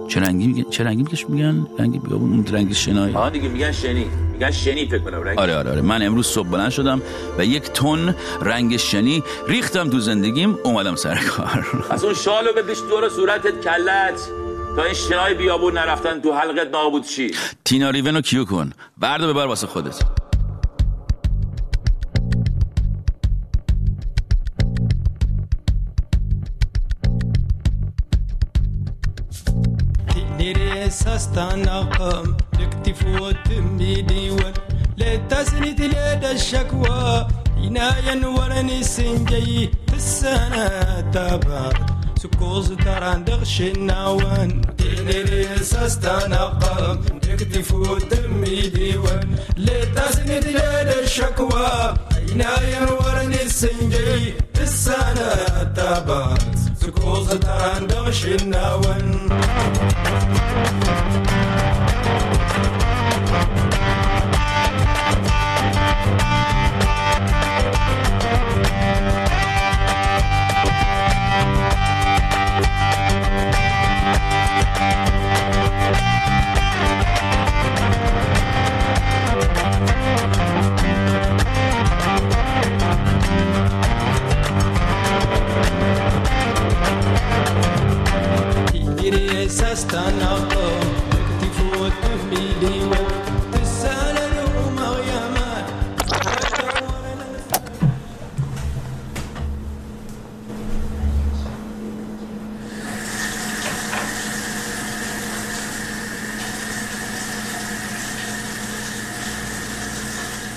چه 0.09 0.21
رنگی 0.21 0.47
میگن 0.47 0.71
چه 0.71 0.85
رنگی 0.85 1.05
میگن؟ 1.29 1.67
رنگ 1.79 2.03
بیابون 2.03 2.33
اون 2.33 2.47
رنگ 2.47 2.73
شنایی. 2.73 3.15
آها 3.15 3.31
دیگه 3.31 3.49
میگن 3.49 3.73
شنی. 3.73 4.07
میگن 4.33 4.51
شنی 4.51 4.87
فکر 4.87 4.99
کنم 4.99 5.23
رنگ 5.23 5.39
آره 5.39 5.57
آره 5.57 5.71
آره. 5.71 5.81
من 5.81 6.03
امروز 6.03 6.27
صبح 6.27 6.49
بلند 6.49 6.71
شدم 6.71 7.03
و 7.39 7.45
یک 7.45 7.63
تن 7.63 8.15
رنگ 8.43 8.77
شنی 8.77 9.23
ریختم 9.49 9.91
تو 9.91 9.99
زندگیم 10.01 10.59
اومدم 10.65 10.95
سر 10.95 11.15
کار. 11.17 11.67
از 11.91 12.05
اون 12.05 12.15
شالو 12.15 12.53
بکش 12.53 12.79
دور 12.91 13.09
صورتت 13.09 13.61
کلت. 13.65 14.29
تا 14.77 14.85
این 14.85 14.95
شنای 14.95 15.35
بیابون 15.35 15.79
نرفتن 15.79 16.21
تو 16.21 16.33
حلقت 16.33 16.71
نابود 16.73 17.05
چی 17.07 17.31
تینا 17.65 17.91
ریون 17.91 18.15
رو 18.15 18.21
کیو 18.21 18.45
کن؟ 18.45 18.73
بردا 18.99 19.33
ببر 19.33 19.47
واسه 19.47 19.67
خودت. 19.67 20.01
استنقم. 31.17 32.37
تكتفو 32.53 33.31
تمي 33.31 34.03
ديوان 34.03 34.53
لا 34.97 35.17
تسند 35.17 35.81
لدى 35.81 36.31
الشكوى. 36.31 37.27
عنايا 37.57 38.27
ورني 38.27 38.83
سنجي. 38.83 39.71
في 39.89 39.97
السنة 39.97 41.01
تبار 41.13 41.94
سكوز 42.25 42.73
تراندغ 42.73 43.45
شناوان 43.45 44.61
ديني 44.79 45.23
ريساس 45.23 45.99
تنقم 45.99 47.19
تكتفو 47.23 47.99
دمي 47.99 48.61
ديوان 48.61 49.37
لتاسني 49.57 50.41
ديال 50.41 50.89
الشكوى 51.03 51.95
اينا 52.17 52.91
ورني 52.93 53.43
السنجي 53.43 54.35
السنة 54.61 55.63
تبات 55.77 56.43
سكوز 56.81 57.29
تراندغ 57.29 58.11
شناوان 58.11 59.29
Thank 63.27 63.89
you. 63.89 63.94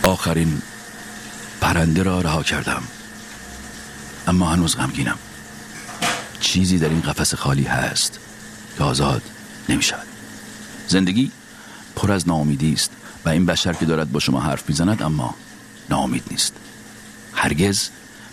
آخرین 0.03 0.61
پرنده 1.61 2.03
را 2.03 2.21
رها 2.21 2.43
کردم. 2.43 2.83
اما 4.27 4.49
هنوز 4.49 4.77
غمگینم. 4.77 5.17
چیزی 6.39 6.77
در 6.77 6.89
این 6.89 7.01
قفس 7.01 7.35
خالی 7.35 7.63
هست. 7.63 8.26
که 8.77 8.83
آزاد 8.83 9.21
نمی 9.69 9.83
شود 9.83 10.07
زندگی 10.87 11.31
پر 11.95 12.11
از 12.11 12.27
ناامیدی 12.27 12.73
است 12.73 12.91
و 13.25 13.29
این 13.29 13.45
بشر 13.45 13.73
که 13.73 13.85
دارد 13.85 14.11
با 14.11 14.19
شما 14.19 14.39
حرف 14.39 14.69
می‌زند 14.69 15.01
اما 15.01 15.35
ناامید 15.89 16.23
نیست. 16.31 16.53
هرگز 17.33 17.89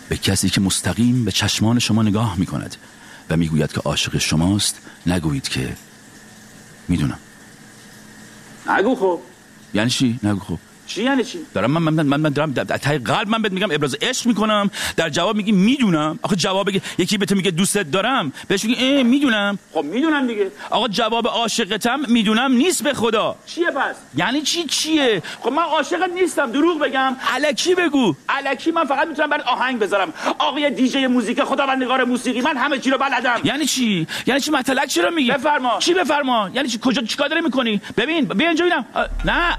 به 0.09 0.17
کسی 0.17 0.49
که 0.49 0.61
مستقیم 0.61 1.25
به 1.25 1.31
چشمان 1.31 1.79
شما 1.79 2.03
نگاه 2.03 2.35
می 2.37 2.45
کند 2.45 2.75
و 3.29 3.37
می‌گوید 3.37 3.73
که 3.73 3.79
عاشق 3.79 4.17
شماست 4.17 4.75
نگویید 5.05 5.47
که 5.47 5.77
می‌دونم. 6.87 7.19
نگو 8.67 8.95
خب. 8.95 9.19
یعنی 9.73 9.89
چی؟ 9.89 10.19
نگو 10.23 10.39
خب. 10.39 10.59
چی 10.87 11.03
یعنی 11.03 11.23
چی؟ 11.23 11.39
دارم 11.53 11.71
من 11.71 11.93
من 11.93 12.05
من, 12.05 12.19
من 12.19 12.29
دارم 12.29 12.51
در 12.51 12.77
ته 12.77 12.97
قلب 12.97 13.29
من 13.29 13.41
بهت 13.41 13.51
میگم 13.51 13.71
ابراز 13.71 13.95
عشق 14.01 14.27
می‌کنم. 14.27 14.71
در 14.97 15.09
جواب 15.09 15.35
میگی 15.35 15.51
می‌دونم. 15.51 16.19
آخه 16.21 16.35
جواب 16.35 16.67
بگی 16.67 16.81
یکی 16.97 17.17
به 17.17 17.25
تو 17.25 17.35
میگه 17.35 17.51
دوستت 17.51 17.91
دارم 17.91 18.33
بهش 18.47 18.65
میگی 18.65 18.85
اه 18.85 19.03
می‌دونم. 19.03 19.59
خب 19.73 19.83
می‌دونم 19.83 20.27
دیگه. 20.27 20.51
آقا 20.69 20.87
جواب 20.87 21.27
عاشقتم 21.27 21.99
می‌دونم 22.07 22.51
نیست 22.51 22.83
به 22.83 22.93
خدا. 22.93 23.35
چیه 23.45 23.71
پس؟ 23.71 23.95
یعنی 24.15 24.41
چی 24.41 24.63
چیه؟ 24.63 25.21
خب 25.41 25.51
من 25.51 25.63
عاشقت 25.63 26.09
نیستم 26.09 26.51
دروغ 26.51 26.79
بگم. 26.79 27.15
الکی 27.33 27.75
بگو. 27.75 28.15
الکی 28.29 28.71
من 28.71 28.85
فقط 28.85 29.07
می‌تونم 29.07 29.29
برات 29.29 29.47
آهنگ 29.47 29.79
بذارم. 29.79 30.13
آقای 30.39 30.69
دیجی 30.71 31.07
موزیک 31.07 31.43
خداوندگار 31.43 32.03
موسیقی 32.03 32.41
من 32.41 32.57
همه 32.57 32.79
چی 32.79 32.89
رو 32.89 32.97
بلدم. 32.97 33.39
یعنی 33.43 33.65
چی؟ 33.65 34.07
یعنی 34.25 34.39
چی 34.39 34.51
مطلق 34.51 34.85
چرا 34.85 35.09
میگی؟ 35.09 35.31
بفرما. 35.31 35.79
چی 35.79 35.93
بفرما؟ 35.93 36.49
یعنی 36.53 36.67
چی؟ 36.69 36.79
کجا 36.81 37.01
چیکار 37.01 37.27
داری 37.27 37.41
می‌کنی؟ 37.41 37.81
ببین 37.97 38.25
بیا 38.25 38.47
اینجا 38.47 38.65
ببینم. 38.65 38.85
نه 39.25 39.57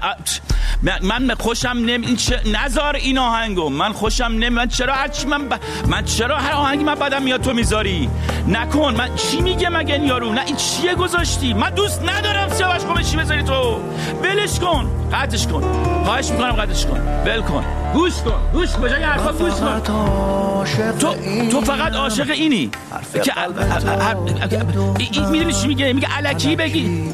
من, 1.01 1.16
من 1.19 1.35
خوشم 1.35 1.67
نمی 1.69 2.05
این 2.07 2.15
چه 2.15 2.41
نزار 2.45 2.95
این 2.95 3.17
آهنگو. 3.17 3.69
من 3.69 3.91
خوشم 3.91 4.23
نمی 4.23 4.49
من 4.49 4.67
چرا 4.67 4.93
هر 4.93 5.07
چی 5.07 5.27
من 5.27 5.49
ب... 5.49 5.53
من 5.87 6.05
چرا 6.05 6.37
هر 6.37 6.51
آهنگی 6.51 6.83
من 6.83 6.95
بدم 6.95 7.21
میاد 7.21 7.41
تو 7.41 7.53
می‌ذاری؟ 7.53 8.09
نکن. 8.47 8.95
من 8.95 9.15
چی 9.15 9.41
میگه 9.41 9.69
مگه 9.69 9.99
یارو؟ 10.05 10.33
نه 10.33 10.41
این 10.45 10.55
چیه 10.55 10.95
گذاشتی؟ 10.95 11.53
من 11.53 11.69
دوست 11.69 12.01
ندارم 12.03 12.49
سیاوش 12.49 12.81
قمشی 12.81 13.17
بذاری 13.17 13.43
تو. 13.43 13.79
ولش 14.23 14.59
کن. 14.59 15.09
قطعش 15.13 15.47
کن. 15.47 15.61
خواهش 16.05 16.29
می‌کنم 16.31 16.51
قطعش 16.51 16.85
کن. 16.85 16.99
ول 17.25 17.41
کن. 17.41 17.63
گوش 17.97 18.13
کن 18.13 18.31
گوش 18.53 18.75
بجای 18.75 19.03
حرفا 19.03 19.31
گوش 19.31 19.53
کن. 19.53 19.81
تو 20.99 21.15
تو 21.51 21.61
فقط 21.61 21.93
عاشق 21.93 22.29
اینی؟ 22.29 22.71
که 23.23 25.21
می‌دونی 25.31 25.53
چی 25.53 25.67
میگه؟ 25.67 25.93
میگه 25.93 26.07
الکی 26.17 26.55
بگی. 26.55 27.13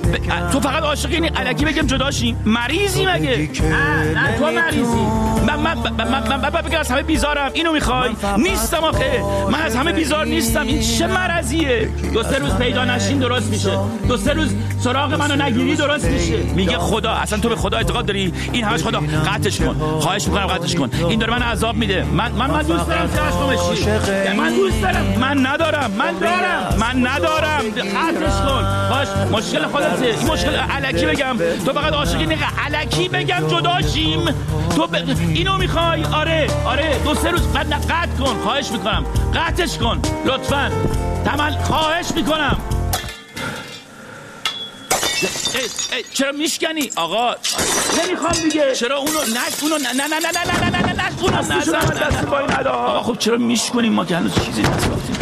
تو 0.52 0.60
فقط 0.60 0.84
عاشق 0.84 1.12
اینی 1.12 1.32
الکی 1.36 1.66
بگم 1.66 1.88
جداشیم 1.88 2.38
مریضی 2.46 3.06
مگه؟ 3.06 3.50
نه 4.14 4.38
تو 4.38 4.46
مریضی. 4.46 5.06
من 5.48 5.56
من 5.56 5.78
من 5.98 6.08
من 6.08 6.28
من 6.28 6.40
من 6.42 6.50
بگم 6.50 6.80
از 6.80 6.92
همه 6.92 7.02
بیزارم. 7.02 7.52
اینو 7.54 7.72
می‌خوای؟ 7.72 8.10
نیستم 8.38 8.84
آخه. 8.84 9.24
من 9.52 9.62
از 9.62 9.76
همه 9.76 9.92
بیزار 9.92 10.26
نیستم. 10.26 10.62
این 10.62 10.82
چه 10.82 11.08
مرضیه؟ 11.08 11.90
دو 12.14 12.24
سه 12.24 12.38
روز 12.38 12.56
پیدا 12.56 12.86
نشین 12.86 13.20
درست 13.20 13.50
میشه. 13.50 13.80
دو 14.08 14.18
سه 14.18 14.34
روز 14.34 14.50
سراغ 14.80 15.14
منو 15.14 15.44
نگیری 15.44 15.76
درست 15.76 16.06
میشه. 16.06 16.38
میگه 16.38 16.78
خدا 16.78 17.12
اصلا 17.12 17.40
تو 17.40 17.50
به 17.50 17.56
خدا 17.56 17.78
اعتقاد 17.78 18.06
داری؟ 18.06 18.34
این 18.52 18.64
همش 18.64 18.84
خدا. 18.84 19.00
قطعش 19.00 19.60
کن. 19.60 20.00
خواهش 20.00 20.28
می‌کنم 20.28 20.48
قطعش 20.48 20.73
کن. 20.76 20.90
این 21.10 21.20
داره 21.20 21.34
من 21.34 21.42
عذاب 21.42 21.76
میده. 21.76 22.04
من 22.04 22.32
من 22.32 22.52
من 22.52 22.64
دوست 22.64 22.88
دارم 22.88 23.10
سرش 23.16 23.34
قمشی 23.34 24.38
من 24.38 24.56
دوست 24.56 24.82
دارم. 24.82 25.06
من 25.20 25.48
ندارم. 25.48 25.92
من 25.92 26.14
دارم. 26.22 26.76
من 26.80 27.08
ندارم. 27.08 27.60
قطعش 27.60 28.34
کن. 28.48 28.90
باش. 28.90 29.08
مشکل 29.32 29.68
خودته 29.68 30.06
این 30.06 30.28
مشکل 30.28 30.56
علکی 30.56 31.06
بگم. 31.06 31.38
تو 31.66 31.74
فقط 31.74 31.94
عاشق 31.94 32.20
اینه 32.20 32.36
که 32.36 32.46
علکی 32.66 33.10
بگم 33.10 33.48
جداشیم 33.48 34.26
تو 34.76 34.88
ب... 34.88 34.96
اینو 35.34 35.58
می‌خوای؟ 35.58 36.04
آره. 36.04 36.48
آره. 36.66 37.00
دو 37.04 37.16
سه 37.16 37.30
روز. 37.32 37.42
قطع 37.54 38.08
کن. 38.20 38.36
خواهش 38.44 38.72
می‌کنم. 38.72 39.06
قطعش 39.36 39.78
کن. 39.78 40.02
لطفا. 40.26 40.72
تمل 41.26 41.52
خواهش 41.52 42.06
می‌کنم. 42.16 42.58
چرا 46.14 46.32
میشکنی؟ 46.32 46.92
آقا 46.96 47.36
نمی‌خوام 48.04 48.32
دیگه. 48.32 48.76
چرا 48.76 48.98
اونو 48.98 49.20
نش 49.20 49.54
اونو 49.62 49.78
نه 49.78 49.94
نه 49.94 50.08
نه 50.08 50.20
نه 50.20 50.30
نه 50.30 50.70
نه 50.70 50.82
نه 50.82 50.94
نه 50.94 51.22
اونو 51.22 51.38
نزن، 51.40 51.60
دست 51.60 51.70
نه، 51.70 52.22
نه. 52.22 52.22
پای 52.22 52.46
ندا. 52.46 52.72
آقا 52.72 53.14
خب 53.14 53.20
چرا 53.20 53.38
میشکنیم؟ 53.38 53.94
ما 53.94 54.06
که 54.06 54.16
هنوز 54.16 54.36
چیزی 54.46 54.62
نساختیم. 54.62 55.18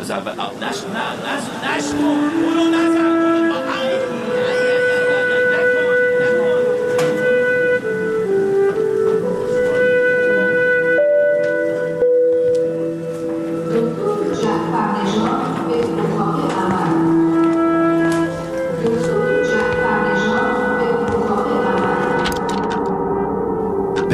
بذار 0.00 0.18
اول 0.18 0.32
نش 0.32 0.76
نه 0.94 1.06
نش 1.26 1.44
نش 1.64 1.84
اونو 1.94 2.64
نزن. 2.68 3.25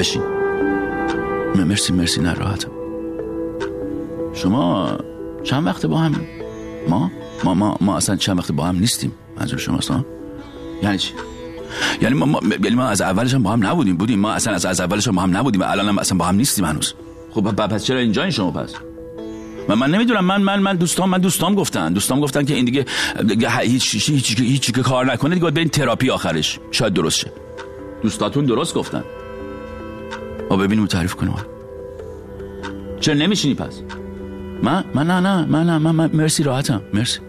بشین. 0.03 0.22
مرسی 1.55 1.92
مرسی 1.92 2.20
نراحتم 2.20 2.70
شما 4.34 4.98
چند 5.44 5.66
وقت 5.66 5.86
با 5.86 5.98
هم؟ 5.98 6.20
ما؟ 6.88 7.11
ما 7.44 7.55
ما 7.55 7.76
ما 7.80 7.96
اصلا 7.96 8.16
چند 8.16 8.38
وقت 8.38 8.53
با 8.53 8.64
هم 8.64 8.78
نیستیم 8.78 9.12
منظور 9.40 9.59
شما 9.59 9.78
اصلا 9.78 10.05
یعنی 10.82 10.98
چی؟ 10.98 11.12
یعنی 12.00 12.14
ما, 12.14 12.26
ما 12.26 12.40
یعنی 12.64 12.76
ما 12.76 12.86
از 12.86 13.00
اولش 13.00 13.34
هم 13.34 13.42
با 13.42 13.50
هم 13.53 13.66
نبودیم 13.66 13.96
بودیم؟ 13.96 14.18
ما 14.18 14.32
اصلا 14.32 14.55
از, 14.55 14.66
از 14.66 14.80
اولش 14.80 15.09
هم 15.09 15.14
با 15.14 15.22
هم 15.22 15.36
نبودیم 15.36 15.61
و 15.61 15.64
الان 15.64 15.88
هم 15.88 15.98
اصلا 15.98 16.18
با 16.18 16.24
هم 16.24 16.34
نیستیم 16.34 16.64
هنوز. 16.64 16.94
خب 17.30 17.40
پس 17.40 17.84
چرا 17.84 17.98
اینجا 17.98 18.30
شما 18.30 18.50
پس؟ 18.50 18.74
من 19.68 19.74
من 19.74 19.90
نمی‌دونم 19.90 20.24
من 20.24 20.42
من 20.42 20.59
من 20.59 20.76
دوستام 20.76 21.11
من 21.11 21.18
دوستام 21.18 21.55
گفتن. 21.55 21.92
دوستام 21.92 22.20
گفتن 22.20 22.44
که 22.44 22.55
این 22.55 22.64
دیگه 22.64 22.86
دیگه 23.26 23.50
هیچ 23.50 23.94
هیچ 23.94 24.11
هیچ 24.11 24.40
هیچ 24.40 24.72
کار 24.72 25.12
نکنه 25.12 25.34
دیگه 25.34 25.42
باید 25.42 25.55
برین 25.55 25.68
تراپی 25.68 26.11
آخرش. 26.11 26.59
شاید 26.70 26.92
درست 26.94 27.18
شه. 27.18 27.32
دوستاتون 28.03 28.44
درست 28.44 28.74
گفتن. 28.74 29.05
و 30.57 30.86
تعریف 30.86 31.14
کنیم 31.14 31.34
چرا 33.00 33.14
نمیشینی 33.14 33.55
پس؟ 33.55 33.80
من 34.62 34.84
من 34.94 35.07
نه 35.07 35.20
نه 35.20 35.44
من 35.44 35.66
نه 35.66 35.78
من, 35.78 35.90
من 35.90 36.11
مرسی 36.12 36.42
راحتم 36.42 36.82
مرسی. 36.94 37.20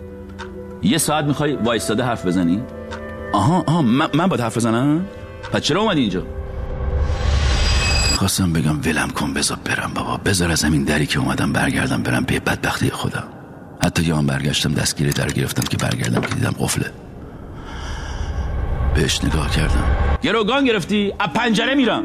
یه 0.82 0.97
ساعت 0.97 1.26
می‌خوای 1.26 1.55
وایستاده 1.55 2.03
حرف 2.03 2.26
بزنی؟ 2.26 2.63
آها 3.34 3.63
آها 3.67 3.82
من, 3.82 4.07
من 4.13 4.28
باید 4.28 4.41
حرف 4.41 4.57
بزنم؟ 4.57 5.05
پس 5.53 5.61
چرا 5.61 5.82
اومدی 5.82 6.01
اینجا؟ 6.01 6.24
خواستم 8.15 8.53
بگم 8.53 8.80
ولم 8.86 9.09
کن 9.09 9.34
بذار 9.34 9.57
برم 9.65 9.91
بابا. 9.95 10.17
بذار 10.17 10.51
از 10.51 10.63
همین 10.63 10.84
دری 10.84 11.05
که 11.05 11.19
اومدم 11.19 11.53
برگردم 11.53 12.03
برم 12.03 12.26
پی 12.26 12.39
بدبختی 12.39 12.89
خودم. 12.89 13.24
حتی 13.82 14.03
یه 14.03 14.13
آن 14.13 14.26
برگشتم 14.26 14.74
دستگیری 14.74 15.11
در 15.11 15.28
گرفتم 15.28 15.63
که 15.63 15.78
برگردم 15.78 16.21
که 16.21 16.36
دیدم 16.36 16.55
قفله. 16.59 16.91
بهش 18.95 19.24
نگاه 19.24 19.51
کردم. 19.51 19.84
گروگان 20.21 20.65
گرفتی 20.65 21.13
از 21.19 21.30
پنجره 21.30 21.76
میرم. 21.76 22.03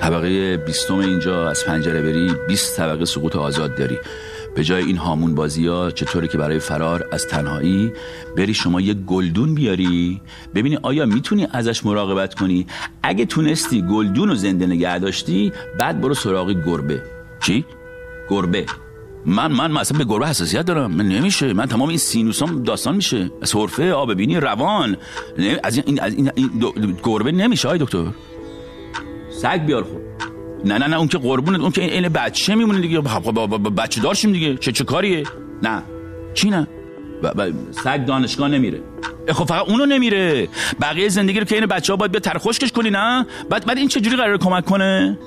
طبقه 0.00 0.56
بیستم 0.56 0.94
اینجا 0.98 1.48
از 1.50 1.64
پنجره 1.64 2.02
بری 2.02 2.32
20 2.48 2.76
طبقه 2.76 3.04
سقوط 3.04 3.36
آزاد 3.36 3.74
داری. 3.74 3.98
به 4.54 4.64
جای 4.64 4.84
این 4.84 4.96
هامون 4.96 5.34
بازی 5.34 5.66
ها 5.66 5.90
چطوره 5.90 6.28
که 6.28 6.38
برای 6.38 6.58
فرار 6.58 7.08
از 7.12 7.26
تنهایی؟ 7.26 7.92
بری 8.36 8.54
شما 8.54 8.80
یه 8.80 8.94
گلدون 8.94 9.54
بیاری. 9.54 10.20
ببینی 10.54 10.78
آیا 10.82 11.06
می‌تونی 11.06 11.46
ازش 11.52 11.84
مراقبت 11.86 12.34
کنی؟ 12.34 12.66
اگه 13.02 13.26
تونستی 13.26 13.82
گلدون 13.82 14.28
رو 14.28 14.34
زنده 14.34 14.66
نگه 14.66 14.98
داشتی 14.98 15.52
بعد 15.78 16.00
برو 16.00 16.14
سراغ 16.14 16.50
گربه. 16.66 17.02
چی؟ 17.40 17.64
گربه. 18.30 18.66
من 19.26 19.52
من 19.52 19.72
مثلا 19.72 19.98
به 19.98 20.04
گربه 20.04 20.26
حساسیت 20.28 20.66
دارم. 20.66 20.90
من 20.90 21.08
نمیشه. 21.08 21.52
من 21.52 21.66
تمام 21.66 21.88
این 21.88 21.98
سینوسام 21.98 22.62
داستان 22.62 22.96
میشه. 22.96 23.30
سرفه 23.44 23.92
آب 23.92 24.14
بینی 24.14 24.36
روان. 24.36 24.96
از 25.62 25.76
این 25.86 26.00
از 26.00 26.14
این, 26.14 26.30
این 26.34 26.50
دو- 26.60 26.74
گربه 27.02 27.32
نمیشه 27.32 27.68
آی 27.68 27.78
دکتر. 27.78 28.06
سگ 29.42 29.60
بیار 29.66 29.82
خب 29.82 30.00
نه 30.64 30.78
نه 30.78 30.86
نه 30.86 30.96
اون 30.98 31.08
که 31.08 31.18
قربونت 31.18 31.60
اون 31.60 31.70
که 31.70 31.82
این 31.84 32.08
بچه 32.08 32.54
میمونه 32.54 32.80
دیگه. 32.80 33.00
با- 33.00 33.20
با- 33.20 33.46
با- 33.46 33.58
با- 33.58 33.70
بچه 33.70 34.00
دارشیم 34.00 34.32
دیگه. 34.32 34.56
چه 34.56 34.72
چه 34.72 34.84
کاریه؟ 34.84 35.22
نه. 35.62 35.82
چی 36.34 36.50
نه؟ 36.50 36.66
ب- 37.22 37.42
ب- 37.42 37.52
سگ 37.84 38.04
دانشگاه 38.04 38.48
نمیره. 38.48 38.80
خب 39.32 39.44
فقط 39.44 39.68
اونو 39.68 39.86
نمیره. 39.86 40.48
بقیه 40.80 41.08
زندگی 41.08 41.38
رو 41.38 41.44
که 41.44 41.54
این 41.54 41.66
بچه 41.66 41.92
ها 41.92 41.96
باید 41.96 42.12
به 42.12 42.20
ترخوشکش 42.20 42.72
کنی 42.72 42.90
نه؟ 42.90 43.26
بعد 43.50 43.66
بعد 43.66 43.78
این 43.78 43.88
چجوری 43.88 44.16
قرار 44.16 44.38
کمک 44.38 44.64
کنه؟ 44.64 45.18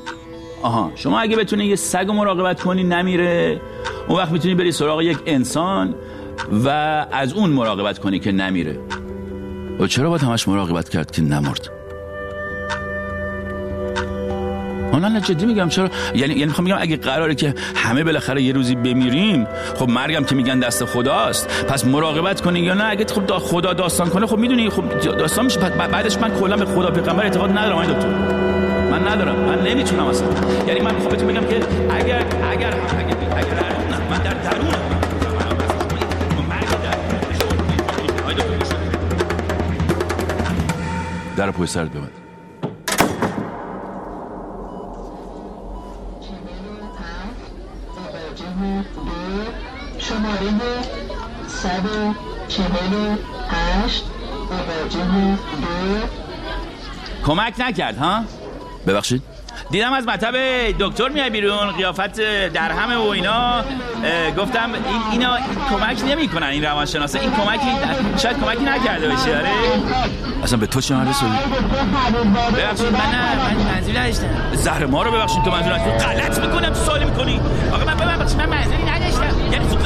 آها 0.62 0.92
شما 0.96 1.20
اگه 1.20 1.36
بتونی 1.36 1.66
یه 1.66 1.76
سگ 1.76 2.06
رو 2.08 2.14
مراقبت 2.14 2.62
کنی 2.62 2.84
نمیره. 2.84 3.62
اون 4.08 4.18
وقت 4.18 4.32
می‌تونی 4.32 4.56
بری 4.56 4.72
سراغ 4.72 5.02
یک 5.02 5.18
انسان 5.26 5.96
و 6.52 6.68
از 7.12 7.34
اون 7.34 7.50
مراقبت 7.50 8.00
کنی 8.00 8.20
که 8.20 8.32
نمیره. 8.32 8.80
و 9.80 9.88
چرا 9.88 10.10
باید 10.10 10.22
همش 10.22 10.48
مراقبت 10.48 10.90
کرد 10.90 11.12
که 11.12 11.22
نمرد؟ 11.22 11.70
نه 15.00 15.10
نه 15.10 15.22
جدی 15.22 15.46
میگم 15.46 15.70
چرا 15.70 15.90
یعنی 16.16 16.34
یعنی 16.34 16.46
می‌خوام 16.46 16.66
میگم 16.66 16.78
اگه 16.80 16.98
قراره 16.98 17.36
که 17.36 17.56
همه 17.76 18.04
بالاخره 18.04 18.42
یه 18.42 18.54
روزی 18.54 18.76
بمیریم 18.76 19.48
خب 19.76 19.90
مرگم 19.90 20.24
که 20.24 20.36
میگن 20.36 20.60
دست 20.60 20.86
خداست 20.86 21.48
پس 21.68 21.86
مراقبت 21.86 22.42
کنی 22.42 22.60
یا 22.60 22.74
نه 22.74 22.84
اگه 22.90 23.06
خب 23.06 23.26
دا 23.26 23.40
خدا 23.40 23.74
داستان 23.74 24.10
کنه 24.10 24.26
خب 24.26 24.38
می‌دونی 24.38 24.70
خب 24.70 25.00
داستان 25.00 25.46
میشه 25.46 25.60
بعدش 25.60 26.18
من 26.18 26.40
کلا 26.40 26.58
به 26.58 26.66
خدا 26.66 26.92
پیغمبر 26.92 27.24
اعتقاد 27.24 27.50
ندارم 27.50 27.74
آقای 27.74 27.88
دکتر 27.88 28.08
من 28.92 29.08
ندارم 29.08 29.36
من 29.36 29.64
نمی‌تونم 29.64 30.06
اصلا 30.06 30.28
یعنی 30.68 30.82
من 30.82 30.94
می‌خوام 30.96 31.12
بهتون 31.12 31.28
بگم 31.28 31.48
که 31.48 31.56
اگر 31.96 32.26
اگر 32.52 32.52
اگر 32.52 32.74
اگر 33.38 33.54
نه 33.90 34.10
من 34.10 34.24
در 34.24 34.34
درون 34.34 34.74
در 41.38 41.52
پشت 41.52 41.72
سرت 41.72 41.90
ببند 41.90 42.23
شماره 50.14 50.54
148 51.48 54.04
مواجه 54.52 55.38
دو. 55.62 55.68
کمک 57.26 57.54
نکرد 57.60 57.98
ها؟ 57.98 58.24
ببخشید. 58.88 59.24
دیدم 59.72 59.94
از 59.94 60.08
مطب 60.08 60.34
دکتر 60.80 61.10
میای 61.10 61.30
بیرون 61.30 61.72
قیافت 61.72 62.20
در 62.50 62.72
همه 62.72 62.96
و 62.96 63.08
اینا. 63.08 63.64
گفتم 64.38 64.70
این 64.74 64.84
اینا 65.12 65.36
این 65.36 65.46
کمک 65.70 66.04
نمی‌کنن 66.08 66.48
این 66.48 66.64
روانشناسا. 66.64 67.20
این 67.20 67.32
کمکی 67.32 67.72
شاید 68.18 68.40
کمکی 68.40 68.64
نکرده 68.64 69.10
باشه 69.10 69.38
آره؟ 69.38 69.50
اصلا 70.44 70.58
به 70.58 70.68
تو 70.68 70.82
چه 70.82 70.96
رسوندی 70.96 71.38
ببخشید 72.58 72.86
من 72.86 73.00
نه 73.00 73.36
من 73.36 73.56
منظوری 73.74 73.98
نداشتم. 73.98 74.30
زهر 74.54 74.86
ما 74.86 75.04
رو 75.04 75.12
ببخشید 75.12 75.44
تو 75.44 75.52
منظور 75.52 75.74
غلط 75.74 76.40
می‌کنم 76.40 76.70
تو 76.70 76.76
سوالی 76.76 77.06
می‌کنی. 77.06 77.42
آقا 77.74 77.86
من 77.86 77.96
ببخشید 77.96 78.38
من 78.38 78.50
منظوری 78.50 78.84
نداشتم. 78.84 79.52
یعنی 79.52 79.68
تو 79.68 79.76
من 79.76 79.83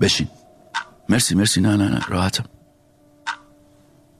بشین. 0.00 0.28
مرسی 1.08 1.34
مرسی. 1.34 1.60
نه 1.60 1.76
نه 1.76 1.88
نه. 1.88 2.00
راحتم. 2.08 2.44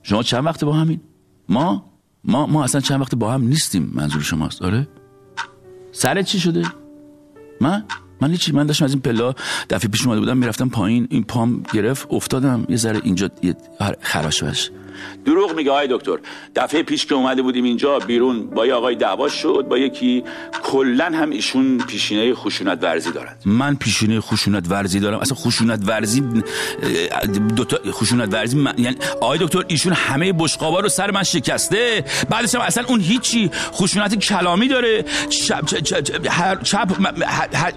شما 0.02 0.22
چند 0.22 0.46
وقت 0.46 0.64
با 0.64 0.72
همین؟ 0.72 1.00
ما؟ 1.48 1.84
ما 2.24 2.46
ما 2.46 2.64
اصلا 2.64 2.80
چند 2.80 3.00
وقت 3.00 3.14
با 3.14 3.32
هم 3.32 3.42
نیستیم 3.42 3.90
منظور 3.94 4.22
شماست. 4.22 4.62
آره؟ 4.62 4.88
سرت 5.92 6.24
چی 6.24 6.40
شده؟ 6.40 6.64
من؟ 7.60 7.84
من 8.20 8.30
هیچی. 8.30 8.52
من 8.52 8.66
داشتم 8.66 8.84
از 8.84 8.92
این 8.92 9.00
پلا 9.00 9.34
دفعه 9.70 9.90
پیش 9.90 10.06
اومده 10.06 10.20
بودم 10.20 10.36
می‌رفتم 10.36 10.68
پایین. 10.68 11.06
این 11.10 11.24
پام 11.24 11.62
گرفت 11.72 12.06
افتادم. 12.10 12.66
یه 12.68 12.76
ذره 12.76 13.00
اینجا 13.04 13.30
یه 13.42 13.56
خراش 14.00 14.42
بش 14.42 14.70
دروغ 15.26 15.55
میگه 15.57 15.70
آقای 15.70 15.88
دکتر. 15.90 16.18
دفعه 16.57 16.82
پیش 16.82 17.07
که 17.07 17.14
اومده 17.14 17.42
بودیم 17.42 17.64
اینجا 17.64 17.99
بیرون 17.99 18.47
با 18.47 18.66
یه 18.66 18.74
آقای 18.74 18.95
دعوا 18.95 19.28
شد 19.28 19.66
با 19.68 19.78
یکی 19.78 20.24
کلا 20.62 21.05
هم 21.05 21.30
ایشون 21.30 21.78
پیشینه 21.78 22.34
خشونت 22.34 22.78
ورزی 22.82 23.12
دارد 23.12 23.42
من 23.45 23.74
پیشینه 23.74 24.20
خشونت 24.20 24.70
ورزی 24.70 25.01
دارم؟ 25.01 25.18
اصلا 25.18 25.36
خشونت 25.36 25.80
ورزی 25.86 26.22
اه، 26.22 27.26
دوتا 27.26 27.78
خشونت 27.92 28.34
ورزی 28.34 28.57
من... 28.57 28.74
یعنی 28.78 28.97
آقای 29.20 29.38
دکتر 29.38 29.64
ایشون 29.68 29.92
همه 29.92 30.32
بشقابا 30.32 30.80
رو 30.80 30.88
سر 30.88 31.11
من 31.11 31.22
شکسته. 31.22 32.05
بعدش 32.30 32.55
هم 32.55 32.61
اصلا 32.61 32.84
اون 32.84 33.01
هیچی 33.01 33.51
خشونت 33.72 34.18
کلامی 34.18 34.68
داره. 34.68 35.05
چپ 35.28 35.64
چپ 35.66 35.80
چپ, 35.80 36.62
چپ 36.62 36.88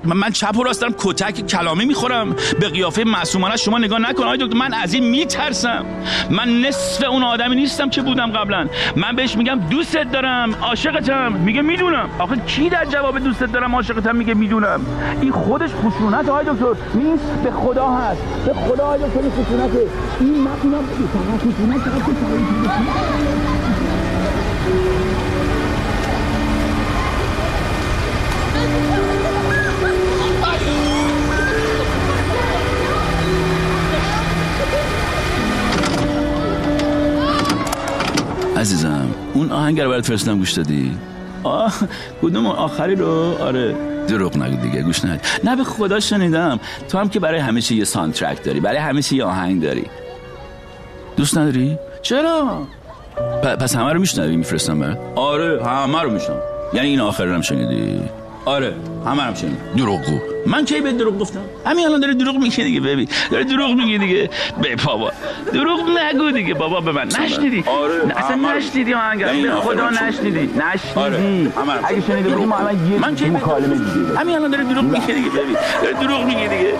من 0.03 0.31
چپ 0.31 0.57
و 0.57 0.63
راست 0.63 0.81
دارم 0.81 0.95
کتک 0.97 1.47
کلامی 1.47 1.85
می‌خورم. 1.85 2.35
به 2.59 2.69
قیافه 2.69 3.03
معصومانه 3.03 3.57
شما 3.57 3.77
نگاه 3.77 3.99
نکن 3.99 4.23
آقای 4.23 4.37
دکتر. 4.37 4.57
من 4.57 4.73
از 4.73 4.93
این 4.93 5.03
میترسم. 5.03 5.85
من 6.29 6.61
نصف 6.61 7.03
اون 7.07 7.23
آدمی 7.23 7.55
نیستم 7.55 7.89
که 7.89 8.01
بودم 8.01 8.31
قبلا 8.31 8.67
من 8.95 9.15
بهش 9.15 9.37
میگم 9.37 9.59
دوستت 9.69 10.11
دارم 10.11 10.55
عاشقتم 10.61 11.31
میگه 11.31 11.61
می‌دونم 11.61 12.09
آخه 12.19 12.35
کی 12.35 12.69
در 12.69 12.85
جواب 12.85 13.19
دوستت 13.19 13.51
دارم 13.51 13.75
عاشقتم 13.75 14.15
میگه 14.15 14.33
می‌دونم 14.33 14.81
این 15.21 15.31
خودش 15.31 15.69
خشونت 15.69 16.29
آقای 16.29 16.45
دکتر 16.45 16.65
نیست 16.95 17.25
به 17.43 17.51
خدا 17.51 17.87
هست 17.89 18.21
به 18.45 18.53
خدا 18.53 18.83
آقای 18.85 18.99
دکتر 18.99 19.19
این 19.19 19.31
خشونته 19.31 19.87
این 20.19 20.41
من 20.41 20.51
اینا 20.63 20.77
خشونت 21.37 21.81
عزیزم 38.57 39.07
اون 39.33 39.51
آهنگ 39.51 39.81
رو 39.81 39.89
برات 39.89 40.05
فرستادم 40.05 40.37
گوش 40.37 40.51
دادی؟ 40.51 40.97
آه 41.43 41.73
کدوم 42.21 42.47
آخری 42.47 42.95
رو؟ 42.95 43.37
آره 43.41 43.75
دروغ 44.07 44.37
نگو 44.37 44.61
دیگه 44.61 44.81
گوش 44.81 45.05
ندی 45.05 45.19
نه 45.43 45.55
به 45.55 45.63
خدا 45.63 45.99
شنیدم. 45.99 46.59
تو 46.89 46.97
هم 46.97 47.09
که 47.09 47.19
برای 47.19 47.61
چی 47.61 47.75
یه 47.75 47.83
سانترک 47.83 48.43
داری 48.43 48.59
برای 48.59 49.01
چی 49.01 49.15
یه 49.15 49.23
آهنگ 49.23 49.63
داری. 49.63 49.85
دوست 51.17 51.37
نداری؟ 51.37 51.77
چرا؟ 52.01 52.67
پس 53.59 53.75
همه 53.75 53.93
رو 53.93 53.99
میشنوی 53.99 54.35
میفرستم 54.35 54.79
برات؟ 54.79 54.97
آره 55.15 55.65
همه 55.65 56.01
رو 56.01 56.09
میشنم 56.09 56.39
یعنی 56.73 56.87
این 56.87 56.99
آخر 56.99 57.25
رو 57.25 57.33
هم 57.33 57.41
شنیدی؟ 57.41 58.01
آره 58.47 58.73
همه 59.05 59.21
هم 59.23 59.33
شنیدی 59.33 59.57
دروغگو. 59.77 60.19
من 60.45 60.65
کی 60.65 60.81
به 60.81 60.91
دروغ 60.91 61.17
گفتم؟ 61.19 61.39
همین 61.65 61.85
الان 61.85 61.99
داره 61.99 62.13
دروغ 62.13 62.35
میگه 62.35 62.63
دیگه 62.63 62.79
ببین. 62.79 63.07
داره 63.31 63.43
دروغ 63.43 63.71
میگه 63.71 63.97
دیگه. 63.97 64.29
به 64.61 64.75
بابا. 64.85 65.11
دروغ 65.53 65.79
نگو 65.89 66.31
دیگه 66.31 66.53
بابا 66.53 66.81
به 66.81 66.91
من 66.91 67.07
نشنیدی. 67.07 67.63
آره، 67.67 68.17
اصلا 68.17 68.35
نشنیدی 68.35 68.93
آهنگ 68.93 69.49
خدا 69.49 69.89
نشنیدی. 69.89 70.39
نشنیدی. 70.39 70.95
آره، 70.95 71.49
اگه 71.83 72.01
شنیده 72.07 72.29
بودی 72.29 72.45
ما 72.45 72.57
الان 72.57 72.91
یه 72.91 72.99
من 72.99 73.15
کی 73.15 73.29
مکالمه 73.29 73.75
دیگه. 73.75 74.19
همین 74.19 74.35
الان 74.35 74.51
داره 74.51 74.63
دروغ 74.63 74.83
میگه 74.83 75.05
دیگه 75.05 75.29
ببین. 75.29 75.55
داره 75.83 75.93
دروغ 76.07 76.23
میگه 76.25 76.47
دیگه. 76.47 76.73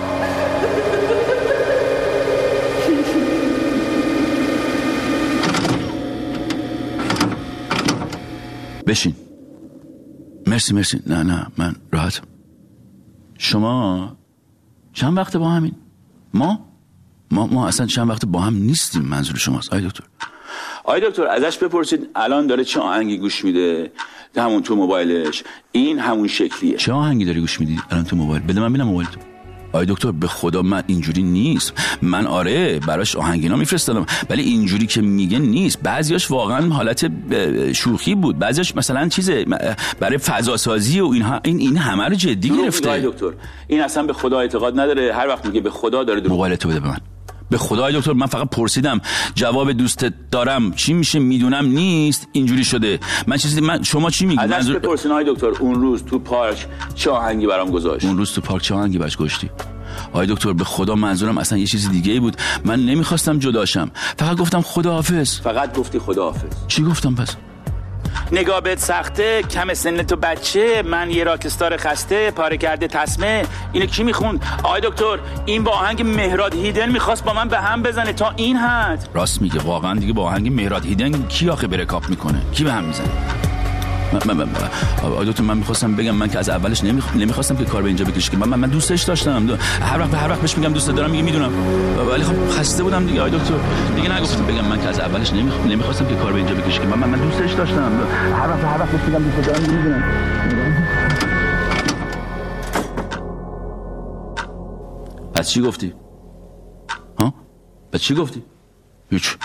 بشین. 8.86 9.14
مرسی 10.48 10.74
مرسی. 10.74 11.00
نه 11.06 11.22
نه 11.22 11.46
من 11.56 11.74
راحتم 11.92 12.22
شما 13.38 14.16
چند 14.92 15.16
وقت 15.16 15.36
با 15.36 15.48
همین؟ 15.48 15.74
ما؟ 16.34 16.68
ما 17.30 17.46
ما 17.46 17.68
اصلا 17.68 17.86
چند 17.86 18.08
وقت 18.08 18.26
با 18.26 18.40
هم 18.40 18.54
نیستیم 18.54 19.02
منظور 19.02 19.36
شماست. 19.36 19.72
آی 19.72 19.80
دکتر. 19.86 20.04
آقای 20.84 21.00
دکتر 21.00 21.26
ازش 21.26 21.58
بپرسید 21.58 22.08
الان 22.14 22.46
داره 22.46 22.64
چه 22.64 22.80
آهنگی 22.80 23.18
گوش 23.18 23.44
میده؟ 23.44 23.92
همون 24.36 24.62
تو 24.62 24.76
موبایلش. 24.76 25.44
این 25.72 25.98
همون 25.98 26.28
شکلیه. 26.28 26.76
چه 26.76 26.92
آهنگی 26.92 27.24
داری 27.24 27.40
گوش 27.40 27.60
میدی؟ 27.60 27.80
الان 27.90 28.04
تو 28.04 28.16
موبایل. 28.16 28.42
بده 28.42 28.60
من 28.60 28.68
ببینم 28.68 28.86
موبایل 28.86 29.08
تو 29.08 29.20
آی 29.72 29.86
دکتر 29.86 30.10
به 30.12 30.26
خدا 30.26 30.62
من 30.62 30.82
اینجوری 30.86 31.22
نیست. 31.22 31.72
من 32.02 32.26
آره 32.26 32.78
براش 32.78 33.16
آهنگینا 33.16 33.56
میفرستادم 33.56 34.06
ولی 34.30 34.42
اینجوری 34.42 34.86
که 34.86 35.00
میگه 35.00 35.38
نیست. 35.38 35.82
بعضیاش 35.82 36.30
واقعا 36.30 36.68
حالت 36.68 37.10
شوخی 37.72 38.14
بود. 38.14 38.38
بعضیاش 38.38 38.76
مثلا 38.76 39.08
چیزه 39.08 39.44
اه، 39.60 39.76
برای 40.00 40.18
فضا 40.18 40.56
سازی 40.56 41.00
و 41.00 41.06
اینها. 41.06 41.40
این 41.44 41.58
این 41.58 41.76
همه 41.76 42.04
رو 42.04 42.14
جدی 42.14 42.50
گرفته. 42.50 43.00
دکتر. 43.00 43.32
این 43.66 43.80
اصلا 43.80 44.02
به 44.02 44.12
خدا 44.12 44.40
اعتقاد 44.40 44.80
نداره. 44.80 45.14
هر 45.14 45.28
وقت 45.28 45.46
میگه 45.46 45.60
به 45.60 45.70
خدا 45.70 46.04
داره 46.04 46.20
دروغ 46.20 46.32
موبایل 46.32 46.56
تو 46.56 46.68
بده 46.68 46.80
به 46.80 46.88
من. 46.88 46.98
به 47.50 47.58
خدای 47.58 47.98
دکتر 47.98 48.12
من 48.12 48.26
فقط 48.26 48.48
پرسیدم 48.48 49.00
جواب 49.34 49.72
دوستت 49.72 50.14
دارم 50.30 50.72
چی 50.72 50.92
میشه؟ 50.92 51.18
می‌دونم 51.18 51.66
نیست 51.66 52.28
اینجوری 52.32 52.64
شده. 52.64 53.00
من 53.26 53.36
چیزی 53.36 53.60
من 53.60 53.82
شما 53.82 54.10
چی 54.10 54.26
میگی؟ 54.26 54.40
ازش 54.40 54.52
منظور 54.52 54.78
بپرسین 54.78 55.10
آقای 55.10 55.24
دکتر 55.28 55.46
اون 55.46 55.74
روز 55.74 56.04
تو 56.04 56.18
پارک 56.18 56.66
چه 56.94 57.10
آهنگی 57.10 57.46
برام 57.46 57.70
گذاشت؟ 57.70 58.04
اون 58.04 58.16
روز 58.18 58.32
تو 58.32 58.40
پارک 58.40 58.62
چه 58.62 58.74
آهنگی 58.74 58.98
بهش 58.98 59.16
گشتی؟ 59.16 59.50
آقای 60.12 60.26
دکتر 60.26 60.52
به 60.52 60.64
خدا 60.64 60.94
منظورم 60.94 61.38
اصلا 61.38 61.58
یه 61.58 61.66
چیز 61.66 61.90
دیگه 61.90 62.12
ای 62.12 62.20
بود. 62.20 62.36
من 62.64 62.80
نمی‌خواستم 62.80 63.38
جداشم 63.38 63.90
فقط 64.18 64.36
گفتم 64.36 64.60
خداحافظ. 64.60 65.40
فقط 65.40 65.78
گفتی 65.78 65.98
خداحافظ. 65.98 66.48
چی 66.68 66.82
گفتم 66.82 67.14
پس؟ 67.14 67.36
نگاه 68.32 68.60
بهت 68.60 68.78
سخته 68.78 69.42
کم 69.42 69.74
سن 69.74 70.02
تو 70.02 70.16
بچه 70.16 70.82
من 70.82 71.10
یه 71.10 71.24
راکستار 71.24 71.76
خسته 71.76 72.30
پاره 72.30 72.56
کرده 72.56 72.86
تسمه 72.88 73.44
اینو 73.72 73.86
کی 73.86 74.02
می‌خوند؟ 74.02 74.44
آقای 74.62 74.80
دکتر 74.80 75.18
این 75.46 75.64
با 75.64 75.72
آهنگ 75.72 76.02
مهراد 76.02 76.54
هیدن 76.54 76.92
می‌خواست 76.92 77.24
با 77.24 77.32
من 77.32 77.48
به 77.48 77.58
هم 77.58 77.82
بزنه 77.82 78.12
تا 78.12 78.32
این 78.36 78.56
حد. 78.56 79.08
راست 79.14 79.42
میگه 79.42 79.60
واقعا 79.60 79.94
دیگه 79.98 80.12
با 80.12 80.22
آهنگ 80.22 80.52
مهراد 80.52 80.84
هیدن 80.84 81.26
کی 81.28 81.50
آخه 81.50 81.66
بره 81.66 81.84
کاپ 81.84 82.08
می‌کنه؟ 82.08 82.42
کی 82.52 82.64
به 82.64 82.72
هم 82.72 82.84
می‌زنه؟ 82.84 83.47
من 84.12 84.20
من 84.26 84.36
من 84.36 85.44
من 85.44 85.58
می‌خواستم 85.58 85.94
بگم 85.94 86.10
من 86.10 86.28
که 86.28 86.38
از 86.38 86.48
اولش 86.48 86.84
نمیخ... 86.84 87.16
نمی‌خواستم 87.16 87.56
که 87.56 87.64
کار 87.64 87.82
به 87.82 87.88
اینجا 87.88 88.04
بکشه 88.04 88.30
که 88.30 88.36
من, 88.36 88.58
من 88.58 88.68
دوستش 88.68 89.02
داشتم. 89.02 89.46
دو- 89.46 89.56
هر 89.80 90.00
وقت 90.00 90.14
هر 90.14 90.30
وقت 90.30 90.40
بهش 90.40 90.58
میگم 90.58 90.72
دوست 90.72 90.90
دارم 90.90 91.10
میگه 91.10 91.22
می‌دونم. 91.22 91.52
ولی 92.10 92.24
خب 92.24 92.50
خسته 92.50 92.82
بودم 92.82 93.06
دیگه 93.06 93.20
آقای 93.20 93.30
دکتر 93.38 93.54
دیگه 93.96 94.16
نگفتم 94.16 94.44
بگم 94.46 94.64
من 94.64 94.80
که 94.80 94.88
از 94.88 95.00
اولش 95.00 95.32
نمیخ... 95.32 95.54
نمی‌خواستم 95.66 96.06
که 96.06 96.14
کار 96.14 96.32
به 96.32 96.38
اینجا 96.38 96.54
بکشه 96.54 96.80
که 96.80 96.86
من, 96.86 97.08
من 97.08 97.18
دوستش 97.18 97.52
داشتم. 97.52 97.92
هر 98.32 98.50
وقت 98.50 98.64
هر 98.64 98.80
وقت 98.80 98.90
بهش 98.90 99.02
میگم 99.02 99.22
دوست 99.22 99.46
دارم 99.46 99.60
میگه 99.60 99.72
می‌دونم. 99.74 100.02
پس 105.34 105.48
چی 105.48 105.60
گفتی؟ 105.60 105.94
ها؟ 107.18 107.34
پس 107.92 108.00
چی 108.00 108.14
گفتی؟ 108.14 108.42
هیچ. 109.10 109.36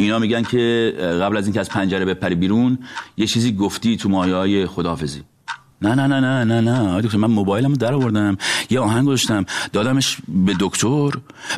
اینا 0.00 0.18
میگن 0.18 0.42
که 0.42 0.94
قبل 1.22 1.36
از 1.36 1.44
اینکه 1.44 1.60
از 1.60 1.68
پنجره 1.68 2.04
بپری 2.04 2.34
بیرون 2.34 2.78
یه 3.16 3.26
چیزی 3.26 3.52
گفتی 3.52 3.96
تو 3.96 4.08
مایه 4.08 4.34
های 4.34 4.66
خداحافظی. 4.66 5.22
نه 5.82 5.94
نه 5.94 6.06
نه 6.06 6.20
نه 6.20 6.44
نه 6.44 6.60
نه. 6.60 7.00
دکتر 7.00 7.18
من 7.18 7.30
موبایلمو 7.30 7.76
در 7.76 7.94
آوردم 7.94 8.36
یه 8.70 8.80
آهنگ 8.80 9.06
گذاشتم 9.06 9.44
دادمش 9.72 10.16
به 10.28 10.54
دکتر 10.60 11.10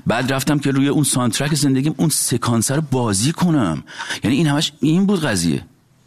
بعد 0.07 0.33
رفتم 0.33 0.59
که 0.59 0.71
روی 0.71 0.89
اون 0.89 1.05
سانترک 1.05 1.55
زندگیم 1.55 1.95
اون 1.97 2.09
سکانس 2.09 2.71
رو 2.71 2.83
بازی 2.91 3.33
کنم. 3.33 3.83
یعنی 4.25 4.37
این 4.37 4.47
همش 4.47 4.73
این 4.81 5.07
بود 5.07 5.25
قضیه. 5.25 5.63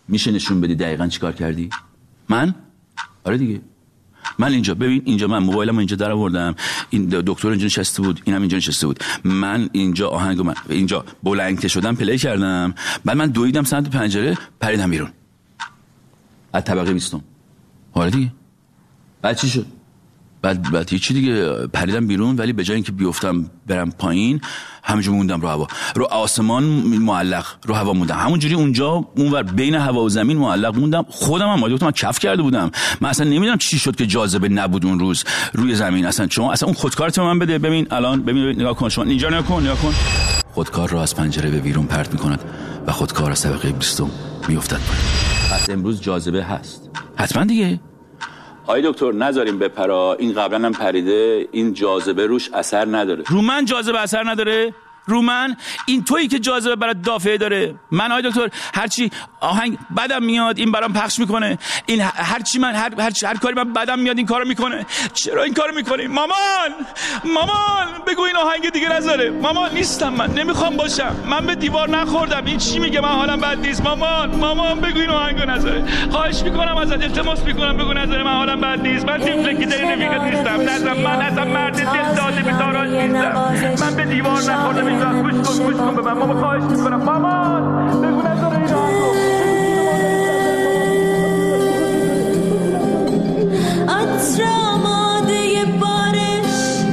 میشه 0.08 0.32
نشون 0.32 0.62
بدی 0.62 0.76
دقیقا 0.76 1.08
چیکار 1.08 1.32
کردی؟ 1.32 1.70
من؟ 2.30 2.56
آره 3.24 3.38
دیگه. 3.38 3.62
من 4.40 4.52
اینجا 4.52 4.74
ببین 4.74 5.02
اینجا 5.06 5.28
من 5.28 5.40
موبایلمو 5.40 5.78
اینجا 5.78 5.96
در 5.96 6.12
آوردم. 6.12 6.56
این 6.90 7.06
دکتر 7.10 7.48
اینجا 7.48 7.66
نشسته 7.66 8.02
بود 8.02 8.22
اینم 8.26 8.40
اینجا 8.42 8.58
نشسته 8.58 8.88
بود. 8.88 9.00
من 9.24 9.70
اینجا 9.72 10.10
آهنگ 10.10 10.42
من 10.42 10.54
اینجا 10.70 11.06
بلنگته 11.24 11.68
شدم 11.68 11.96
پلی 11.96 12.18
کردم. 12.18 12.74
بعد 13.06 13.18
من 13.18 13.28
دویدم 13.28 13.64
سمت 13.64 13.90
پنجره 13.90 14.38
پریدم 14.60 14.92
بیرون. 14.92 15.10
از 16.54 16.64
طبقه 16.64 16.94
بیستم. 16.94 17.24
آره 17.94 18.10
دیگه. 18.10 18.32
بعد 19.22 19.38
چی 19.38 19.50
شد؟ 19.50 19.66
بعد 20.44 20.72
بعد 20.72 20.90
هیچی 20.90 21.14
دیگه 21.14 21.68
پریدم 21.68 22.08
بیرون 22.08 22.36
ولی 22.36 22.54
به 22.54 22.64
جای 22.64 22.76
اینکه 22.76 22.92
بیفتم 22.92 23.46
برم 23.68 23.92
پایین 23.92 24.42
همینجور 24.84 25.16
موندم 25.16 25.42
رو 25.42 25.48
هوا. 25.48 25.68
رو 25.96 26.06
آسمان 26.06 26.64
معلق 26.64 27.46
رو 27.66 27.74
هوا 27.74 27.94
موندم. 27.94 28.16
همونجوری 28.16 28.54
اونجا 28.54 29.06
اونور 29.18 29.44
بین 29.44 29.76
هوا 29.76 30.04
و 30.04 30.10
زمین 30.10 30.38
معلق 30.38 30.78
موندم. 30.78 31.06
خودم 31.10 31.50
هم 31.50 31.64
آدم 31.64 31.78
من 31.82 31.92
کف 31.92 32.20
کرده 32.20 32.42
بودم. 32.42 32.72
من 33.02 33.10
اصلا 33.10 33.30
نمی‌دونم 33.30 33.58
چی 33.58 33.80
شد 33.80 33.96
که 33.96 34.06
جاذبه 34.06 34.50
نبود 34.50 34.86
اون 34.86 35.00
روز 35.00 35.24
روی 35.54 35.76
زمین. 35.76 36.06
اصلا 36.06 36.28
چون 36.28 36.46
اصلا 36.46 36.68
اون 36.68 36.76
خودکارت 36.76 37.20
من 37.20 37.40
بده. 37.40 37.60
ببین 37.60 37.88
الان 37.92 38.24
ببین 38.24 38.50
نگاه 38.50 38.76
کن. 38.76 38.90
شما 38.90 39.04
اینجا 39.04 39.30
نگاه 39.30 39.44
کن 39.44 39.64
نگاه 39.64 39.82
کن. 39.82 39.94
خودکار 40.54 40.90
رو 40.90 40.98
از 40.98 41.16
پنجره 41.16 41.50
به 41.50 41.60
بیرون 41.60 41.86
پرت 41.86 42.14
می‌کند 42.14 42.40
و 42.88 42.92
خودکار 42.92 43.32
از 43.32 43.42
طبقه 43.42 43.72
بیستم 43.72 44.10
میافتد 44.48 44.80
پایین. 44.88 45.80
امروز 45.80 46.02
جاذبه 46.02 46.44
هست. 46.44 46.90
حتما 47.16 47.44
دیگه. 47.44 47.80
آی 48.68 48.82
دکتر 48.86 49.12
نذاریم 49.12 49.60
بپرا. 49.60 50.16
این 50.20 50.34
قبلا 50.34 50.66
هم 50.66 50.72
پریده. 50.72 51.48
این 51.52 51.74
جاذبه 51.74 52.26
روش 52.26 52.50
اثر 52.54 52.86
نداره. 52.86 53.24
رو 53.28 53.42
من 53.42 53.66
جاذبه 53.66 54.00
اثر 54.00 54.30
نداره؟ 54.30 54.74
رو 55.06 55.22
من. 55.22 55.58
این 55.86 56.04
تویی 56.04 56.28
که 56.28 56.40
جاذبه 56.40 56.76
برات 56.76 57.02
دافعه 57.02 57.38
داره. 57.38 57.76
من 57.92 58.12
آقای 58.12 58.24
دکتر 58.24 58.50
هرچی 58.76 59.12
آهنگ 59.40 59.78
بدم 59.98 60.24
میاد 60.24 60.58
این 60.58 60.72
برام 60.72 60.94
پخش 60.94 61.20
می‌کنه. 61.20 61.58
این 61.86 62.02
هرچی 62.02 62.60
من 62.60 62.76
هر, 62.76 63.02
هر, 63.02 63.12
هر 63.26 63.38
کاری 63.38 63.56
من 63.56 63.74
بدم 63.74 64.00
میاد 64.00 64.18
این 64.18 64.26
کارو 64.26 64.48
می‌کنه. 64.48 64.86
چرا 65.14 65.44
این 65.44 65.54
کارو 65.54 65.76
می‌کنی؟ 65.76 66.08
مامان! 66.08 66.72
مامان! 67.26 67.88
بگو 68.08 68.22
این 68.22 68.36
آهنگ 68.36 68.70
دیگه 68.70 68.90
نذاره. 68.90 69.30
مامان 69.30 69.74
نیستم 69.74 70.14
من. 70.14 70.34
نمی‌خوام 70.34 70.78
باشم. 70.78 71.16
من 71.26 71.46
به 71.46 71.56
دیوار 71.56 71.90
نخوردم. 71.90 72.46
این 72.46 72.58
چی 72.58 72.80
میگه؟ 72.80 73.02
من 73.02 73.10
حالم 73.10 73.40
بد 73.40 73.60
نیست. 73.60 73.84
مامان! 73.84 74.36
مامان 74.36 74.80
بگو 74.80 75.00
این 75.00 75.10
آهنگو 75.10 75.46
نذاره. 75.46 75.84
خواهش 76.12 76.42
می‌کنم 76.42 76.78
ازت. 76.78 77.04
التماس 77.04 77.44
می‌کنم. 77.44 77.78
بگو 77.78 77.94
نذاره. 77.94 78.24
من 78.24 78.34
حالم 78.34 78.62
بد 78.62 78.82
نیست. 78.82 79.06
من 79.06 79.18
تیفلکی 79.18 79.66
دین 79.66 79.92
رفیقت 79.92 80.22
نیستم. 80.22 80.62
نظرم 80.62 80.98
من 80.98 81.22
اصلا 81.22 81.46
مرد 81.46 81.74
دل 81.74 82.16
داده 82.16 82.42
بیداراج 82.42 82.90
نیستم. 82.90 83.86
من 83.86 83.96
به 83.96 84.06
دیوار 84.06 84.42
نخوردم. 84.42 84.93
این 84.94 85.02
وقت 85.02 85.38
گوش 85.38 85.60
کن 85.60 85.96
بارش. 95.82 96.84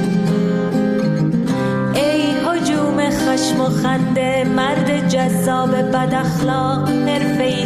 ای 1.93 2.31
حجوم 2.31 3.09
خشم 3.09 3.61
و 3.61 3.65
خنده 3.65 4.43
مرد 4.55 5.07
جذاب 5.07 5.75
بد 5.75 6.13
اخلاق 6.13 6.89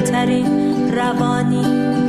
ترین 0.01 0.47
روانی. 0.95 2.04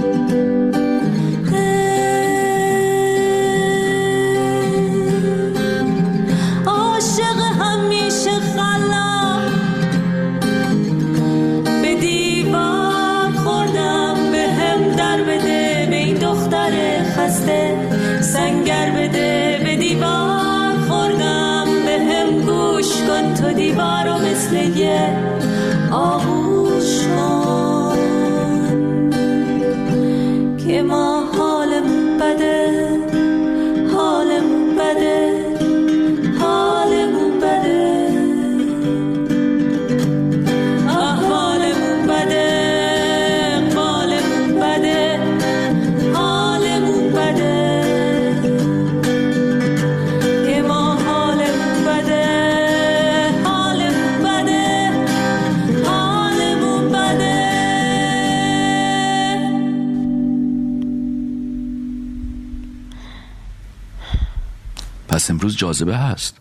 پس 65.27 65.31
امروز 65.31 65.57
جاذبه 65.57 65.97
هست. 65.97 66.39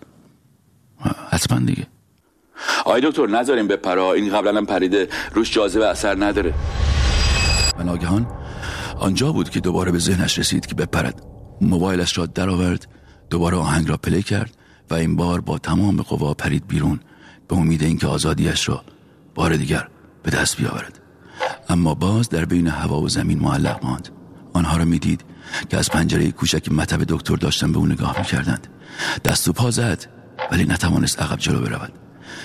حتما 1.29 1.59
دیگه. 1.59 1.87
آی 2.85 3.01
دکتر 3.01 3.27
نذاریم 3.27 3.67
بپرا 3.67 4.13
این 4.13 4.33
قبلا 4.33 4.57
هم 4.57 4.65
پریده. 4.65 5.09
روش 5.33 5.51
جاذبه 5.51 5.87
اثر 5.87 6.25
نداره. 6.25 6.53
و 7.77 7.83
ناگهان 7.83 8.27
آنجا 8.99 9.31
بود 9.31 9.49
که 9.49 9.59
دوباره 9.59 9.91
به 9.91 9.99
ذهنش 9.99 10.39
رسید 10.39 10.65
که 10.65 10.75
بپرد. 10.75 11.25
موبایلش 11.61 12.17
را 12.17 12.25
درآورد 12.25 12.87
دوباره 13.29 13.57
آهنگ 13.57 13.89
را 13.89 13.97
پلی 13.97 14.23
کرد 14.23 14.57
و 14.89 14.93
این 14.93 15.15
بار 15.15 15.41
با 15.41 15.57
تمام 15.57 16.01
قوا 16.01 16.33
پرید 16.33 16.67
بیرون 16.67 16.99
به 17.47 17.55
امید 17.55 17.83
اینکه 17.83 18.07
آزادیش 18.07 18.69
را 18.69 18.83
بار 19.35 19.55
دیگر 19.55 19.87
به 20.23 20.31
دست 20.31 20.57
بیاورد. 20.57 20.99
اما 21.69 21.93
باز 21.95 22.29
در 22.29 22.45
بین 22.45 22.67
هوا 22.67 23.01
و 23.01 23.09
زمین 23.09 23.39
معلق 23.39 23.83
ماند. 23.83 24.09
آنها 24.53 24.77
را 24.77 24.85
می‌دید 24.85 25.25
که 25.69 25.77
از 25.77 25.89
پنجره 25.89 26.31
کوچک 26.31 26.71
مطب 26.71 27.03
دکتر 27.07 27.35
داشتن 27.35 27.71
به 27.71 27.77
او 27.77 27.85
نگاه 27.85 28.19
می‌کردند. 28.19 28.67
دست 29.25 29.47
و 29.47 29.53
پا 29.53 29.71
زد 29.71 30.05
ولی 30.51 30.65
نتوانست 30.65 31.21
عقب 31.21 31.39
جلو 31.39 31.61
برود. 31.61 31.93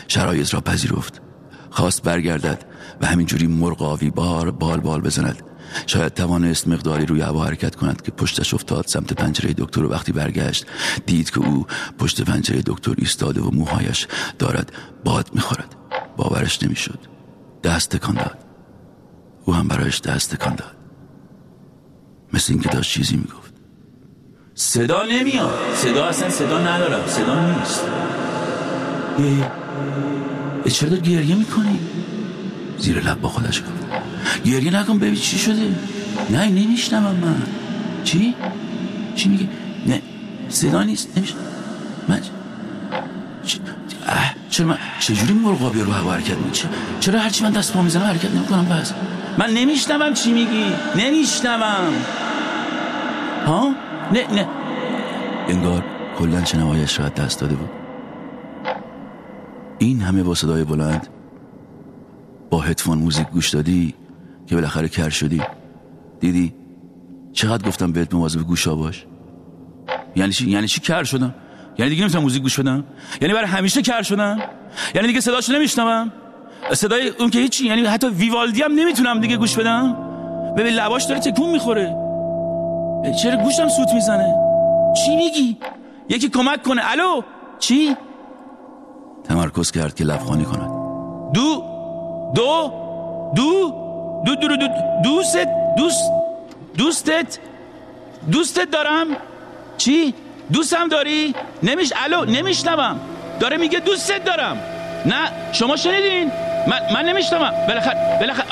شرایط 0.08 0.54
را 0.54 0.60
پذیرفت. 0.60 1.22
خواست 1.70 2.02
برگردد 2.02 2.64
و 3.00 3.06
همینجوری 3.06 3.46
مرغاوی 3.46 4.10
بار 4.10 4.50
بال 4.50 4.80
بال 4.80 5.00
بزند. 5.00 5.42
شاید 5.86 6.14
توانست 6.14 6.68
مقداری 6.68 7.06
روی 7.06 7.20
هوا 7.20 7.44
حرکت 7.44 7.74
کند 7.74 8.02
که 8.02 8.10
پشتش 8.10 8.54
افتاد 8.54 8.86
سمت 8.86 9.12
پنجره 9.12 9.52
دکتر 9.52 9.84
و 9.84 9.90
وقتی 9.90 10.12
برگشت 10.12 10.66
دید 11.06 11.30
که 11.30 11.38
او 11.38 11.66
پشت 11.98 12.22
پنجره 12.22 12.62
دکتر 12.66 12.94
ایستاده 12.98 13.40
و 13.40 13.50
موهایش 13.50 14.06
دارد 14.38 14.72
باد 15.04 15.30
می‌خورد. 15.34 15.76
باورش 16.16 16.62
نمی‌شد. 16.62 16.98
دست 17.64 17.90
تکان 17.90 18.14
داد. 18.14 18.38
او 19.44 19.54
هم 19.54 19.68
برایش 19.68 20.00
دست 20.00 20.34
تکان 20.36 20.54
داد. 20.54 20.76
مثل 22.32 22.52
اینکه 22.52 22.68
داشت 22.68 22.92
چیزی 22.92 23.16
می‌گفت. 23.16 23.39
صدا 24.60 25.02
نمیاد. 25.02 25.58
صدا 25.74 26.06
اصلا 26.06 26.30
صدا 26.30 26.58
ندارم. 26.58 27.06
صدا 27.06 27.50
نیست. 27.50 27.84
اه، 29.18 30.70
چرا 30.70 30.96
گریه 30.96 31.34
می‌کنی؟ 31.34 31.78
زیر 32.78 33.00
لب 33.00 33.20
با 33.20 33.28
خودش 33.28 33.60
گفت 33.60 33.70
گریه 34.44 34.70
نکن 34.80 34.98
ببین 34.98 35.14
چی 35.14 35.38
شده. 35.38 35.74
نه 36.30 36.46
نمیشنوم 36.46 37.16
من. 37.16 37.42
چی؟ 38.04 38.34
چی 39.16 39.28
میگه 39.28 39.48
نه 39.86 40.02
صدا 40.48 40.82
نیست. 40.82 41.08
نمیشه 41.16 41.34
من 42.08 42.20
چرا 44.50 44.66
من 44.66 44.78
چجوری 45.00 45.32
مرغابی 45.32 45.80
رو 45.80 45.92
هوا 45.92 46.12
حرکت 46.12 46.36
می 46.36 46.50
چرا 47.00 47.20
هرچی 47.20 47.44
من 47.44 47.50
دست 47.50 47.72
پا 47.72 47.82
می‌زنم 47.82 48.04
حرکت 48.04 48.30
نمی‌کنم 48.34 48.64
بس؟ 48.64 48.92
من 49.38 49.50
نمیشنوم 49.50 50.14
چی 50.14 50.32
میگی. 50.32 50.72
نمیشنوم. 50.96 51.92
ها؟ 53.46 53.74
نه 54.12 54.34
نه. 54.34 54.48
انگار 55.48 55.84
کلا 56.18 56.44
شنوایش 56.44 57.00
را 57.00 57.08
دست 57.08 57.40
داده 57.40 57.54
بود. 57.54 57.70
این 59.78 60.00
همه 60.00 60.22
با 60.22 60.34
صدای 60.34 60.64
بلند 60.64 61.08
با 62.50 62.60
هدفون 62.60 62.98
موزیک 62.98 63.28
گوش 63.28 63.50
دادی 63.50 63.94
که 64.46 64.54
بالاخره 64.54 64.88
کر 64.88 65.08
شدی. 65.08 65.42
دیدی؟ 66.20 66.54
چقدر 67.32 67.68
گفتم 67.68 67.92
بهت 67.92 68.14
مواظب 68.14 68.40
گوشا 68.40 68.74
باش. 68.74 69.06
یعنی 70.16 70.32
چی؟ 70.32 70.50
یعنی 70.50 70.66
چی 70.66 70.80
کر 70.80 71.04
شدم؟ 71.04 71.34
یعنی 71.78 71.90
دیگه 71.90 72.02
نمی‌تونم 72.02 72.22
موزیک 72.22 72.42
گوش 72.42 72.60
بدم؟ 72.60 72.84
یعنی 73.20 73.34
برای 73.34 73.46
همیشه 73.46 73.82
کر 73.82 74.02
شدم؟ 74.02 74.38
یعنی 74.94 75.06
دیگه 75.08 75.20
صداشو 75.20 75.52
نمیشنوم؟ 75.52 76.12
صدای 76.72 77.08
اون 77.08 77.30
که 77.30 77.38
هیچی 77.38 77.66
یعنی 77.66 77.84
حتی 77.84 78.08
ویوالدی 78.08 78.62
هم 78.62 78.72
نمی‌تونم 78.72 79.20
دیگه 79.20 79.36
گوش 79.36 79.56
بدم؟ 79.56 79.96
ببین 80.56 80.72
لباش 80.72 81.04
داره 81.04 81.20
تکون 81.20 81.50
می‌خوره. 81.50 82.09
چرا 83.22 83.36
گوشم 83.36 83.68
سوت 83.68 83.92
می‌زنه؟ 83.94 84.34
چی 84.96 85.16
میگی؟ 85.16 85.56
یکی 86.08 86.28
کمک 86.28 86.62
کنه. 86.62 86.82
الو؟ 86.84 87.22
چی؟ 87.58 87.96
تمرکز 89.24 89.70
کرد 89.70 89.94
که 89.94 90.04
لبخانی 90.04 90.44
کند. 90.44 90.70
دو 91.34 91.64
دو 92.34 92.72
دو 93.34 93.74
دو 94.24 94.34
دو, 94.34 94.56
دو 94.56 94.66
دوست 95.02 95.38
دوست 95.76 96.12
دوستت 96.76 97.38
دوستت 98.32 98.70
دارم. 98.70 99.06
چی؟ 99.76 100.14
دوستم 100.52 100.88
داری؟ 100.88 101.34
نمیش 101.62 101.92
الو 101.96 102.24
نمیشنوم. 102.24 103.00
داره 103.40 103.56
میگه 103.56 103.78
دوستت 103.80 104.24
دارم. 104.24 104.56
نه 105.06 105.52
شما 105.52 105.76
شنیدین؟ 105.76 106.32
من 106.66 106.80
من 106.94 107.04
نمیشتم 107.04 107.38
بالاخره 107.68 107.96
بالاخره 108.20 108.46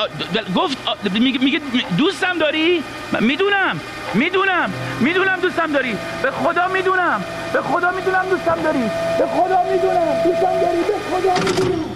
گفت 0.57 0.79
میگه 1.21 1.61
دوستم 1.99 2.39
داری 2.39 2.83
می‌دونم 3.21 3.81
می‌دونم 4.15 4.71
می‌دونم 5.01 5.41
دوستم 5.41 5.73
داری 5.73 5.97
به 6.23 6.31
خدا 6.31 6.69
می‌دونم 6.69 7.25
به 7.53 7.61
خدا 7.63 7.91
می‌دونم 7.91 8.27
دوستم 8.31 8.63
داری 8.65 8.91
به 9.19 9.27
خدا 9.27 9.63
می‌دونم 9.73 10.23
دوستم 10.25 10.61
داری 10.61 10.83
به 10.89 10.95
خدا 11.11 11.35
می‌دونم 11.45 11.89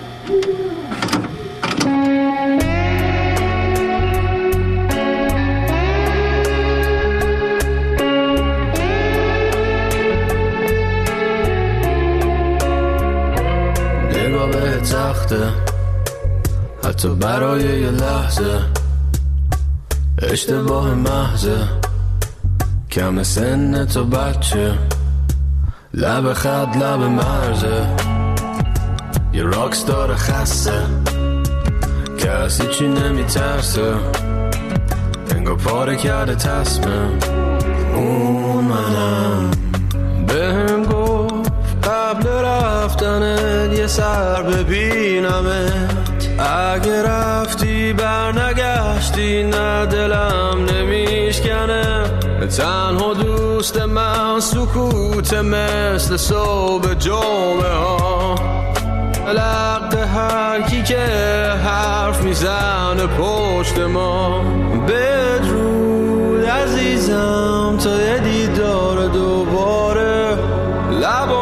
تخته 14.93 15.72
حتی 16.93 17.09
برای 17.09 17.81
یه 17.81 17.91
لحظه. 17.91 18.61
اشتباه 20.19 20.95
محضه. 20.95 21.59
کم 22.91 23.23
سن 23.23 23.85
تو 23.85 24.05
بچه. 24.05 24.75
لب 25.95 26.33
خط 26.33 26.77
لب 26.77 27.01
مرزه. 27.01 27.87
یه 29.33 29.43
راکستار 29.43 30.15
خسته. 30.15 30.83
کسی 32.19 32.67
چی 32.67 32.89
نمیترسه. 32.89 33.95
انگار 35.37 35.57
پاره 35.57 35.97
کرده 35.97 36.35
تصمه 36.35 37.09
اون 37.95 38.65
منم. 38.65 39.51
بهم 40.27 40.85
گفت 40.85 41.53
قبل 41.85 42.29
رفتنت 42.29 43.79
یه 43.79 43.87
سر 43.87 44.43
ببینمت 44.43 45.92
اگه 46.43 47.03
رفتی 47.03 47.93
برنگشتی 47.93 49.43
نه 49.43 49.87
دلم 49.87 50.67
نمیشکنه. 50.71 52.11
تنها 52.57 53.15
دوست 53.15 53.81
من 53.83 54.41
سکوت 54.41 55.35
مثل 55.35 56.17
صبح 56.17 56.95
جمعه 56.95 57.75
ها. 57.75 58.35
لقد 59.29 59.95
هر 59.95 60.63
کی 60.63 60.83
که 60.83 61.07
حرف 61.65 62.23
می‌زنه 62.23 63.07
پشت 63.19 63.79
ما. 63.79 64.45
بدرود 64.89 66.45
عزیزم 66.45 67.79
تا 67.85 68.01
یه 68.01 68.19
دیدار 68.19 69.07
دوباره. 69.07 70.39
لبات 70.91 71.42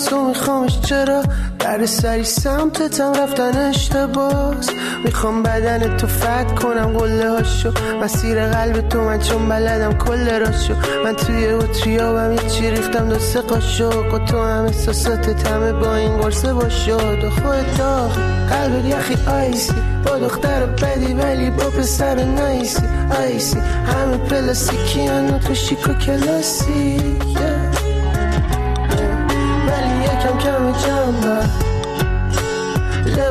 از 0.00 0.06
تو 0.06 0.28
میخوامش 0.28 0.80
چرا؟ 0.80 1.22
در 1.58 1.86
سری 1.86 2.24
سمتتم 2.24 3.12
رفتن 3.12 3.56
اشتباس. 3.56 4.70
می‌خوام 5.04 5.42
بدن 5.42 5.96
تو 5.96 6.06
فت 6.06 6.54
کنم 6.54 6.98
قله 6.98 7.30
هاشو. 7.30 7.72
مسیر 8.02 8.46
قلب 8.46 8.88
تو 8.88 9.00
من 9.00 9.18
چون 9.18 9.48
بلدم 9.48 9.92
کل 9.92 10.30
راشو. 10.30 10.74
من 11.04 11.16
توی 11.16 11.46
اتریابم 11.46 12.36
چی 12.36 12.70
ریختم 12.70 13.08
دو 13.08 13.18
سه 13.18 13.40
قاشق. 13.40 14.14
و 14.14 14.18
تو 14.18 14.42
هم 14.42 14.64
احساساتت 14.64 15.48
همه 15.48 15.72
با 15.72 15.94
این 15.94 16.16
قرصه 16.16 16.54
باشد 16.54 17.24
و 17.24 17.30
خودت 17.30 17.78
داغی 17.78 18.20
قلبت 18.50 18.84
یخی 18.84 19.16
آیسی. 19.30 19.74
با 20.06 20.18
دختر 20.18 20.66
بدی 20.66 21.14
ولی 21.14 21.50
با 21.50 21.64
پسر 21.64 22.24
نایسی. 22.24 22.82
آیسی. 23.18 23.58
همه 23.58 24.16
پلاستیکی 24.16 25.06
هنو 25.06 25.38
تو 25.38 25.54
شیک 25.54 25.88
و 25.88 25.92
کلاسی. 25.92 27.00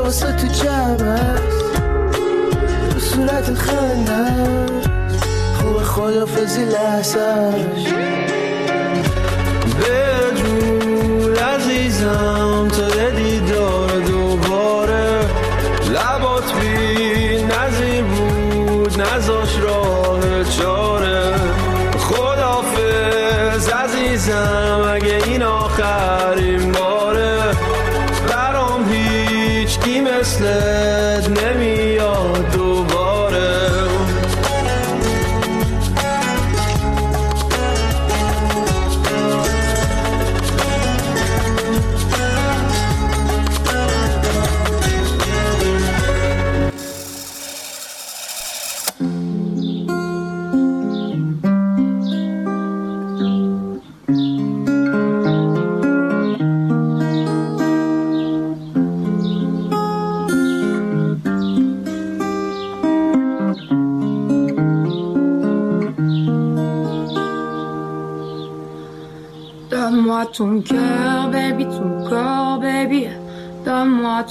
لباسا 0.09 0.31
تو 0.31 0.47
جمع 0.47 1.17
هست 1.17 1.73
تو 2.93 2.99
صورت 2.99 3.53
خنده 3.53 4.25
خوب 5.61 5.83
خدافزی 5.83 6.65
لحظهش 6.65 7.93
بدرود 9.79 11.37
عزیزم 11.37 12.67
تا 12.67 12.88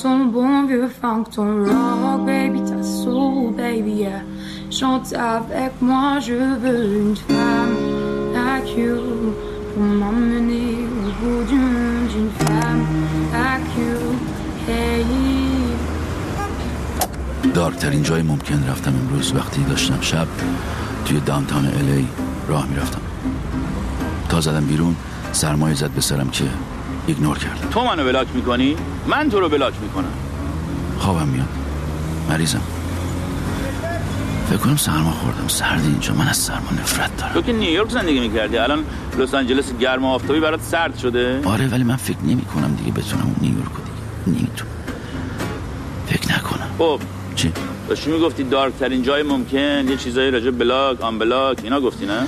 ton 0.02 0.26
bon 0.26 0.66
vieux 0.66 0.88
funk, 1.00 1.24
ton 1.34 1.64
rock, 1.64 2.24
baby, 2.24 2.60
ta 2.70 2.80
soul, 2.82 3.52
baby, 3.56 3.94
yeah. 4.04 4.22
Chante 4.70 5.12
avec 5.12 5.72
moi, 5.80 6.20
je 6.20 6.34
veux 6.62 6.84
une 7.02 7.16
femme 7.16 7.76
like 8.38 8.70
you 8.76 8.96
pour 9.74 9.82
m'emmener 10.00 10.70
au 11.04 11.10
bout 11.18 11.42
du 11.50 11.58
monde, 11.72 12.10
une 12.22 12.32
femme 12.42 12.84
like 13.34 13.70
you, 13.80 13.96
hey. 14.68 15.04
دارکترین 17.54 18.02
جای 18.02 18.22
ممکن 18.22 18.64
رفتم 18.68 18.92
امروز 18.94 19.32
وقتی 19.34 19.62
داشتم 19.62 20.00
شب 20.00 20.26
توی 21.04 21.20
دانتان 21.20 21.66
الی 21.66 22.08
راه 22.48 22.66
می‌رفتم 22.66 23.00
تا 24.28 24.40
زدم 24.40 24.66
بیرون 24.66 24.96
سرما 25.32 25.74
زد 25.74 25.90
به 25.90 26.00
سرم 26.00 26.30
که 26.30 26.44
ignore 27.08 27.38
کردم. 27.38 27.68
تو 27.70 27.84
منو 27.84 28.04
block 28.04 28.28
می‌کنی؟ 28.34 28.76
من 29.06 29.30
تو 29.30 29.40
رو 29.40 29.48
block 29.48 29.74
می‌کنم. 29.82 30.12
خوابم 30.98 31.28
میاد. 31.28 31.48
مریضم. 32.28 32.60
فکر 34.48 34.56
کنم 34.56 34.76
سرما 34.76 35.10
خوردم. 35.10 35.48
سرده 35.48 35.80
اینجا. 35.80 36.14
من 36.14 36.28
از 36.28 36.36
سرما 36.36 36.70
نفرت 36.80 37.16
دارم. 37.16 37.32
تو 37.32 37.42
که 37.42 37.52
نیویورک 37.52 37.90
زندگی 37.90 38.20
می‌کردی. 38.20 38.58
الان 38.58 38.84
لس 39.18 39.34
آنجلس 39.34 39.72
گرم 39.80 40.04
و 40.04 40.08
آفتابی 40.08 40.40
برات 40.40 40.62
سرد 40.62 40.98
شده. 40.98 41.40
آره 41.44 41.68
ولی 41.68 41.84
من 41.84 41.96
فکر 41.96 42.18
نمی 42.22 42.44
کنم 42.44 42.74
دیگه 42.74 42.92
بتونم 42.92 43.22
اون 43.22 43.36
نیویورک 43.40 43.68
دیگه. 43.68 44.38
نمی‌تونم. 44.38 44.72
فکر 46.06 46.36
نکنم. 46.36 46.68
خب. 46.78 47.00
چی؟ 47.36 47.52
داشتی 47.88 48.10
می‌گفتی 48.10 48.44
dark 48.44 48.72
ترین 48.80 49.02
جای 49.02 49.22
ممکن. 49.22 49.88
یه 49.88 49.96
چیزایی 49.96 50.30
راجع 50.30 50.44
به 50.44 50.50
block 50.50 51.02
unblock 51.02 51.58
اینا 51.62 51.80
گفتی 51.80 52.06
نه؟ 52.06 52.26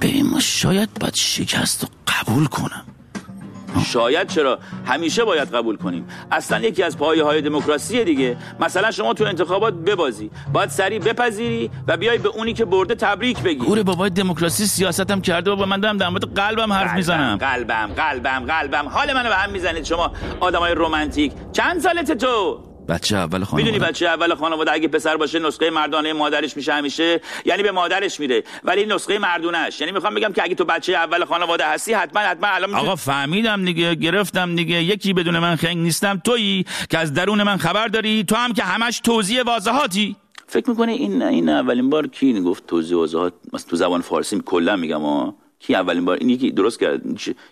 ببین 0.00 0.30
ما 0.30 0.40
شاید 0.40 0.88
باید 1.00 1.14
شکست 1.14 1.82
رو 1.82 1.88
قبول 2.08 2.46
کنم. 2.46 2.84
شاید 3.84 4.26
چرا 4.26 4.58
همیشه 4.86 5.24
باید 5.24 5.54
قبول 5.54 5.76
کنیم. 5.76 6.08
اصلا 6.30 6.60
یکی 6.60 6.82
از 6.82 6.98
پایه 6.98 7.24
های 7.24 7.42
دموکراسی 7.42 8.04
دیگه. 8.04 8.36
مثلا 8.60 8.90
شما 8.90 9.14
تو 9.14 9.24
انتخابات 9.24 9.74
ببازی. 9.74 10.30
باید 10.52 10.70
سریع 10.70 10.98
بپذیری 10.98 11.70
و 11.88 11.96
بیای 11.96 12.18
به 12.18 12.28
اونی 12.28 12.52
که 12.52 12.64
برده 12.64 12.94
تبریک 12.94 13.38
بگی. 13.38 13.64
گوره 13.64 13.82
بابای 13.82 14.10
دموکراسی 14.10 14.66
سیاستم 14.66 15.20
کرده 15.20 15.50
بابا 15.50 15.66
من 15.66 15.80
دارم 15.80 15.96
در 15.96 16.08
مورد 16.08 16.34
قلبم 16.34 16.72
حرف 16.72 16.94
می‌زنم. 16.94 17.36
قلبم 17.36 17.90
قلبم 17.96 18.44
قلبم. 18.48 18.88
حال 18.88 19.12
منو 19.12 19.28
به 19.28 19.34
هم 19.34 19.50
می‌زنید. 19.50 19.84
شما 19.84 20.12
آدمای 20.40 20.74
رمانتیک. 20.76 21.32
چند 21.52 21.80
سالته 21.80 22.14
تو؟ 22.14 22.69
بچه 22.90 23.16
اول 23.16 23.44
خانواده. 23.44 23.72
می‌دونی 23.72 23.90
بچه 23.90 24.06
اول 24.06 24.34
خانواده 24.34 24.72
اگه 24.72 24.88
پسر 24.88 25.16
باشه 25.16 25.38
نسخه 25.38 25.70
مردانه 25.70 26.12
مادرش 26.12 26.56
میشه 26.56 26.72
همیشه 26.72 27.20
یعنی 27.44 27.62
به 27.62 27.72
مادرش 27.72 28.20
میره 28.20 28.42
ولی 28.64 28.86
نسخه 28.86 29.18
مردونش 29.18 29.80
یعنی 29.80 29.92
می‌خوام 29.92 30.14
بگم 30.14 30.32
که 30.32 30.42
اگه 30.42 30.54
تو 30.54 30.64
بچه 30.64 30.92
اول 30.92 31.24
خانواده 31.24 31.66
هستی 31.66 31.92
حتما 31.92 32.20
حتما 32.20 32.48
الان 32.48 32.74
آقا 32.74 32.96
فهمیدم 32.96 33.64
دیگه 33.64 33.94
گرفتم 33.94 34.56
دیگه. 34.56 34.82
یکی 34.82 35.12
بدون 35.12 35.38
من 35.38 35.56
خنگ 35.56 35.76
نیستم. 35.76 36.20
تویی 36.24 36.64
که 36.90 36.98
از 36.98 37.14
درون 37.14 37.42
من 37.42 37.56
خبر 37.56 37.88
داری؟ 37.88 38.24
تو 38.24 38.36
هم 38.36 38.52
که 38.52 38.62
همش 38.62 39.00
توضیح 39.00 39.42
واضحاتی. 39.42 40.16
فکر 40.46 40.70
می‌کنه 40.70 40.92
این 40.92 41.22
این 41.22 41.48
اولین 41.48 41.90
بار 41.90 42.06
کی 42.06 42.40
گفت 42.40 42.66
توضیح 42.66 42.98
مثلا 42.98 43.30
تو 43.70 43.76
زبان 43.76 44.00
فارسی 44.00 44.42
کلا 44.46 44.76
میگم 44.76 45.00
ها 45.00 45.34
کی 45.60 45.74
اولین 45.74 46.04
بار؟ 46.04 46.16
این 46.16 46.30
یکی 46.30 46.50
درست 46.50 46.80
کرد. 46.80 47.02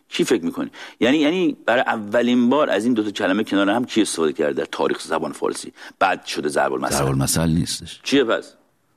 کی 0.08 0.24
فکر 0.24 0.44
می‌کنی؟ 0.44 0.70
یعنی 1.00 1.18
یعنی 1.18 1.56
برای 1.66 1.82
اولین 1.86 2.50
بار 2.50 2.70
از 2.70 2.84
این 2.84 2.94
دو 2.94 3.02
تا 3.02 3.10
کلمه 3.10 3.44
کنار 3.44 3.70
هم 3.70 3.84
کی 3.84 4.02
استفاده 4.02 4.32
کرده 4.32 4.52
در 4.52 4.66
تاریخ 4.72 5.00
زبان 5.00 5.32
فارسی؟ 5.32 5.72
بعد 5.98 6.24
شده 6.24 6.48
ضرب 6.48 6.68
ضرب 6.68 6.72
المثل 6.72 7.04
المثل 7.04 7.48
نیستش. 7.48 8.00
چیه 8.02 8.24
پس؟ 8.24 8.54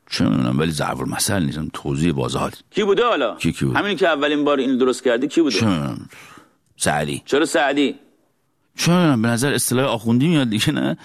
چه 0.10 0.26
می‌دونم 0.26 0.60
ولی 0.60 0.72
ضرب 0.72 1.00
المثل 1.00 1.44
نیستم 1.44 1.70
توضیح 1.74 2.14
واضحاتی 2.14 2.58
کی 2.72 2.84
بوده 2.84 3.04
حالا؟ 3.06 3.36
کی 3.36 3.52
کی 3.52 3.66
بود؟ 3.66 3.76
همین 3.76 3.98
که 3.98 4.08
اولین 4.08 4.44
بار 4.44 4.58
این 4.58 4.78
درست 4.78 5.04
کرده 5.04 5.28
کی 5.28 5.42
بوده؟ 5.42 5.60
چه 5.60 5.66
می‌دونم 5.66 6.10
سعدی. 6.78 7.22
چرا 7.26 7.46
سعدی؟ 7.46 7.96
چه 8.78 8.92
می‌دونم 8.92 9.22
به 9.22 9.28
نظر 9.28 9.54
اصطلاح 9.54 9.86
آخوندی 9.86 10.28
میاد 10.28 10.50
دیگه 10.50 10.72
نه؟ 10.72 10.98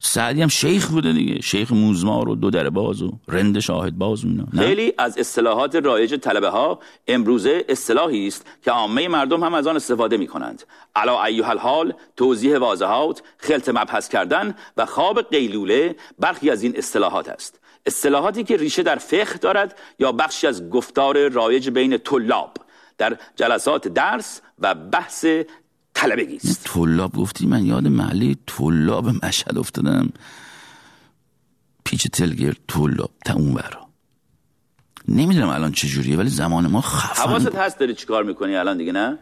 سعدی 0.00 0.42
هم 0.42 0.48
شیخ 0.48 0.88
بوده 0.88 1.12
دیگه. 1.12 1.40
شیخ 1.40 1.72
موزمار 1.72 2.28
و 2.28 2.34
دو 2.34 2.50
در 2.50 2.70
باز 2.70 3.02
و 3.02 3.12
رند 3.28 3.58
شاهد 3.58 3.98
باز 3.98 4.24
و 4.24 4.28
اینا. 4.28 4.44
خیلی 4.58 4.92
از 4.98 5.18
اصطلاحات 5.18 5.76
رایج 5.76 6.14
طلبه 6.14 6.48
ها 6.48 6.78
امروزه 7.08 7.64
اصطلاحی 7.68 8.26
است 8.26 8.46
که 8.62 8.70
عامه 8.70 9.08
مردم 9.08 9.44
هم 9.44 9.54
از 9.54 9.66
آن 9.66 9.76
استفاده 9.76 10.16
می 10.16 10.26
کنند 10.26 10.62
علا 10.96 11.24
ایها 11.24 11.50
الحال 11.50 11.94
توضیح 12.16 12.58
واضحات 12.58 13.22
خلط 13.38 13.68
مبحث 13.68 14.08
کردن 14.08 14.54
و 14.76 14.86
خواب 14.86 15.22
قیلوله 15.22 15.96
برخی 16.18 16.50
از 16.50 16.62
این 16.62 16.76
اصطلاحات 16.76 17.28
است. 17.28 17.60
اصطلاحاتی 17.86 18.44
که 18.44 18.56
ریشه 18.56 18.82
در 18.82 18.96
فقه 18.96 19.38
دارد 19.38 19.78
یا 19.98 20.12
بخشی 20.12 20.46
از 20.46 20.70
گفتار 20.70 21.28
رایج 21.28 21.70
بین 21.70 21.98
طلاب 21.98 22.56
در 22.98 23.16
جلسات 23.36 23.88
درس 23.88 24.40
و 24.58 24.74
بحث 24.74 25.26
طلبگی 25.98 26.36
است 26.36 26.64
طلاب 26.64 27.12
گفتی 27.12 27.46
من 27.46 27.66
یاد 27.66 27.86
محله 27.86 28.36
طلاب 28.46 29.24
مشهد 29.24 29.58
افتادم. 29.58 30.08
پیچ 31.84 32.06
تلگر 32.08 32.54
طلاب 32.68 33.10
تا 33.24 33.34
اون 33.34 33.54
برا 33.54 33.88
نمی‌دونم 35.08 35.48
الان 35.48 35.72
چجوریه 35.72 36.16
ولی 36.16 36.28
زمان 36.28 36.66
ما 36.66 36.80
خفن 36.80 37.22
حواست. 37.22 37.54
هست 37.54 37.78
داری 37.78 37.94
چیکار 37.94 38.24
می‌کنی 38.24 38.56
الان 38.56 38.78
دیگه 38.78 38.92
نه؟ 38.92 39.18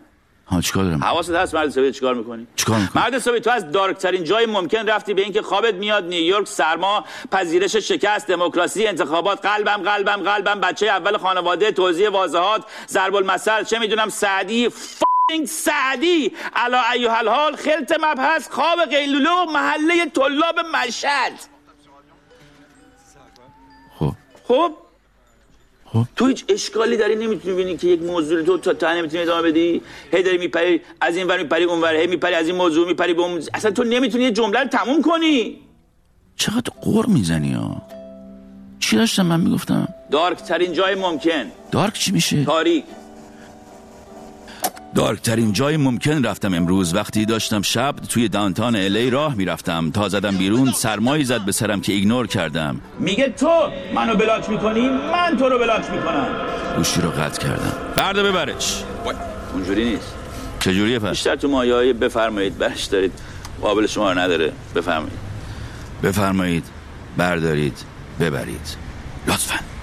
ها 0.47 0.61
چیکار 0.61 0.85
دارم؟ 0.85 1.05
حواست 1.05 1.31
هست 1.31 1.55
مرد 1.55 1.69
حسابی 1.69 1.93
چیکار 1.93 2.15
می‌کنی؟ 2.15 2.47
چیکار 2.57 2.81
می‌کنم؟ 2.81 3.03
مرد 3.03 3.15
حسابی 3.15 3.40
تو 3.40 3.51
از 3.51 3.70
دارک 3.70 3.97
ترین 3.97 4.24
جای 4.24 4.47
ممکن 4.47 4.86
رفتی 4.86 5.15
به 5.15 5.23
اینکه 5.23 5.43
خوابت 5.43 5.74
میاد 5.74 6.05
نیویورک 6.05 6.48
سرما 6.48 7.05
پذیرش 7.31 7.77
شکست 7.77 8.27
دموکراسی 8.27 8.86
انتخابات 8.86 9.47
قلبم 9.47 9.82
قلبم 9.90 10.23
قلبم 10.23 10.61
بچه 10.61 10.86
اول 10.86 11.16
خانواده 11.19 11.73
توضیح 11.73 12.11
واضحات 12.11 12.65
ضرب 12.89 13.15
المثل 13.15 13.65
چه 13.65 13.78
می‌دونم 13.78 14.09
سعدی 14.09 14.69
فینگ 15.31 15.47
سعدی 15.47 16.32
علا 16.57 16.82
ایها 16.93 17.16
الحال 17.16 17.57
خلط 17.57 17.93
مبحث 18.01 18.48
خواب 18.48 18.81
قیلوله 18.90 19.31
و 19.31 19.44
محله 19.44 20.07
طلاب 20.07 20.59
مشهد. 20.74 21.32
خب. 23.98 24.12
خب؟ 24.48 24.73
خب. 25.85 26.05
تو 26.16 26.27
هیچ 26.27 26.44
اشکالی 26.48 26.97
داری 26.97 27.15
نمی‌تونی 27.15 27.55
ببینی 27.55 27.77
که 27.77 27.86
یک 27.86 28.03
موضوع 28.03 28.43
تو 28.43 28.59
تا 28.59 28.74
تا 28.74 28.94
نمی‌تونی 28.94 29.23
ادامه 29.23 29.51
بدی؟ 29.51 29.82
هی 30.12 30.23
داری 30.23 30.39
میپری 30.39 30.81
از 31.01 31.16
این 31.16 31.27
ور 31.27 31.39
میپری 31.39 31.65
اون 31.65 31.81
ور 31.81 31.94
هی 31.94 32.07
میپری 32.07 32.35
از 32.35 32.47
این 32.47 32.57
موضوع 32.57 32.89
میپری 32.89 33.15
به 33.15 33.23
اون 33.23 33.43
اصلا 33.55 33.70
تو 33.70 33.85
نمی‌تونی 33.85 34.24
یه 34.24 34.31
جمله 34.31 34.61
رو 34.61 34.69
تموم 34.69 35.03
کنی. 35.03 35.61
چقدر 36.36 36.73
غر 36.83 37.07
می‌زنی 37.07 37.53
ها؟ 37.53 37.82
چی 38.81 38.97
داشتم 38.97 39.27
من 39.27 39.40
می‌گفتم؟ 39.40 39.89
dark 40.11 40.39
ترین 40.39 40.73
جای 40.73 40.94
ممکن. 40.94 41.53
dark 41.73 41.95
چی 41.94 42.12
میشه؟ 42.12 42.44
تاریک. 42.44 42.85
دارک 44.97 45.23
ترین 45.23 45.52
جای 45.52 45.77
ممکن 45.77 46.24
رفتم 46.24 46.55
امروز. 46.55 46.94
وقتی 46.94 47.24
داشتم 47.24 47.62
شب 47.62 47.94
توی 48.09 48.28
دانتان 48.28 48.77
الی 48.77 49.10
راه 49.10 49.35
می‌رفتم. 49.35 49.90
تا 49.90 50.09
زدم 50.09 50.36
بیرون 50.36 50.73
سرمایی 50.73 51.24
زد 51.24 51.40
به 51.40 51.52
سرم 51.52 51.81
که 51.81 51.93
ایگنور 51.93 52.27
کردم. 52.27 52.81
میگه 52.98 53.28
تو 53.28 53.70
منو 53.94 54.16
بلاک 54.16 54.51
می‌کنی؟ 54.51 54.89
من 54.89 55.36
تو 55.39 55.48
رو 55.48 55.59
بلاک 55.59 55.90
می‌کنم. 55.90 56.27
گوشی 56.77 57.01
رو 57.01 57.10
قطع 57.10 57.43
کردم. 57.43 57.73
فردا 57.97 58.23
ببرش. 58.23 58.85
اونجوری 59.52 59.85
نیست. 59.85 60.14
چجوریه 60.60 60.98
پس؟ 60.98 61.10
بیشتر 61.10 61.36
تو 61.36 61.48
مایه 61.48 61.74
های 61.74 61.93
بفرمایید 61.93 62.59
برش 62.59 62.85
دارید. 62.85 63.12
قابل 63.62 63.86
شما 63.86 64.12
رو 64.12 64.18
نداره. 64.18 64.52
بفرمایید. 64.74 65.18
بفرمایید 66.02 66.64
بردارید 67.16 67.78
ببرید. 68.20 68.77
لطفا. 69.27 69.76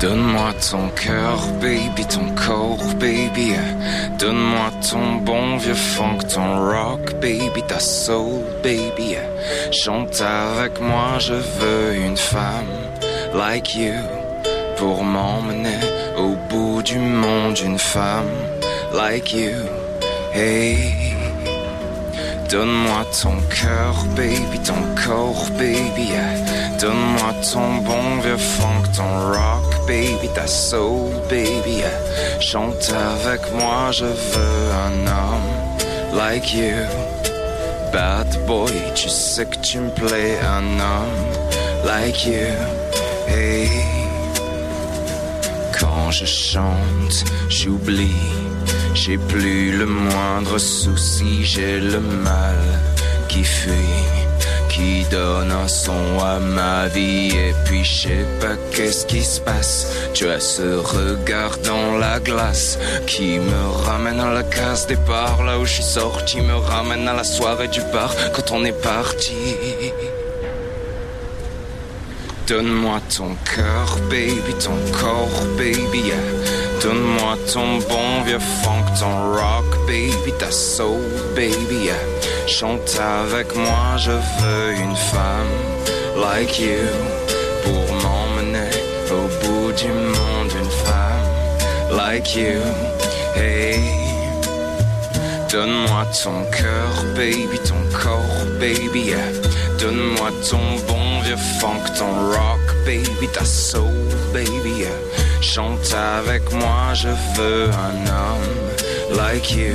Donne-moi 0.00 0.52
ton 0.70 0.88
cœur, 0.90 1.38
baby, 1.60 2.04
ton 2.06 2.32
corps, 2.36 2.94
baby. 3.00 3.54
Donne-moi 4.16 4.70
ton 4.88 5.16
bon 5.16 5.56
vieux 5.56 5.74
funk, 5.74 6.18
ton 6.32 6.70
rock, 6.70 7.14
baby, 7.20 7.62
ta 7.66 7.80
soul, 7.80 8.44
baby. 8.62 9.16
Chante 9.72 10.20
avec 10.20 10.80
moi, 10.80 11.18
je 11.18 11.34
veux 11.34 11.96
une 11.96 12.16
femme 12.16 12.70
like 13.34 13.74
you 13.74 13.92
pour 14.76 15.02
m'emmener 15.02 15.80
au 16.16 16.36
bout 16.48 16.80
du 16.82 16.98
monde, 17.00 17.58
une 17.58 17.78
femme 17.78 18.30
like 18.94 19.32
you. 19.32 19.50
Hey. 20.32 20.94
Donne-moi 22.48 23.04
ton 23.22 23.36
cœur, 23.50 23.94
baby, 24.16 24.58
ton 24.64 24.80
corps, 25.04 25.50
baby. 25.58 26.12
Donne-moi 26.80 27.34
ton 27.52 27.78
bon 27.78 28.20
vieux 28.22 28.36
funk, 28.36 28.82
ton 28.96 29.32
rock, 29.32 29.86
baby, 29.88 30.28
ta 30.34 30.46
soul, 30.46 31.10
baby. 31.28 31.82
Chante 32.40 32.92
avec 32.92 33.40
moi, 33.52 33.90
je 33.90 34.04
veux 34.04 34.72
un 34.86 35.06
homme 35.06 36.16
like 36.16 36.54
you. 36.54 36.86
Bad 37.92 38.28
boy, 38.46 38.72
tu 38.94 39.08
sais 39.08 39.46
que 39.46 39.56
tu 39.56 39.78
me 39.78 39.90
plais, 39.90 40.38
un 40.40 40.78
homme 40.78 41.84
like 41.84 42.24
you. 42.26 42.54
Hey. 43.26 43.68
Quand 45.78 46.10
je 46.10 46.26
chante, 46.26 47.24
j'oublie. 47.48 48.22
J'ai 48.94 49.18
plus 49.18 49.76
le 49.76 49.86
moindre 49.86 50.58
souci, 50.58 51.44
j'ai 51.44 51.80
le 51.80 52.00
mal 52.00 52.58
qui 53.28 53.44
fuit, 53.44 53.72
qui 54.78 55.04
donne 55.10 55.50
un 55.50 55.66
son 55.66 56.18
à 56.20 56.38
ma 56.38 56.86
vie. 56.86 57.30
Et 57.46 57.54
puis 57.64 57.84
je 57.84 58.08
sais 58.08 58.26
pas 58.40 58.56
qu'est-ce 58.72 59.04
qui 59.06 59.22
se 59.22 59.40
passe. 59.40 59.76
Tu 60.14 60.28
as 60.28 60.40
ce 60.40 60.68
regard 60.96 61.58
dans 61.64 61.98
la 61.98 62.20
glace 62.20 62.78
qui 63.06 63.38
me 63.38 63.62
ramène 63.86 64.20
à 64.20 64.32
la 64.32 64.44
case 64.44 64.86
départ, 64.86 65.42
là 65.42 65.58
où 65.58 65.64
je 65.64 65.74
suis 65.74 65.90
sorti, 66.00 66.40
me 66.40 66.54
ramène 66.54 67.08
à 67.08 67.14
la 67.14 67.24
soirée 67.24 67.68
du 67.68 67.80
bar 67.92 68.14
quand 68.34 68.52
on 68.52 68.64
est 68.64 68.80
parti. 68.94 69.34
Donne-moi 72.48 72.98
ton 73.14 73.36
cœur, 73.54 73.98
baby, 74.08 74.54
ton 74.58 74.78
corps, 74.98 75.44
baby. 75.58 76.00
yeah. 76.06 76.16
Donne-moi 76.82 77.36
ton 77.52 77.76
bon 77.90 78.22
vieux 78.24 78.38
funk, 78.38 78.86
ton 78.98 79.34
rock, 79.34 79.66
baby, 79.86 80.32
ta 80.38 80.50
soul, 80.50 81.02
baby. 81.36 81.84
yeah. 81.84 82.46
Chante 82.46 82.98
avec 82.98 83.54
moi, 83.54 83.98
je 83.98 84.12
veux 84.12 84.72
une 84.82 84.96
femme 84.96 85.52
like 86.16 86.58
you 86.58 86.88
pour 87.64 87.94
m'emmener 88.02 88.70
au 89.10 89.28
bout 89.44 89.72
du 89.72 89.88
monde, 89.88 90.50
une 90.58 90.70
femme 90.86 91.98
like 91.98 92.34
you. 92.34 92.62
Hey. 93.36 93.78
Donne-moi 95.52 96.06
ton 96.24 96.44
cœur, 96.50 97.04
baby, 97.14 97.58
ton 97.58 97.98
corps, 97.98 98.46
baby. 98.58 99.10
yeah. 99.10 99.57
Donne-moi 99.78 100.30
ton 100.50 100.58
bon 100.88 101.20
vieux 101.22 101.36
funk, 101.60 101.84
ton 101.96 102.12
rock, 102.30 102.60
baby, 102.84 103.28
ta 103.32 103.44
soul, 103.44 104.08
baby. 104.32 104.84
Chante 105.40 105.94
avec 105.94 106.50
moi, 106.52 106.94
je 106.94 107.08
veux 107.36 107.70
un 107.70 107.96
homme 108.06 109.16
like 109.16 109.52
you. 109.52 109.74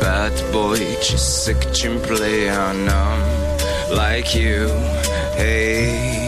Bad 0.00 0.32
boy, 0.52 0.80
tu 1.02 1.18
sais 1.18 1.54
que 1.54 1.66
tu 1.72 1.90
me 1.90 1.98
plais, 1.98 2.48
un 2.48 2.88
homme 2.88 3.96
like 3.96 4.34
you. 4.34 4.68
Hey. 5.36 6.27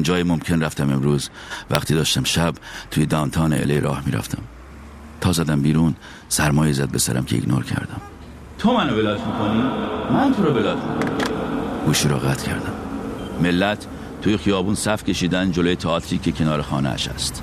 dark 0.00 0.01
ترین 0.01 0.02
جای 0.02 0.22
ممکن 0.22 0.62
رفتم 0.62 0.92
امروز. 0.92 1.30
وقتی 1.70 1.94
داشتم 1.94 2.24
شب 2.24 2.54
توی 2.90 3.06
downtown 3.06 3.52
LA 3.52 3.80
راه 3.80 4.02
می‌رفتم. 4.06 4.42
تا 5.20 5.32
زدم 5.32 5.62
بیرون 5.62 5.94
سرما 6.28 6.72
زد 6.72 6.88
به 6.88 6.98
سرم 6.98 7.24
که 7.24 7.36
ignore 7.36 7.64
کردم. 7.64 8.00
تو 8.58 8.72
منو 8.72 8.96
block 8.96 9.20
می‌کنی؟ 9.20 9.62
من 10.10 10.34
تو 10.34 10.42
رو 10.42 10.54
block 10.54 10.76
می‌کنم. 10.76 11.18
گوشی 11.86 12.08
را 12.08 12.18
قطع 12.18 12.46
کردم. 12.46 12.72
ملت 13.42 13.86
توی 14.22 14.36
خیابون 14.36 14.74
صف 14.74 15.04
کشیدن 15.04 15.52
جلوی 15.52 15.76
تئاتری 15.76 16.18
که 16.18 16.32
کنار 16.32 16.62
خانه 16.62 16.88
اش 16.88 17.08
است. 17.08 17.42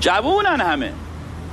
جوونن 0.00 0.60
همه. 0.60 0.92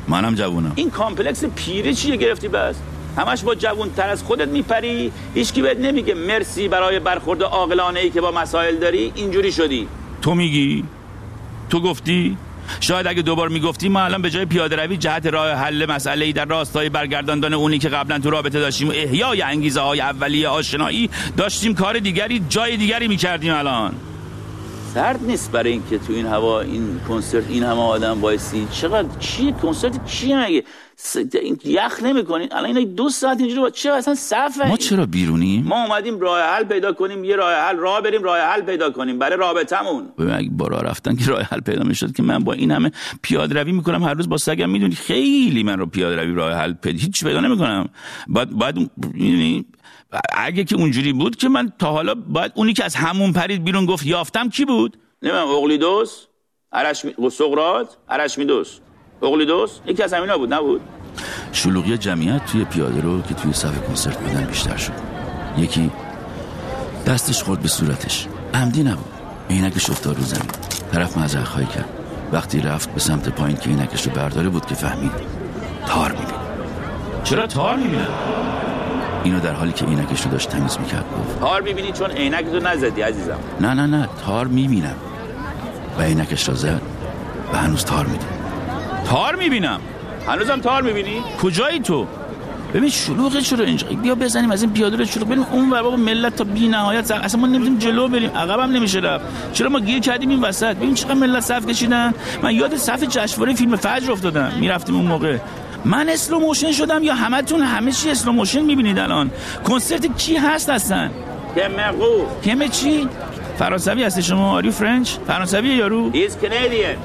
منم 0.08 0.36
جوونم. 0.36 0.72
این 0.76 0.90
complex 0.90 1.46
پیری 1.46 1.96
چیه 1.96 2.16
گرفتی 2.16 2.48
بس؟ 2.48 2.76
همش 3.18 3.44
با 3.44 3.56
جوون 3.56 3.90
تر 3.90 4.10
از 4.10 4.24
خودت 4.24 4.48
میپری. 4.48 5.12
هیچکی 5.36 5.62
بهت 5.62 5.78
نمیگه 5.78 6.14
مرسی 6.14 6.68
برای 6.68 7.00
برخورد 7.00 7.44
عاقلانه 7.44 8.00
ای 8.00 8.10
که 8.10 8.22
با 8.22 8.32
مسائل 8.32 8.76
داری. 8.76 9.12
اینجوری 9.16 9.52
شدی. 9.52 9.88
تو 10.22 10.36
میگی؟ 10.36 10.84
تو 11.70 11.82
گفتی؟ 11.82 12.38
شاید 12.80 13.08
اگه 13.08 13.22
دوبار 13.22 13.50
می‌گفتی 13.50 13.90
ما 13.90 14.02
الان 14.02 14.22
به 14.22 14.30
جای 14.30 14.46
پیاده 14.46 14.76
روی 14.76 14.98
جهت 14.98 15.26
راه 15.26 15.52
حل 15.52 15.86
مسئله 15.86 16.32
در 16.32 16.46
راستای 16.46 16.90
برگرداندن 16.90 17.54
اونی 17.54 17.80
که 17.80 17.90
قبلا 17.90 18.20
تو 18.20 18.30
رابطه 18.30 18.60
داشتیم 18.60 18.88
و 18.90 18.92
احیای 18.96 19.42
انگیزه 19.42 19.82
های 19.82 20.02
اولیه 20.02 20.48
آشنایی 20.48 21.10
داشتیم 21.38 21.74
کار 21.74 22.00
دیگری 22.00 22.42
جای 22.50 22.78
دیگری 22.78 23.08
می‌کردیم 23.08 23.54
الان. 23.54 23.94
سرد 24.94 25.24
نیست 25.26 25.52
برای 25.52 25.72
اینکه 25.72 25.98
تو 25.98 26.14
این 26.14 26.26
هوا 26.26 26.62
این 26.62 27.00
کنسرت 27.08 27.50
این 27.50 27.64
همه 27.64 27.82
آدم 27.82 28.22
وایسی. 28.22 28.68
چقدر؟ 28.72 29.08
چیه؟ 29.20 29.52
کنسرت 29.52 30.06
چیه 30.06 30.44
مگه؟ 30.46 30.64
این 31.42 31.58
یخ 31.66 32.04
نمی‌کنین؟ 32.04 32.48
الان 32.52 32.66
اینا 32.66 32.94
دو 32.94 33.10
ساعت 33.10 33.40
اینجوری 33.40 33.62
با 33.62 33.70
چه 33.70 33.92
اصلا 33.92 34.16
صفه 34.16 34.68
ما 34.68 34.78
چرا 34.78 35.06
بیرونیم 35.06 35.66
ما 35.66 35.84
اومدیم 35.84 36.20
راه 36.20 36.42
حل 36.42 36.64
پیدا 36.64 36.94
کنیم 36.94 37.24
یه 37.24 37.36
راه 37.36 37.54
حل 37.54 37.78
راه 37.78 38.02
بریم 38.02 38.24
راه 38.24 38.40
حل 38.40 38.62
پیدا 38.62 38.90
کنیم. 38.90 39.20
برای 39.20 39.38
رابطمون 39.38 40.04
اگه 40.18 40.50
با 40.50 40.68
راه 40.68 40.82
رفتن 40.82 41.16
که 41.16 41.26
راه 41.26 41.42
حل 41.42 41.60
پیدا 41.60 41.84
می‌شد 41.84 42.16
که 42.16 42.24
من 42.24 42.40
با 42.40 42.54
این 42.54 42.72
همه 42.72 42.92
پیاده 43.22 43.62
روی 43.62 43.72
می‌کنم 43.72 44.04
هر 44.04 44.14
روز 44.14 44.30
با 44.30 44.38
سگم 44.38 44.70
می‌دونی 44.70 44.96
خیلی 44.96 45.64
من 45.64 45.80
رو 45.80 45.86
پیاده 45.86 46.16
روی 46.16 46.34
راه 46.34 46.54
حل 46.54 46.74
پیدا 46.74 47.00
هیچ 47.00 47.24
پیدا 47.24 47.40
نمی‌کنم. 47.40 47.90
بعد 48.28 48.58
بعد 48.58 48.76
اگه 50.36 50.64
که 50.64 50.76
اونجوری 50.76 51.14
بود 51.14 51.36
که 51.36 51.50
من 51.50 51.72
تا 51.80 51.92
حالا 51.92 52.16
باید 52.16 52.52
اونی 52.56 52.74
که 52.74 52.84
از 52.84 52.96
همون 52.96 53.34
پرید 53.34 53.64
بیرون 53.64 53.86
گفت 53.86 54.06
یافتم 54.06 54.50
کی 54.50 54.66
بود؟ 54.66 54.98
نمی‌دونم 55.22 55.48
اقلیدوس 55.48 56.26
ارشمی 56.72 57.14
سقراط 57.32 57.88
ارشمیدس 58.10 58.80
اقلیدوس 59.22 59.80
یکی 59.86 60.04
از 60.04 60.14
همینا 60.14 60.38
بود 60.38 60.54
نبود؟ 60.54 60.82
شلوغی 61.52 61.98
جمعیت 61.98 62.46
توی 62.46 62.66
پیاده 62.66 63.02
رو 63.02 63.22
که 63.22 63.34
توی 63.34 63.54
صف 63.54 63.88
کنسرت 63.88 64.18
بودن 64.18 64.46
بیشتر 64.46 64.78
شد. 64.78 64.94
یکی 65.58 65.92
دستش 67.08 67.44
خورد 67.44 67.62
به 67.62 67.68
صورتش. 67.68 68.28
عمدی 68.54 68.84
نبود. 68.84 69.12
عینکش 69.50 69.90
افتاد 69.90 70.18
رو 70.18 70.24
زمین. 70.24 70.50
طرف 70.92 71.18
معذرت 71.18 71.44
خواهی 71.44 71.66
کرد. 71.66 71.90
وقتی 72.32 72.60
رفت 72.60 72.94
به 72.94 73.00
سمت 73.00 73.30
پایین 73.30 73.58
که 73.58 73.70
عینکش 73.70 74.08
رو 74.08 74.12
برداره 74.12 74.50
بود 74.50 74.66
که 74.66 74.76
فهمید. 74.76 75.12
تار 75.88 76.12
می‌بینه. 76.12 76.34
چرا 77.24 77.48
تار 77.48 77.76
می‌بینن 77.76 78.08
اینو 79.24 79.40
در 79.40 79.54
حالی 79.54 79.72
که 79.72 79.86
عینکش 79.86 80.22
رو 80.22 80.32
داشت 80.32 80.50
تمیز 80.50 80.78
می‌کرد 80.80 81.06
گفت. 81.20 81.40
تار 81.40 81.62
می‌بینی 81.62 81.92
چون 81.92 82.12
عینک 82.12 82.46
تو 82.46 82.60
نزدی 82.60 83.02
عزیزم. 83.02 83.38
نه 83.62 83.74
نه 83.74 83.86
نه 83.86 84.10
تار 84.26 84.48
می‌بینم. 84.48 84.96
و 86.00 86.02
عینکش 86.02 86.50
را 86.50 86.56
زد 86.56 86.82
و 87.54 87.58
هنوز 87.58 87.86
تار 87.86 88.06
می‌دید. 88.06 88.28
تار 89.06 89.36
می‌بینم؟ 89.36 89.80
هنوزم 90.28 90.60
تار 90.60 90.82
می‌بینی؟ 90.82 91.22
کجایی 91.42 91.80
تو؟ 91.80 92.08
ببین 92.74 92.90
شلوغه 92.90 93.42
چرا 93.42 93.66
اینجا؟ 93.66 93.88
بیا 93.88 94.16
بزنیم 94.16 94.52
از 94.52 94.62
این 94.62 94.74
پیاده 94.74 94.98
رو 94.98 95.06
شلوغ 95.06 95.28
بریم 95.28 95.46
اون 95.52 95.70
ور 95.70 95.82
بابا 95.82 95.96
ملت 95.96 96.36
تا 96.36 96.44
بی 96.44 96.68
نهایت. 96.68 97.12
اصلا 97.12 97.42
ما 97.42 97.48
نمی‌تونیم 97.48 97.78
جلو 97.80 98.08
بریم. 98.08 98.30
عقبم 98.30 98.72
نمیشه 98.72 99.00
رفت. 99.00 99.26
چرا 99.54 99.70
ما 99.70 99.80
گیر 99.80 100.00
کردیم 100.00 100.30
این 100.30 100.42
وسط؟ 100.42 100.76
ببین 100.76 100.94
چقدر 100.94 101.14
ملت 101.14 101.40
صف 101.40 101.66
کشیدن. 101.66 102.14
من 102.44 102.56
یاد 102.56 102.76
صف 102.76 103.04
جشنواره 103.04 103.54
فیلم 103.54 103.76
فجر 103.76 104.12
افتادم. 104.12 104.52
می‌رفتیم 104.60 104.96
اون 104.96 105.06
موقع. 105.06 105.38
من 105.86 106.10
slow 106.10 106.40
motion 106.40 106.72
شدم 106.72 107.04
یا 107.04 107.14
همتون 107.14 107.62
همه 107.62 107.92
چی 107.92 108.12
slow 108.12 108.32
motion 108.32 108.62
می‌بینید 108.62 109.00
الان؟ 109.00 109.32
کنسرت 109.64 110.18
کی 110.18 110.36
هست 110.36 110.70
اصلا؟ 110.70 111.10
کمقو. 111.56 112.26
کم 112.46 112.68
چی؟ 112.68 113.08
فرانسوی 113.60 114.04
هستی 114.04 114.24
شما؟ 114.24 114.52
Are 114.52 114.72
you 114.72 114.85
French 114.85 115.10
فرانسوی 115.28 115.70
یارو؟ 115.70 116.10
He's 116.14 116.38
Canadian 116.38 116.98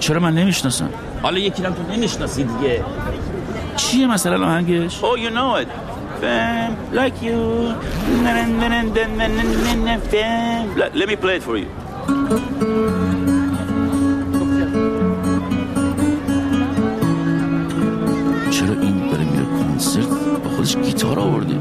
چرا 0.00 0.20
من 0.20 0.34
نمی‌شناسم؟ 0.34 0.90
حالا 1.22 1.38
یکی 1.38 1.62
رو 1.62 1.70
تو 1.70 1.82
نمی‌شناسی 1.92 2.44
دیگه. 2.44 2.84
چیه 3.76 4.06
مثلا 4.06 4.46
آهنگش؟ 4.46 5.00
Oh, 5.00 5.16
you 5.16 5.30
know 5.30 5.62
it. 5.62 5.68
Fam, 6.22 6.70
like 7.00 7.16
you. 7.26 7.38
Fam. 10.12 10.76
Let, 10.80 10.90
let 11.00 11.06
me 11.10 11.16
play 11.24 11.36
it 11.38 11.42
for 11.48 11.56
you. 11.62 11.68
کنسرت 19.76 20.08
با 20.44 20.50
خودش 20.50 20.76
گیتار 20.76 21.18
آورده. 21.18 21.54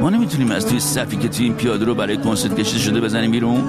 ما 0.00 0.10
نمی‌تونیم 0.10 0.50
از 0.50 0.66
توی 0.66 0.80
صفی 0.80 1.16
که 1.16 1.28
توی 1.28 1.44
این 1.44 1.54
پیاده 1.54 1.84
رو 1.84 1.94
برای 1.94 2.16
کنسرت 2.16 2.60
کشیده 2.60 2.78
شده 2.78 3.00
بزنیم 3.00 3.30
بیرون؟ 3.30 3.60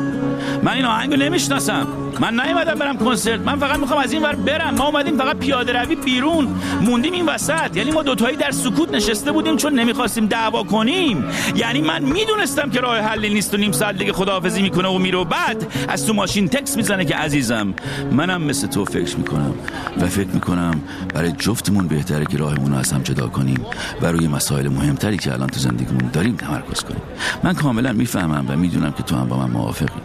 من 0.64 0.72
این 0.72 0.86
آهنگو 0.86 1.16
نمی‌شناسم. 1.16 1.88
من 2.20 2.40
نیومدم 2.40 2.74
برم 2.74 2.98
کنسرت. 2.98 3.40
من 3.40 3.56
فقط 3.56 3.80
می‌خوام 3.80 4.00
از 4.00 4.14
این 4.14 4.22
ور 4.22 4.36
برم. 4.36 4.76
ما 4.76 4.86
اومدیم 4.86 5.18
فقط 5.18 5.38
پیاده 5.38 5.82
روی 5.82 5.96
بیرون. 5.96 6.48
موندیم 6.82 7.14
این 7.14 7.26
وسط. 7.26 7.78
یعنی 7.78 7.92
ما 7.92 8.04
دوتایی 8.04 8.38
در 8.38 8.52
سکوت 8.52 8.94
نشسته 8.94 9.32
بودیم 9.32 9.58
چون 9.58 9.74
نمی‌خواستیم 9.74 10.26
دعوا 10.26 10.64
کنیم. 10.64 11.26
یعنی 11.56 11.82
من 11.82 12.04
می‌دونستم 12.04 12.70
که 12.70 12.80
راه 12.80 13.00
حلی 13.00 13.34
نیست 13.34 13.54
و 13.54 13.58
نیم 13.58 13.72
ساعت 13.72 13.98
دیگه 13.98 14.14
خداحافظی 14.14 14.62
می‌کنه 14.62 14.88
و 14.88 14.98
میره 14.98 15.24
بعد 15.24 15.68
از 15.88 16.06
تو 16.06 16.14
ماشین 16.14 16.48
تکس 16.48 16.78
می‌زنه 16.78 17.06
که 17.06 17.16
عزیزم 17.16 17.74
منم 18.12 18.42
مثل 18.42 18.68
تو 18.68 18.86
فکر 18.86 19.18
می‌کنم 19.18 19.54
و 20.02 20.08
فکر 20.08 20.28
می‌کنم 20.28 20.82
برای 21.14 21.32
جفتمون 21.32 21.88
بهتره 21.88 22.26
که 22.26 22.38
راهمون 22.38 22.72
رو 22.72 22.78
از 22.78 22.92
هم 22.92 23.02
جدا 23.02 23.28
کنیم 23.28 23.66
و 24.02 24.06
روی 24.12 24.28
مسائل 24.28 24.68
مهمتری 24.68 25.18
که 25.18 25.34
الان 25.34 25.48
تو 25.48 25.60
زندگیمون 25.60 26.10
داریم 26.14 26.36
تمرکز 26.36 26.84
کنیم. 26.84 27.02
من 27.44 27.54
کاملا 27.54 27.94
می‌فهمم 27.94 28.46
و 28.50 28.56
می‌دونم 28.56 28.92
که 28.92 29.04
تو 29.04 29.16
هم 29.16 29.28
با 29.28 29.38
من 29.38 29.52
موافقی. 29.52 30.02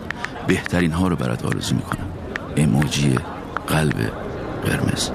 بهترین 0.47 0.93
ها 0.93 1.09
رو 1.09 1.17
برات 1.17 1.45
آرزو 1.45 1.75
می‌کنم. 1.75 2.09
اموجی 2.57 3.15
قلب 3.67 4.13
قرمز. 4.65 5.11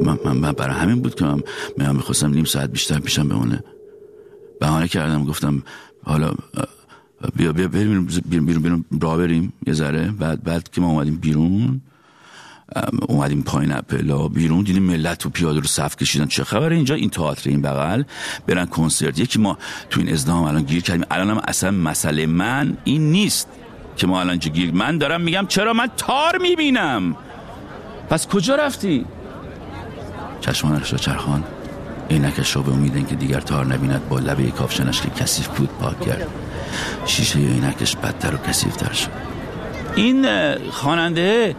من, 0.00 0.18
من, 0.24 0.36
من 0.36 0.52
برای 0.52 0.74
همین 0.74 1.00
بود 1.02 1.14
که 1.14 1.24
من, 1.24 1.96
می‌خواستم 1.96 2.30
نیم 2.30 2.44
ساعت 2.44 2.70
بیشتر 2.70 2.98
پیشم 2.98 3.28
بمونه. 3.28 3.62
بهانه 4.60 4.88
کردم 4.88 5.24
گفتم 5.24 5.62
حالا 6.04 6.30
بیا 7.36 7.52
بیا 7.52 7.68
بریم 7.68 8.06
بیرون 8.28 8.44
بیرون, 8.46 8.62
بیرون 8.62 8.84
راه 9.02 9.16
بریم 9.16 9.52
یه 9.66 9.72
ذره. 9.72 10.12
بعد 10.18 10.42
بعد 10.44 10.70
که 10.70 10.80
ما 10.80 10.90
اومدیم 10.90 11.16
بیرون 11.16 11.80
اومدیم 13.08 13.42
پایین 13.42 13.72
اپلا 13.72 14.28
بیرون 14.28 14.62
دیدیم 14.62 14.82
ملت 14.82 15.18
تو 15.18 15.30
پیاده 15.30 15.60
رو 15.60 15.66
صف 15.66 15.96
کشیدن. 15.96 16.26
چه 16.26 16.44
خبره؟ 16.44 16.76
اینجا 16.76 16.94
این 16.94 17.10
تئاتر 17.10 17.50
این 17.50 17.62
بغل 17.62 18.02
برن 18.46 18.66
کنسرت. 18.66 19.18
یکی 19.18 19.38
ما 19.38 19.58
تو 19.90 20.00
این 20.00 20.12
ازدهام 20.12 20.44
الان 20.44 20.62
گیر 20.62 20.82
کردیم. 20.82 21.04
الان 21.10 21.30
هم 21.30 21.40
اصلا 21.48 21.70
مسئله 21.70 22.26
من 22.26 22.76
این 22.84 23.12
نیست 23.12 23.48
که 23.96 24.06
ما 24.06 24.20
الان 24.20 24.38
چه 24.38 24.50
گیر 24.50 24.74
من 24.74 24.98
دارم 24.98 25.20
میگم 25.20 25.46
چرا 25.48 25.72
من 25.72 25.88
تار 25.96 26.38
می‌بینم؟ 26.38 27.16
پس 28.10 28.26
کجا 28.26 28.54
رفتی؟ 28.54 29.04
چشمانش 30.40 30.92
را 30.92 30.98
چرخان. 30.98 31.44
عینکش 32.10 32.56
را 32.56 32.62
به 32.62 32.72
امید 32.72 32.96
اینکه 32.96 33.14
دیگر 33.14 33.40
تار 33.40 33.66
نبیند 33.66 34.08
با 34.08 34.18
لبه 34.18 34.50
کافشنش 34.50 35.00
که 35.00 35.10
کثیف 35.10 35.48
بود 35.48 35.68
پاک 35.68 36.00
کرد 36.00 36.26
شیشه 37.06 37.38
عینکش 37.38 37.96
بدتر 37.96 38.34
و 38.34 38.38
کثیفتر 38.38 38.92
شد. 38.92 39.10
این 39.96 40.26
خواننده 40.70 41.56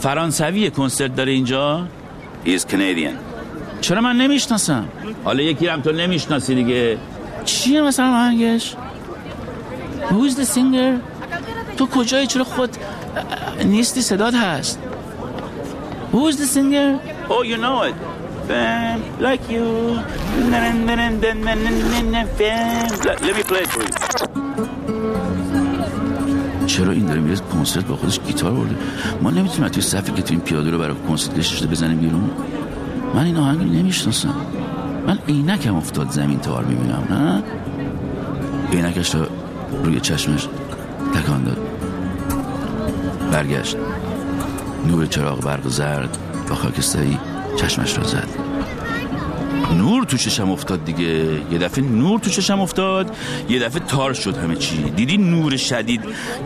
فرانسوی 0.00 0.70
کنسرت 0.70 1.14
داره 1.16 1.32
اینجا؟ 1.32 1.86
He 2.44 2.48
is 2.48 2.62
Canadian. 2.62 3.14
چرا 3.80 4.00
من 4.00 4.16
نمی‌شناسم؟ 4.16 4.88
حالا 5.24 5.42
یکی 5.42 5.66
هم 5.66 5.80
تو 5.80 5.92
نمی‌شناسی 5.92 6.54
دیگه. 6.54 6.98
چیه 7.44 7.82
مثلا 7.82 8.06
آهنگش؟ 8.06 8.76
Who's 10.10 10.32
the 10.32 10.46
singer? 10.54 11.00
تو 11.76 11.86
کجایی؟ 11.86 12.26
چرا 12.26 12.44
خود 12.44 12.70
نیستی؟ 13.64 14.02
صدات 14.02 14.34
هست. 14.34 14.78
Who's 16.12 16.34
the 16.34 16.46
singer? 16.54 16.98
Oh 17.28 17.42
you 17.42 17.56
know 17.64 17.82
it. 17.88 17.94
Like 19.28 19.44
you. 19.54 19.66
Let 23.26 23.34
me 23.38 23.42
play 23.50 23.64
for 23.72 23.82
you. 23.86 23.94
چرا 26.68 26.92
این 26.92 27.06
داره 27.06 27.20
میره 27.20 27.36
کنسرت 27.36 27.86
با 27.86 27.96
خودش 27.96 28.20
گیتار 28.20 28.52
برده؟ 28.52 28.76
ما 29.22 29.30
نمی‌تونیم 29.30 29.68
توی 29.68 29.82
صفی 29.82 30.12
که 30.12 30.22
تو 30.22 30.34
این 30.34 30.40
پیاده 30.40 30.70
رو 30.70 30.78
برای 30.78 30.96
کنسرت 31.08 31.38
کشیده 31.38 31.66
بزنیم 31.66 31.98
بیرون. 31.98 32.30
من 33.14 33.24
این 33.24 33.36
آهنگ 33.36 33.58
رو 33.58 33.64
نمی‌شناسم. 33.64 34.34
من 35.06 35.18
عینکم 35.28 35.76
افتاد 35.76 36.10
زمین 36.10 36.38
تار 36.38 36.64
می‌بینم 36.64 37.02
نه؟ 37.10 37.42
عینکش 38.72 39.14
رو 39.14 39.26
روی 39.84 40.00
چشمش 40.00 40.48
تکان 41.14 41.44
داد. 41.44 41.58
برگشت. 43.32 43.76
نور 44.88 45.06
چراغ 45.06 45.44
برق 45.44 45.68
زرد 45.68 46.18
با 46.48 46.54
خاکستری 46.54 47.18
چشمش 47.56 47.98
را 47.98 48.04
زد. 48.04 48.47
نور 49.76 50.04
تو 50.04 50.16
چشم 50.16 50.50
افتاد 50.50 50.84
دیگه. 50.84 51.40
یه 51.52 51.58
دفعه 51.58 51.84
نور 51.84 52.20
تو 52.20 52.30
چشم 52.30 52.60
افتاد 52.60 53.16
یه 53.48 53.58
دفعه 53.58 53.80
تار 53.80 54.12
شد 54.12 54.36
همه 54.36 54.56
چی. 54.56 54.82
دیدی 54.82 55.16
نور 55.16 55.56
شدید؟ 55.56 56.00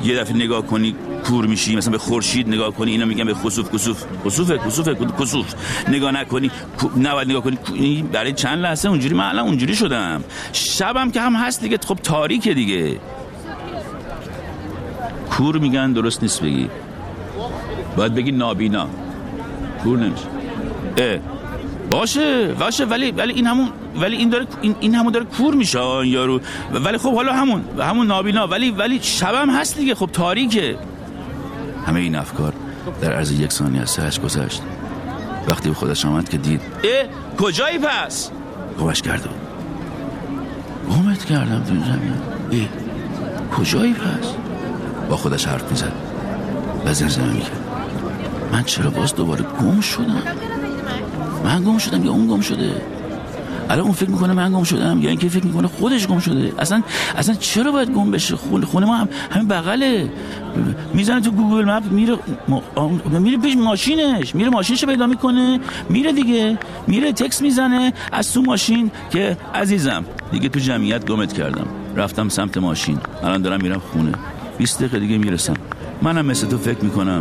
یه 0.05 0.17
دفعه 0.17 0.37
نگاه 0.37 0.67
کنی 0.67 0.95
کور 1.25 1.47
میشی 1.47 1.77
مثلا 1.77 1.93
به 1.93 1.99
خورشید 1.99 2.49
نگاه 2.49 2.71
کنی 2.71 2.91
اینا 2.91 3.05
میگن 3.05 3.25
به 3.25 3.35
خسوف. 3.35 3.75
کسوف 3.75 4.05
خسوفه 4.27 4.59
کسوفه 4.59 4.97
کسوف 5.21 5.55
نگاه 5.89 6.13
نکنی 6.13 6.51
نباید 6.97 7.29
نگاه 7.29 7.43
کنی 7.43 8.03
برای 8.13 8.33
چند 8.33 8.59
لحظه 8.59 8.89
اونجوری 8.89 9.15
من 9.15 9.25
الان 9.25 9.47
اونجوری 9.47 9.77
شدم. 9.77 10.25
شبم 10.53 11.11
که 11.11 11.21
هم 11.21 11.37
هست 11.37 11.61
دیگه 11.61 11.79
خب 11.87 11.99
تاریکه 12.03 12.55
دیگه. 12.55 13.01
کور 15.31 15.59
میگن 15.59 15.93
درست 15.93 16.23
نیست 16.23 16.43
بگی. 16.43 16.69
باید 17.97 18.15
بگی 18.15 18.33
نابینا. 18.33 18.89
کور 19.85 19.99
نمیشه. 19.99 20.27
اه. 20.97 21.42
باشه 21.93 22.55
باشه 22.55 22.85
ولی 22.85 23.11
ولی 23.11 23.33
این 23.33 23.47
همون 23.47 23.69
ولی 24.01 24.17
این 24.17 24.29
داره 24.29 24.47
این, 24.61 24.77
این 24.81 24.95
همون 24.95 25.13
داره 25.13 25.25
کور 25.25 25.55
میشه 25.55 25.81
این 25.81 26.13
یارو. 26.13 26.41
ولی 26.73 26.99
خب 26.99 27.15
حالا 27.15 27.33
همون 27.33 27.65
همون 27.81 28.07
نابینا. 28.07 28.47
ولی 28.47 28.71
ولی 28.71 29.01
شبم 29.03 29.51
هست 29.51 29.77
دیگه 29.77 29.95
خب 29.95 30.11
تاریکه. 30.13 30.77
همه 31.87 32.01
این 32.01 32.17
افکار 32.17 32.53
در 33.01 33.13
عرض 33.13 33.41
یک 33.41 33.53
ثانیه 33.53 33.81
از 33.81 33.91
سرش 33.91 34.21
گذشت. 34.21 34.63
وقتی 35.49 35.69
به 35.69 35.75
خودش 35.75 36.07
آمد 36.07 36.29
که 36.29 36.37
دید 36.37 36.61
اه 36.85 37.09
کجایی 37.37 37.79
پس؟ 37.79 38.31
گمش 38.81 39.03
کرده 39.03 39.29
گمت 40.91 41.25
کردم 41.25 41.63
تو 41.63 41.75
زمین. 41.75 42.15
ای 42.51 42.69
کجایی 43.57 43.93
پس؟ 43.93 44.35
با 45.11 45.17
خودش 45.17 45.47
حرف 45.47 45.71
می‌زد. 45.71 45.93
و 46.87 46.95
زمزمه 46.95 47.33
می‌کرد. 47.33 47.61
من 48.53 48.65
چرا 48.65 48.91
باز 48.91 49.15
دوباره 49.15 49.43
گم 49.43 49.81
شدم؟ 49.81 50.23
من 51.45 51.65
گم 51.65 51.79
شدم 51.79 52.05
یا 52.05 52.13
اون 52.13 52.27
گم 52.27 52.41
شده؟ 52.41 52.83
الان 53.71 53.85
اون 53.85 53.93
فکر 53.93 54.11
می‌کنه 54.11 54.33
من 54.33 54.53
گم 54.53 54.63
شدم 54.63 55.03
یا 55.03 55.09
اینکه 55.11 55.29
فکر 55.29 55.47
می‌کنه 55.47 55.69
خودش 55.69 56.07
گم 56.07 56.19
شده؟ 56.19 56.53
اصلا 56.59 56.83
اصلا 57.17 57.35
چرا 57.35 57.73
باید 57.73 57.91
گم 57.91 58.11
بشه؟ 58.11 58.37
خونه, 58.37 58.87
ما 58.87 58.97
هم 58.97 59.09
همین 59.31 59.49
بغله. 59.49 60.11
می‌زنه 60.95 61.21
تو 61.21 61.31
گوگل 61.31 61.65
مپ 61.65 61.93
میره 61.93 62.17
میره 63.21 63.39
پیش 63.39 63.57
ماشینش. 63.57 64.35
میره 64.35 64.51
ماشینش 64.51 64.85
پیدا 64.85 65.07
می‌کنه. 65.07 65.61
میره 65.89 66.13
دیگه. 66.13 66.59
میره 66.87 67.13
تکس 67.13 67.43
می‌زنه 67.43 67.93
از 68.13 68.33
تو 68.33 68.43
ماشین 68.43 68.91
که 69.11 69.37
عزیزم 69.55 70.05
دیگه 70.33 70.49
تو 70.49 70.61
جمعیت 70.61 71.07
گمت 71.07 71.33
کردم. 71.33 71.67
رفتم 71.97 72.29
سمت 72.29 72.59
ماشین. 72.59 72.99
الان 73.25 73.43
دارم 73.43 73.63
میرم 73.63 73.83
خونه. 73.93 74.13
20 74.59 74.79
دقیقه 74.79 74.99
دیگه 74.99 75.19
می‌رسم. 75.19 75.55
منم 76.03 76.27
مثل 76.27 76.49
تو 76.49 76.59
فکر 76.59 76.85
می‌کنم. 76.85 77.21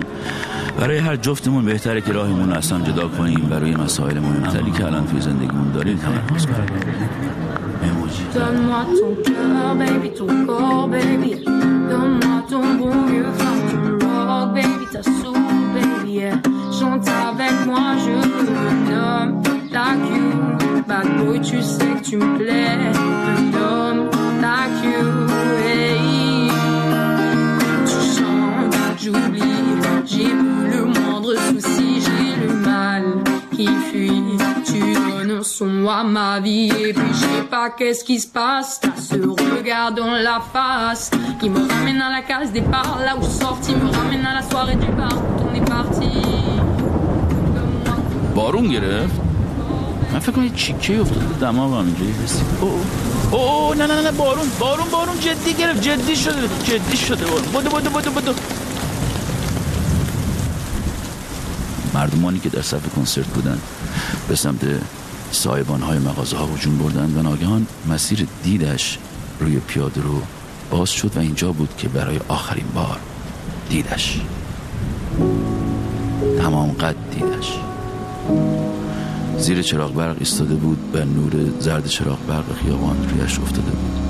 برای 0.79 0.97
هر 0.97 1.15
جفتمون 1.15 1.65
بهتره 1.65 2.01
که 2.01 2.13
راهمون 2.13 2.51
از 2.53 2.71
هم 2.71 2.83
جدا 2.83 3.07
کنیم 3.07 3.39
برای 3.49 3.75
مسائل 3.75 4.19
مهمتری 4.19 4.71
که 4.71 4.85
الان 4.85 5.07
توی 5.07 5.21
زندگیمون 5.21 5.71
داریم 5.71 5.97
تمرکز 5.97 6.45
کنیم. 6.45 7.11
Son 35.43 35.87
à 35.87 36.03
ma 36.03 36.39
vie 36.39 36.69
et 36.69 36.93
puis 36.93 37.13
je 37.13 37.19
sais 37.19 37.43
pas 37.49 37.69
qu'est-ce 37.69 38.03
qui 38.03 38.19
se 38.19 38.27
passe. 38.27 38.79
T'as 38.81 38.95
ce 39.09 39.15
regard 39.57 39.91
dans 39.93 40.13
la 40.29 40.39
face 40.53 41.11
qui 41.39 41.49
me 41.49 41.61
ramène 41.67 42.01
à 42.01 42.09
la 42.09 42.21
case 42.21 42.51
départ, 42.51 42.99
là 43.05 43.15
où 43.17 43.21
je 43.23 43.29
suis 43.29 43.39
sorti, 43.39 43.71
me 43.75 43.89
ramène 43.91 44.25
à 44.25 44.33
la 44.35 44.43
soirée 44.49 44.75
du 44.75 44.91
bar 44.99 45.09
quand 45.09 45.45
on 45.49 45.53
est 45.55 45.69
parti. 45.77 46.11
بارون 48.35 48.67
گرفت 48.67 49.15
من 50.13 50.19
فکر 50.19 50.31
کنم 50.31 50.43
یه 50.43 50.51
چیکه 50.55 51.01
افتاد 51.01 51.23
تو 51.27 51.33
دماغم 51.45 51.85
اینجوری 51.85 52.13
رسید 52.23 52.45
اوه 52.61 52.71
اوه 53.31 53.41
اوه، 53.41 53.77
نه 53.77 53.85
نه 53.87 54.01
نه 54.01 54.11
بارون 54.11 54.47
بارون 54.59 54.89
بارون 54.91 55.19
جدی 55.19 55.53
گرفت 55.53 55.81
جدی 55.81 56.15
شده 56.15 56.47
جدی 56.63 56.97
شده 56.97 57.25
بارون 57.25 57.51
بدو 57.51 57.69
بدو 57.69 57.89
بدو 57.89 58.11
بدو 58.11 58.33
مردمانی 61.93 62.39
که 62.39 62.49
در 62.49 62.61
صف 62.61 62.95
کنسرت 62.95 63.25
بودن 63.25 63.59
به 64.27 64.35
سمت 64.35 64.59
سایبان 65.31 65.81
های 65.81 65.99
مغازه 65.99 66.37
ها 66.37 66.45
هجوم 66.45 66.77
بردن 66.77 67.13
و 67.17 67.21
ناگهان 67.21 67.67
مسیر 67.89 68.27
دیدش 68.43 68.97
روی 69.39 69.59
پیاده 69.59 70.01
رو 70.01 70.21
باز 70.71 70.89
شد 70.89 71.17
و 71.17 71.19
اینجا 71.19 71.51
بود 71.51 71.69
که 71.77 71.87
برای 71.87 72.19
آخرین 72.27 72.67
بار 72.75 72.99
دیدش. 73.69 74.21
تمام 76.39 76.71
قد 76.71 76.95
دیدش. 77.11 77.59
زیر 79.37 79.61
چراغ 79.61 79.93
برق 79.93 80.15
ایستاده 80.19 80.55
بود 80.55 80.95
و 80.95 81.05
نور 81.05 81.31
زرد 81.59 81.87
چراغ 81.87 82.19
برق 82.27 82.55
خیابان 82.63 83.09
رویش 83.09 83.39
افتاده 83.39 83.71
بود. 83.71 84.01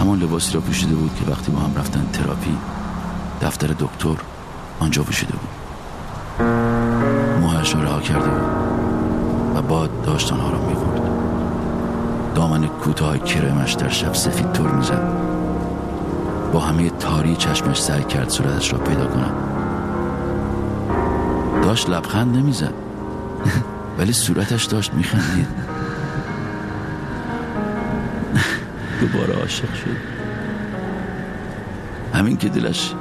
همان 0.00 0.18
لباسی 0.18 0.52
را 0.52 0.60
پوشیده 0.60 0.94
بود 0.94 1.10
که 1.14 1.30
وقتی 1.30 1.52
با 1.52 1.58
هم 1.58 1.74
رفتن 1.76 2.06
تراپی 2.12 2.56
دفتر 3.42 3.66
دکتر 3.66 4.16
آنجا 4.80 5.02
پوشیده 5.02 5.32
بود. 5.32 5.56
موهاش 7.40 7.74
را 7.74 7.82
رها 7.82 8.00
کرده 8.00 8.28
بود. 8.28 8.75
و 9.56 9.62
باد 9.62 10.02
داشت 10.02 10.32
آنها 10.32 10.50
را 10.50 10.58
می‌برد. 10.58 11.00
دامن 12.34 12.66
کوتاه 12.66 13.18
کرمش 13.18 13.72
در 13.72 13.88
شب 13.88 14.14
سفید 14.14 14.52
تور 14.52 14.70
می‌زد. 14.70 15.12
با 16.52 16.60
همه 16.60 16.90
تاری 16.90 17.36
چشمش 17.36 17.82
سعی 17.82 18.04
کرد 18.04 18.28
صورتش 18.28 18.72
را 18.72 18.78
پیدا 18.78 19.06
کند. 19.06 19.32
داشت 21.62 21.90
لبخند 21.90 22.36
نمی‌زد. 22.36 22.74
ولی 23.98 24.12
صورتش 24.12 24.64
داشت 24.64 24.94
میخندید. 24.94 25.46
دوباره 29.00 29.34
عاشق 29.34 29.74
شد. 29.74 29.96
همین 32.14 32.36
که 32.36 32.48
دلش 32.48 32.94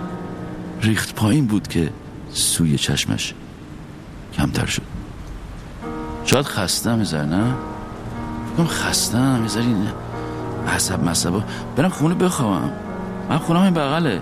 ریخت 0.81 1.15
پایین 1.15 1.45
بود 1.45 1.67
که 1.67 1.89
سوی 2.33 2.77
چشمش 2.77 3.33
کمتر 4.33 4.65
شد. 4.65 4.94
شاید 6.25 6.45
خستم 6.45 6.97
یه 6.97 7.03
ذره، 7.03 7.25
نه؟ 7.25 7.53
فکرم 8.53 8.67
خستم 8.67 9.47
ذره 9.47 9.63
این 9.63 9.87
عصب 10.75 11.03
مصبا. 11.03 11.43
برم 11.75 11.89
خونه 11.89 12.15
بخوابم. 12.15 12.69
من 13.29 13.37
خونه 13.37 13.59
همین 13.59 13.73
بغله. 13.73 14.21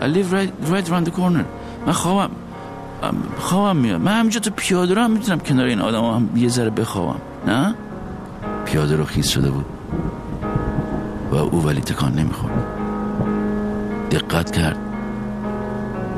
I 0.00 0.04
live 0.04 0.32
right, 0.32 0.72
right 0.72 0.88
around 0.88 1.08
the 1.08 1.10
corner. 1.10 1.44
من 1.86 1.92
خوابم 1.92 2.30
خوابم 3.38 3.76
میاد. 3.76 4.00
من 4.00 4.18
همینجا 4.18 4.40
تو 4.40 4.50
پیاده 4.56 4.94
رو 4.94 5.02
هم 5.02 5.10
می‌تونم 5.10 5.38
کنار 5.38 5.66
این 5.66 5.80
آدم 5.80 6.04
هم 6.04 6.36
یه 6.36 6.48
ذره 6.48 6.70
بخوابم. 6.70 7.20
نه؟ 7.46 7.74
پیاده 8.64 8.96
رو 8.96 9.04
خیز 9.04 9.28
شده 9.28 9.50
بود. 9.50 9.66
و 11.30 11.34
او 11.34 11.64
ولی 11.64 11.80
تکان 11.80 12.14
نمی‌خورد. 12.14 12.64
دقت 14.10 14.50
کرد. 14.50 14.76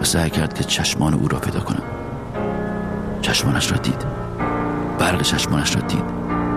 و 0.00 0.04
سعی 0.04 0.30
کرد 0.30 0.54
که 0.54 0.64
چشمان 0.64 1.14
او 1.14 1.28
را 1.28 1.38
پیدا 1.38 1.60
کنم 1.60 1.82
چشمانش 3.22 3.72
را 3.72 3.78
دید. 3.78 4.19
برق 5.10 5.22
چشمانش 5.22 5.76
را 5.76 5.82
دید. 5.82 6.04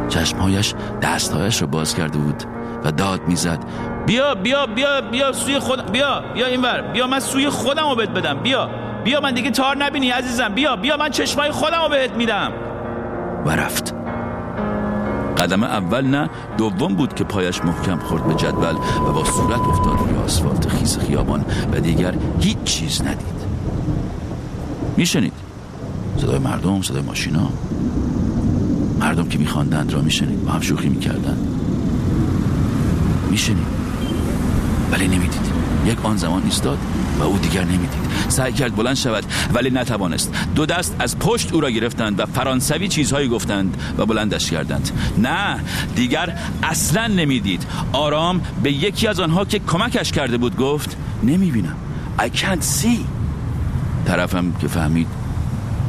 چشمهایش 0.09 0.73
دستهایش 1.01 1.61
را 1.61 1.67
باز 1.67 1.95
کرده 1.95 2.17
بود 2.17 2.43
و 2.83 2.91
داد 2.91 3.27
می‌زد 3.27 3.59
بیا 4.05 4.35
بیا 4.35 4.65
بیا 4.65 5.01
بیا 5.01 5.31
سوی 5.31 5.59
خود 5.59 5.91
بیا 5.91 6.23
بیا 6.33 6.47
اینور 6.47 6.81
بیا 6.81 7.07
من 7.07 7.19
سوی 7.19 7.49
خودم 7.49 7.89
رو 7.89 7.95
بهت 7.95 8.09
بدم 8.09 8.39
بیا 8.43 8.69
بیا 9.03 9.21
من 9.21 9.33
دیگه 9.33 9.51
تار 9.51 9.77
نبینی 9.77 10.09
عزیزم 10.09 10.49
بیا 10.49 10.75
بیا 10.75 10.97
من 10.97 11.09
چشمای 11.09 11.51
خودم 11.51 11.81
رو 11.83 11.89
بهت 11.89 12.11
میدم. 12.11 12.51
و 13.45 13.49
رفت. 13.49 13.95
قدم 15.37 15.63
اول 15.63 16.05
نه 16.05 16.29
دوم 16.57 16.95
بود 16.95 17.13
که 17.13 17.23
پایش 17.23 17.61
محکم 17.65 17.99
خورد 17.99 18.23
به 18.27 18.33
جدول 18.33 18.75
و 19.07 19.11
با 19.13 19.23
صورت 19.23 19.59
افتاد 19.59 19.99
روی 19.99 20.17
آسفالت 20.25 20.69
خیس 20.69 20.97
خیابان 20.97 21.45
و 21.73 21.79
دیگر 21.79 22.13
هیچ 22.39 22.63
چیز 22.63 23.01
ندید. 23.01 23.43
میشنید؟ 24.97 25.33
صدای 26.17 26.39
مردم 26.39 26.81
صدای 26.81 27.01
ماشینا. 27.01 27.49
مردم 29.03 29.27
که 29.27 29.37
میخواندند 29.37 29.93
را 29.93 30.01
میشنید 30.01 30.45
با 30.45 30.51
هم 30.51 30.61
شوخی 30.61 30.89
می‌کردند. 30.89 31.47
میشنید. 33.31 33.67
ولی 34.91 35.07
نمی‌دید. 35.07 35.53
یک 35.85 36.05
آن 36.05 36.17
زمان 36.17 36.43
ایستاد 36.43 36.77
و 37.19 37.23
او 37.23 37.37
دیگر 37.37 37.63
نمی‌دید. 37.63 38.03
سعی 38.27 38.53
کرد 38.53 38.75
بلند 38.75 38.95
شود 38.95 39.23
ولی 39.53 39.69
نتوانست. 39.69 40.33
دو 40.55 40.65
دست 40.65 40.95
از 40.99 41.19
پشت 41.19 41.53
او 41.53 41.61
را 41.61 41.69
گرفتند 41.69 42.19
و 42.19 42.25
فرانسوی 42.25 42.87
چیزهایی 42.87 43.29
گفتند 43.29 43.77
و 43.97 44.05
بلندش 44.05 44.51
کردند. 44.51 44.91
نه 45.17 45.59
دیگر 45.95 46.37
اصلا 46.63 47.07
نمی‌دید. 47.07 47.65
آرام 47.93 48.41
به 48.63 48.71
یکی 48.71 49.07
از 49.07 49.19
آنها 49.19 49.45
که 49.45 49.59
کمکش 49.59 50.11
کرده 50.11 50.37
بود 50.37 50.57
گفت 50.57 50.97
نمی‌بینم. 51.23 51.75
I 52.19 52.23
can't 52.23 52.83
see. 52.83 52.99
طرفم 54.05 54.51
که 54.61 54.67
فهمید 54.67 55.22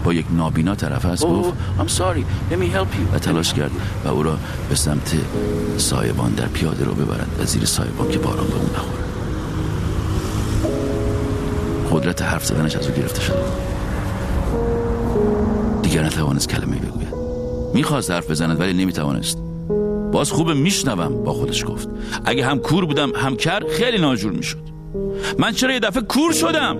با 0.04 0.14
یک 0.14 0.26
نابینا 0.36 0.74
طرف 0.74 1.06
است 1.06 1.26
گفت 1.26 1.52
I'm 1.78 1.90
sorry 1.90 2.24
let 2.50 2.54
me 2.54 2.76
help 2.76 2.94
you. 2.94 3.14
و 3.14 3.18
تلاش 3.18 3.54
کرد 3.54 3.70
و 4.04 4.08
او 4.08 4.22
را 4.22 4.36
به 4.68 4.74
سمت 4.74 5.16
سایبان 5.76 6.32
در 6.32 6.46
پیاده 6.46 6.84
رو 6.84 6.94
ببرد 6.94 7.28
و 7.40 7.44
زیر 7.44 7.64
سایبان 7.64 8.10
که 8.10 8.18
باران 8.18 8.46
به 8.46 8.54
اون 8.54 8.70
نخوره 8.70 9.04
قدرت 11.92 12.22
حرف 12.22 12.46
زدنش 12.46 12.76
از 12.76 12.88
او 12.88 12.94
گرفته 12.94 13.20
شده. 13.20 13.38
دیگر 15.82 16.04
نتوانست 16.04 16.48
کلمه 16.48 16.76
بگوید. 16.76 17.14
می‌خواست 17.74 18.10
حرف 18.10 18.30
بزند 18.30 18.60
ولی 18.60 18.72
نمی‌توانست. 18.72 19.38
باز 20.12 20.30
خوب 20.30 20.50
میشنوم 20.50 21.24
با 21.24 21.32
خودش 21.32 21.64
گفت. 21.66 21.88
اگه 22.24 22.46
هم 22.46 22.58
کور 22.58 22.84
بودم 22.84 23.12
هم 23.16 23.36
کر 23.36 23.62
خیلی 23.70 23.98
ناجور 23.98 24.32
می‌شد. 24.32 24.64
من 25.38 25.52
چرا 25.52 25.72
یه 25.72 25.80
دفعه 25.80 26.02
کور 26.02 26.32
شدم؟ 26.32 26.76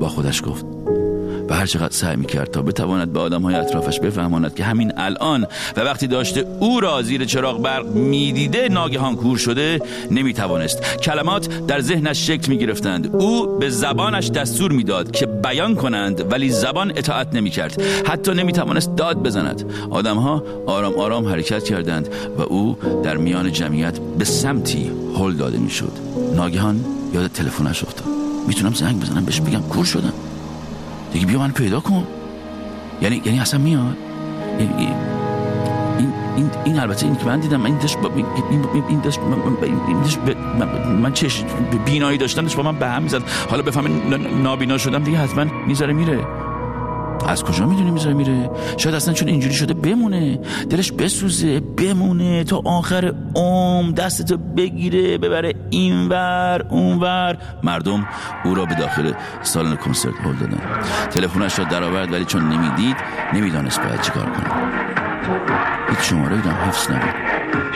با 0.00 0.08
خودش 0.08 0.42
گفت. 0.42 0.64
هر 1.54 1.66
چقدر 1.66 1.92
سعی 1.92 2.16
می‌کرد 2.16 2.50
تا 2.50 2.62
بتواند 2.62 3.12
به 3.12 3.20
آدم 3.20 3.42
های 3.42 3.54
اطرافش 3.54 4.00
بفهماند 4.00 4.54
که 4.54 4.64
همین 4.64 4.92
الان 4.96 5.46
و 5.76 5.80
وقتی 5.80 6.06
داشته 6.06 6.46
او 6.60 6.80
را 6.80 7.02
زیر 7.02 7.24
چراغ 7.24 7.62
برق 7.62 7.86
می‌دیده 7.86 8.68
ناگهان 8.68 9.16
کور 9.16 9.38
شده 9.38 9.80
نمی‌توانست. 10.10 10.82
کلمات 11.02 11.66
در 11.66 11.80
ذهنش 11.80 12.26
شکل 12.26 12.52
می‌گرفتند. 12.52 13.16
او 13.16 13.58
به 13.58 13.70
زبانش 13.70 14.30
دستور 14.30 14.72
می‌داد 14.72 15.10
که 15.10 15.26
بیان 15.26 15.74
کنند 15.74 16.32
ولی 16.32 16.50
زبان 16.50 16.92
اطاعت 16.96 17.34
نمی‌کرد. 17.34 17.82
حتی 18.06 18.34
نمی‌توانست 18.34 18.96
داد 18.96 19.22
بزند. 19.22 19.64
آدمها 19.90 20.42
آرام 20.66 20.94
آرام 20.94 21.28
حرکت 21.28 21.64
کردند 21.64 22.08
و 22.38 22.42
او 22.42 22.78
در 23.02 23.16
میان 23.16 23.52
جمعیت 23.52 23.98
به 23.98 24.24
سمتی 24.24 24.90
هل 25.18 25.32
داده 25.32 25.58
می‌شد. 25.58 25.92
ناگهان 26.36 26.84
یاد 27.14 27.32
تلفنش 27.32 27.84
افتاد. 27.84 28.06
می‌تونم 28.46 28.74
زنگ 28.74 29.00
بزنم 29.00 29.24
بهش 29.24 29.40
بگم. 29.40 29.60
کور 29.60 29.84
شدم. 29.84 30.12
دیگه 31.14 31.26
بیا 31.26 31.38
من 31.38 31.50
پیدا 31.50 31.80
کن. 31.80 32.06
یعنی 33.02 33.22
یعنی 33.24 33.40
اصلا 33.40 33.60
میاد؟ 33.60 33.96
یعنی 34.60 34.72
این 34.78 36.12
این 36.36 36.50
این 36.64 36.78
البته 36.78 37.06
این 37.06 37.16
که 37.16 37.24
من 37.26 37.40
دیدم 37.40 37.64
این 37.64 37.78
داشت 37.78 37.96
این 38.88 39.00
داشت 39.00 39.18
من, 40.58 40.92
من 40.92 41.12
چش 41.12 41.44
بینایی 41.84 42.18
داشتنش 42.18 42.56
با 42.56 42.62
من 42.62 42.78
به 42.78 42.88
هم 42.88 43.02
می‌زد. 43.02 43.22
حالا 43.50 43.62
بفهمه 43.62 43.88
ن- 43.90 44.42
نابینا 44.42 44.78
شدم 44.78 45.02
دیگه 45.02 45.18
حتما 45.18 45.44
می‌ذاره 45.66 45.92
میره. 45.92 46.26
از 47.28 47.44
کجا 47.44 47.66
می‌دونی 47.66 47.90
می‌ذاره 47.90 48.14
میره؟ 48.14 48.50
شاید 48.76 48.94
اصلا 48.94 49.14
چون 49.14 49.28
اینجوری 49.28 49.54
شده 49.54 49.74
بمونه 49.74 50.38
دلش 50.70 50.92
بسوزه 50.92 51.60
بمونه 51.60 52.44
تا 52.44 52.62
آخر 52.64 53.12
عمر 53.34 53.92
دستتو 53.92 54.36
بگیره 54.36 55.18
ببره 55.18 55.54
اینور 55.70 56.66
اونور. 56.70 57.36
مردم 57.62 58.06
او 58.44 58.54
را 58.54 58.64
به 58.64 58.74
داخل 58.74 59.12
سالن 59.42 59.76
کنسرت 59.76 60.14
هل 60.24 60.32
دادن. 60.32 60.60
تلفنش 61.10 61.58
را 61.58 61.64
درآورد 61.64 62.12
ولی 62.12 62.24
چون 62.24 62.48
نمی‌دید 62.48 62.96
نمی‌دانست 63.34 63.80
باید 63.80 64.00
چیکار 64.00 64.24
کنه. 64.24 64.50
هیچ 65.90 65.98
شماره 66.00 66.36
هم 66.36 66.68
حفظ 66.68 66.90
نبود. 66.90 67.14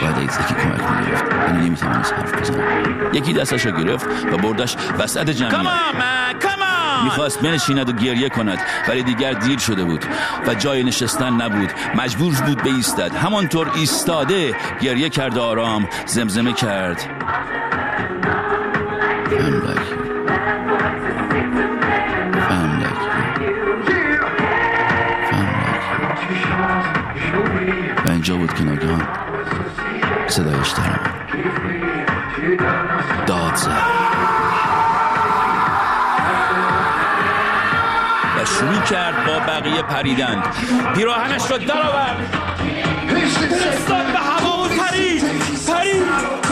باید 0.02 0.16
از 0.16 0.22
یکی 0.22 0.54
کمک 0.54 0.80
می‌گرفت. 0.90 1.24
یعنی 1.48 1.66
نمی‌توانست 1.66 2.12
حرف 2.12 2.40
بزنه. 2.40 2.64
یکی 3.12 3.32
دستش 3.32 3.66
را 3.66 3.72
گرفت 3.72 4.06
و 4.32 4.36
بردش 4.36 4.76
وسط 4.98 5.30
جمعیت. 5.30 5.54
می‌خواست 7.04 7.40
بنشیند 7.40 7.88
و 7.88 7.92
گریه 7.92 8.28
کند 8.28 8.58
ولی 8.88 9.02
دیگر 9.02 9.32
دیر 9.32 9.58
شده 9.58 9.84
بود 9.84 10.04
و 10.46 10.54
جای 10.54 10.84
نشستن 10.84 11.32
نبود 11.32 11.70
مجبور 11.94 12.34
بود 12.34 12.62
بایستد 12.62 13.14
همانطور 13.14 13.70
ایستاده 13.74 14.56
گریه 14.80 15.08
کرد 15.08 15.38
آرام 15.38 15.88
زمزمه 16.06 16.52
کرد. 16.52 17.02
و 28.04 28.10
اینجا 28.10 28.36
بود 28.36 28.54
که 28.54 28.64
ناگهان 28.64 29.08
صدایش 30.26 30.74
آمد. 30.74 31.18
داد 33.26 33.54
زد 33.54 34.47
شروع 38.48 38.80
کرد 38.80 39.26
با 39.26 39.38
بقیه 39.38 39.82
پریدن 39.82 40.42
پیراهنش 40.94 41.50
را 41.50 41.58
درآورد. 41.58 42.16
فرستاد 43.50 44.06
به 44.12 44.18
هوا 44.18 44.68
پرید. 44.68 45.22
پرید. 45.66 46.47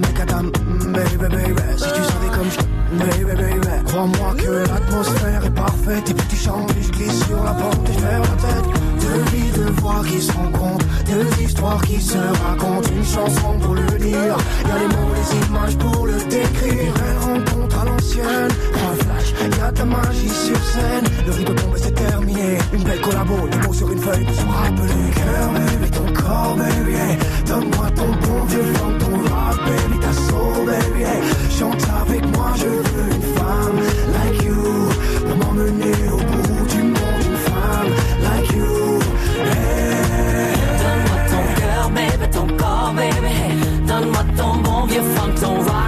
Mec 0.00 0.18
à 0.18 0.24
dame, 0.24 0.50
baby, 0.92 1.16
baby. 1.16 1.62
Si 1.76 1.84
tu 1.84 2.02
savais 2.02 2.30
comme 2.34 2.50
je 2.50 2.58
baby, 2.98 3.24
baby. 3.24 3.68
Crois-moi 3.86 4.34
que 4.36 4.50
l'atmosphère 4.50 5.44
est 5.44 5.54
parfaite. 5.54 6.04
Tes 6.04 6.14
petits 6.14 6.36
chants, 6.36 6.66
je 6.80 6.90
glisse 6.90 7.24
sur 7.26 7.44
la 7.44 7.52
porte 7.52 7.88
et 7.88 7.92
je 7.92 8.02
la 8.02 8.18
tête. 8.18 8.64
Deux 9.00 9.36
vies, 9.36 9.50
deux 9.54 9.70
voix 9.80 10.02
qui 10.04 10.20
se 10.20 10.32
rencontrent. 10.32 10.86
Deux 11.06 11.44
histoires 11.44 11.82
qui 11.82 12.00
se 12.00 12.18
racontent. 12.18 12.90
Une 12.96 13.04
chanson 13.04 13.58
pour 13.60 13.74
le 13.74 13.86
dire. 13.98 14.36
Y'a 14.66 14.78
les 14.80 14.88
mots, 14.88 15.12
les 15.14 15.46
images 15.46 15.76
pour 15.78 16.06
le 16.06 16.18
décrire. 16.24 16.92
Elle 17.06 17.18
rencontre 17.18 17.78
à 17.78 17.84
l'ancienne. 17.84 18.48
Un 19.24 19.50
flash, 19.50 19.58
y'a 19.58 19.72
ta 19.72 19.84
magie 19.84 20.28
sur 20.28 20.56
scène. 20.56 21.06
Le 21.26 21.32
rideau 21.32 21.54
tombe 21.54 21.76
et 21.76 21.80
c'est 21.80 21.94
terminé. 21.94 22.58
Une 22.72 22.82
belle 22.82 23.00
collabo, 23.00 23.48
des 23.48 23.58
mots 23.66 23.72
sur 23.72 23.90
une 23.90 23.98
feuille 23.98 24.24
pour 24.24 24.34
se 24.34 24.46
rappeler. 24.46 25.10
Cœur, 25.14 25.52
baby, 25.52 25.90
ton 25.90 26.12
corps, 26.12 26.56
baby. 26.56 26.96
Donne-moi 27.46 27.90
ton 27.90 28.08
bon 28.08 28.44
vieux 28.44 28.72
funk, 28.74 28.98
ton 29.00 29.16
rock, 29.16 29.58
baby, 29.66 29.98
ta 30.00 30.12
soul, 30.12 30.66
baby. 30.66 31.04
Chante 31.58 31.84
avec 32.02 32.22
moi, 32.36 32.52
je 32.56 32.66
veux 32.66 33.08
une 33.14 33.22
femme 33.36 33.78
like 34.14 34.42
you. 34.42 34.62
Pour 35.26 35.36
m'emmener 35.36 35.96
au 36.12 36.16
bout 36.16 36.66
du 36.68 36.82
monde, 36.82 37.24
une 37.26 37.38
femme 37.48 37.90
like 38.22 38.50
you. 38.52 38.98
Donne-moi 40.80 41.18
ton 41.30 41.44
cœur, 41.60 41.90
baby, 41.90 42.26
ton 42.32 42.46
corps, 42.56 42.92
baby. 42.94 43.36
Donne-moi 43.86 44.24
ton 44.36 44.52
bon 44.62 44.86
vieux 44.86 45.02
funk, 45.14 45.34
ton 45.40 45.56
rock, 45.56 45.83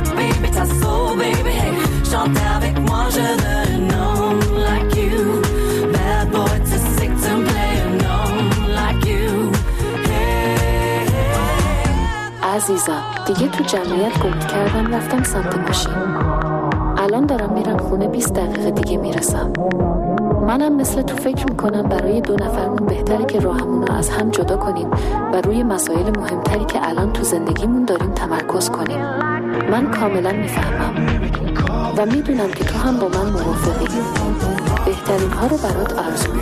دیگه 13.26 13.48
تو 13.48 13.64
جمعیت 13.64 14.18
گم 14.22 14.38
کردم 14.38 14.94
رفتم 14.94 15.22
سمت 15.22 15.58
ماشین. 15.58 15.92
الان 16.98 17.26
دارم 17.26 17.52
میرم 17.52 17.76
خونه 17.78 18.08
20 18.08 18.34
دقیقه 18.34 18.70
دیگه 18.70 18.96
می‌رسم. 18.96 19.52
منم 20.46 20.76
مثل 20.76 21.02
تو 21.02 21.16
فکر 21.16 21.44
می‌کنم 21.46 21.82
برای 21.82 22.20
دو 22.20 22.34
نفرمون 22.34 22.86
بهتره 22.86 23.24
که 23.24 23.40
راهمون 23.40 23.86
رو 23.86 23.94
از 23.94 24.10
هم 24.10 24.30
جدا 24.30 24.56
کنیم 24.56 24.90
و 25.32 25.40
روی 25.44 25.62
مسائل 25.62 26.10
مهمتری 26.18 26.64
که 26.64 26.88
الان 26.88 27.12
تو 27.12 27.22
زندگیمون 27.22 27.84
داریم 27.84 28.10
تمرکز 28.10 28.70
کنیم. 28.70 29.00
من 29.70 29.90
کاملا 29.90 30.32
می‌فهمم. 30.32 30.94
و 31.96 32.06
می‌دونم 32.06 32.50
که 32.50 32.64
تو 32.64 32.78
هم 32.78 32.96
با 32.96 33.08
من 33.08 33.30
موافقی. 33.30 33.86
بهترین 34.86 35.32
ها 35.32 35.46
رو 35.46 35.56
برات 35.56 35.98
عرض 35.98 36.26
کن. 36.26 36.36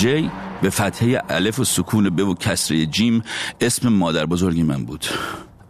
Like 0.00 0.39
به 0.62 0.70
فتحه 0.70 1.22
الف 1.28 1.58
و 1.58 1.64
سکون 1.64 2.10
به 2.10 2.24
و 2.24 2.34
کسره 2.34 2.86
جیم 2.86 3.22
اسم 3.60 3.88
مادر 3.88 4.26
بزرگی 4.26 4.62
من 4.62 4.84
بود. 4.84 5.06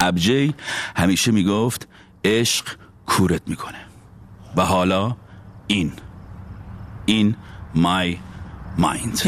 ابجی 0.01 0.55
همیشه 0.97 1.33
می‌گفت 1.33 1.89
عشق 2.25 2.65
کورت 3.07 3.43
می‌کنه. 3.47 3.79
و 4.57 4.63
حالا 4.63 5.17
این. 5.67 5.93
این 7.07 7.35
مای 7.75 8.19
مایند. 8.79 9.21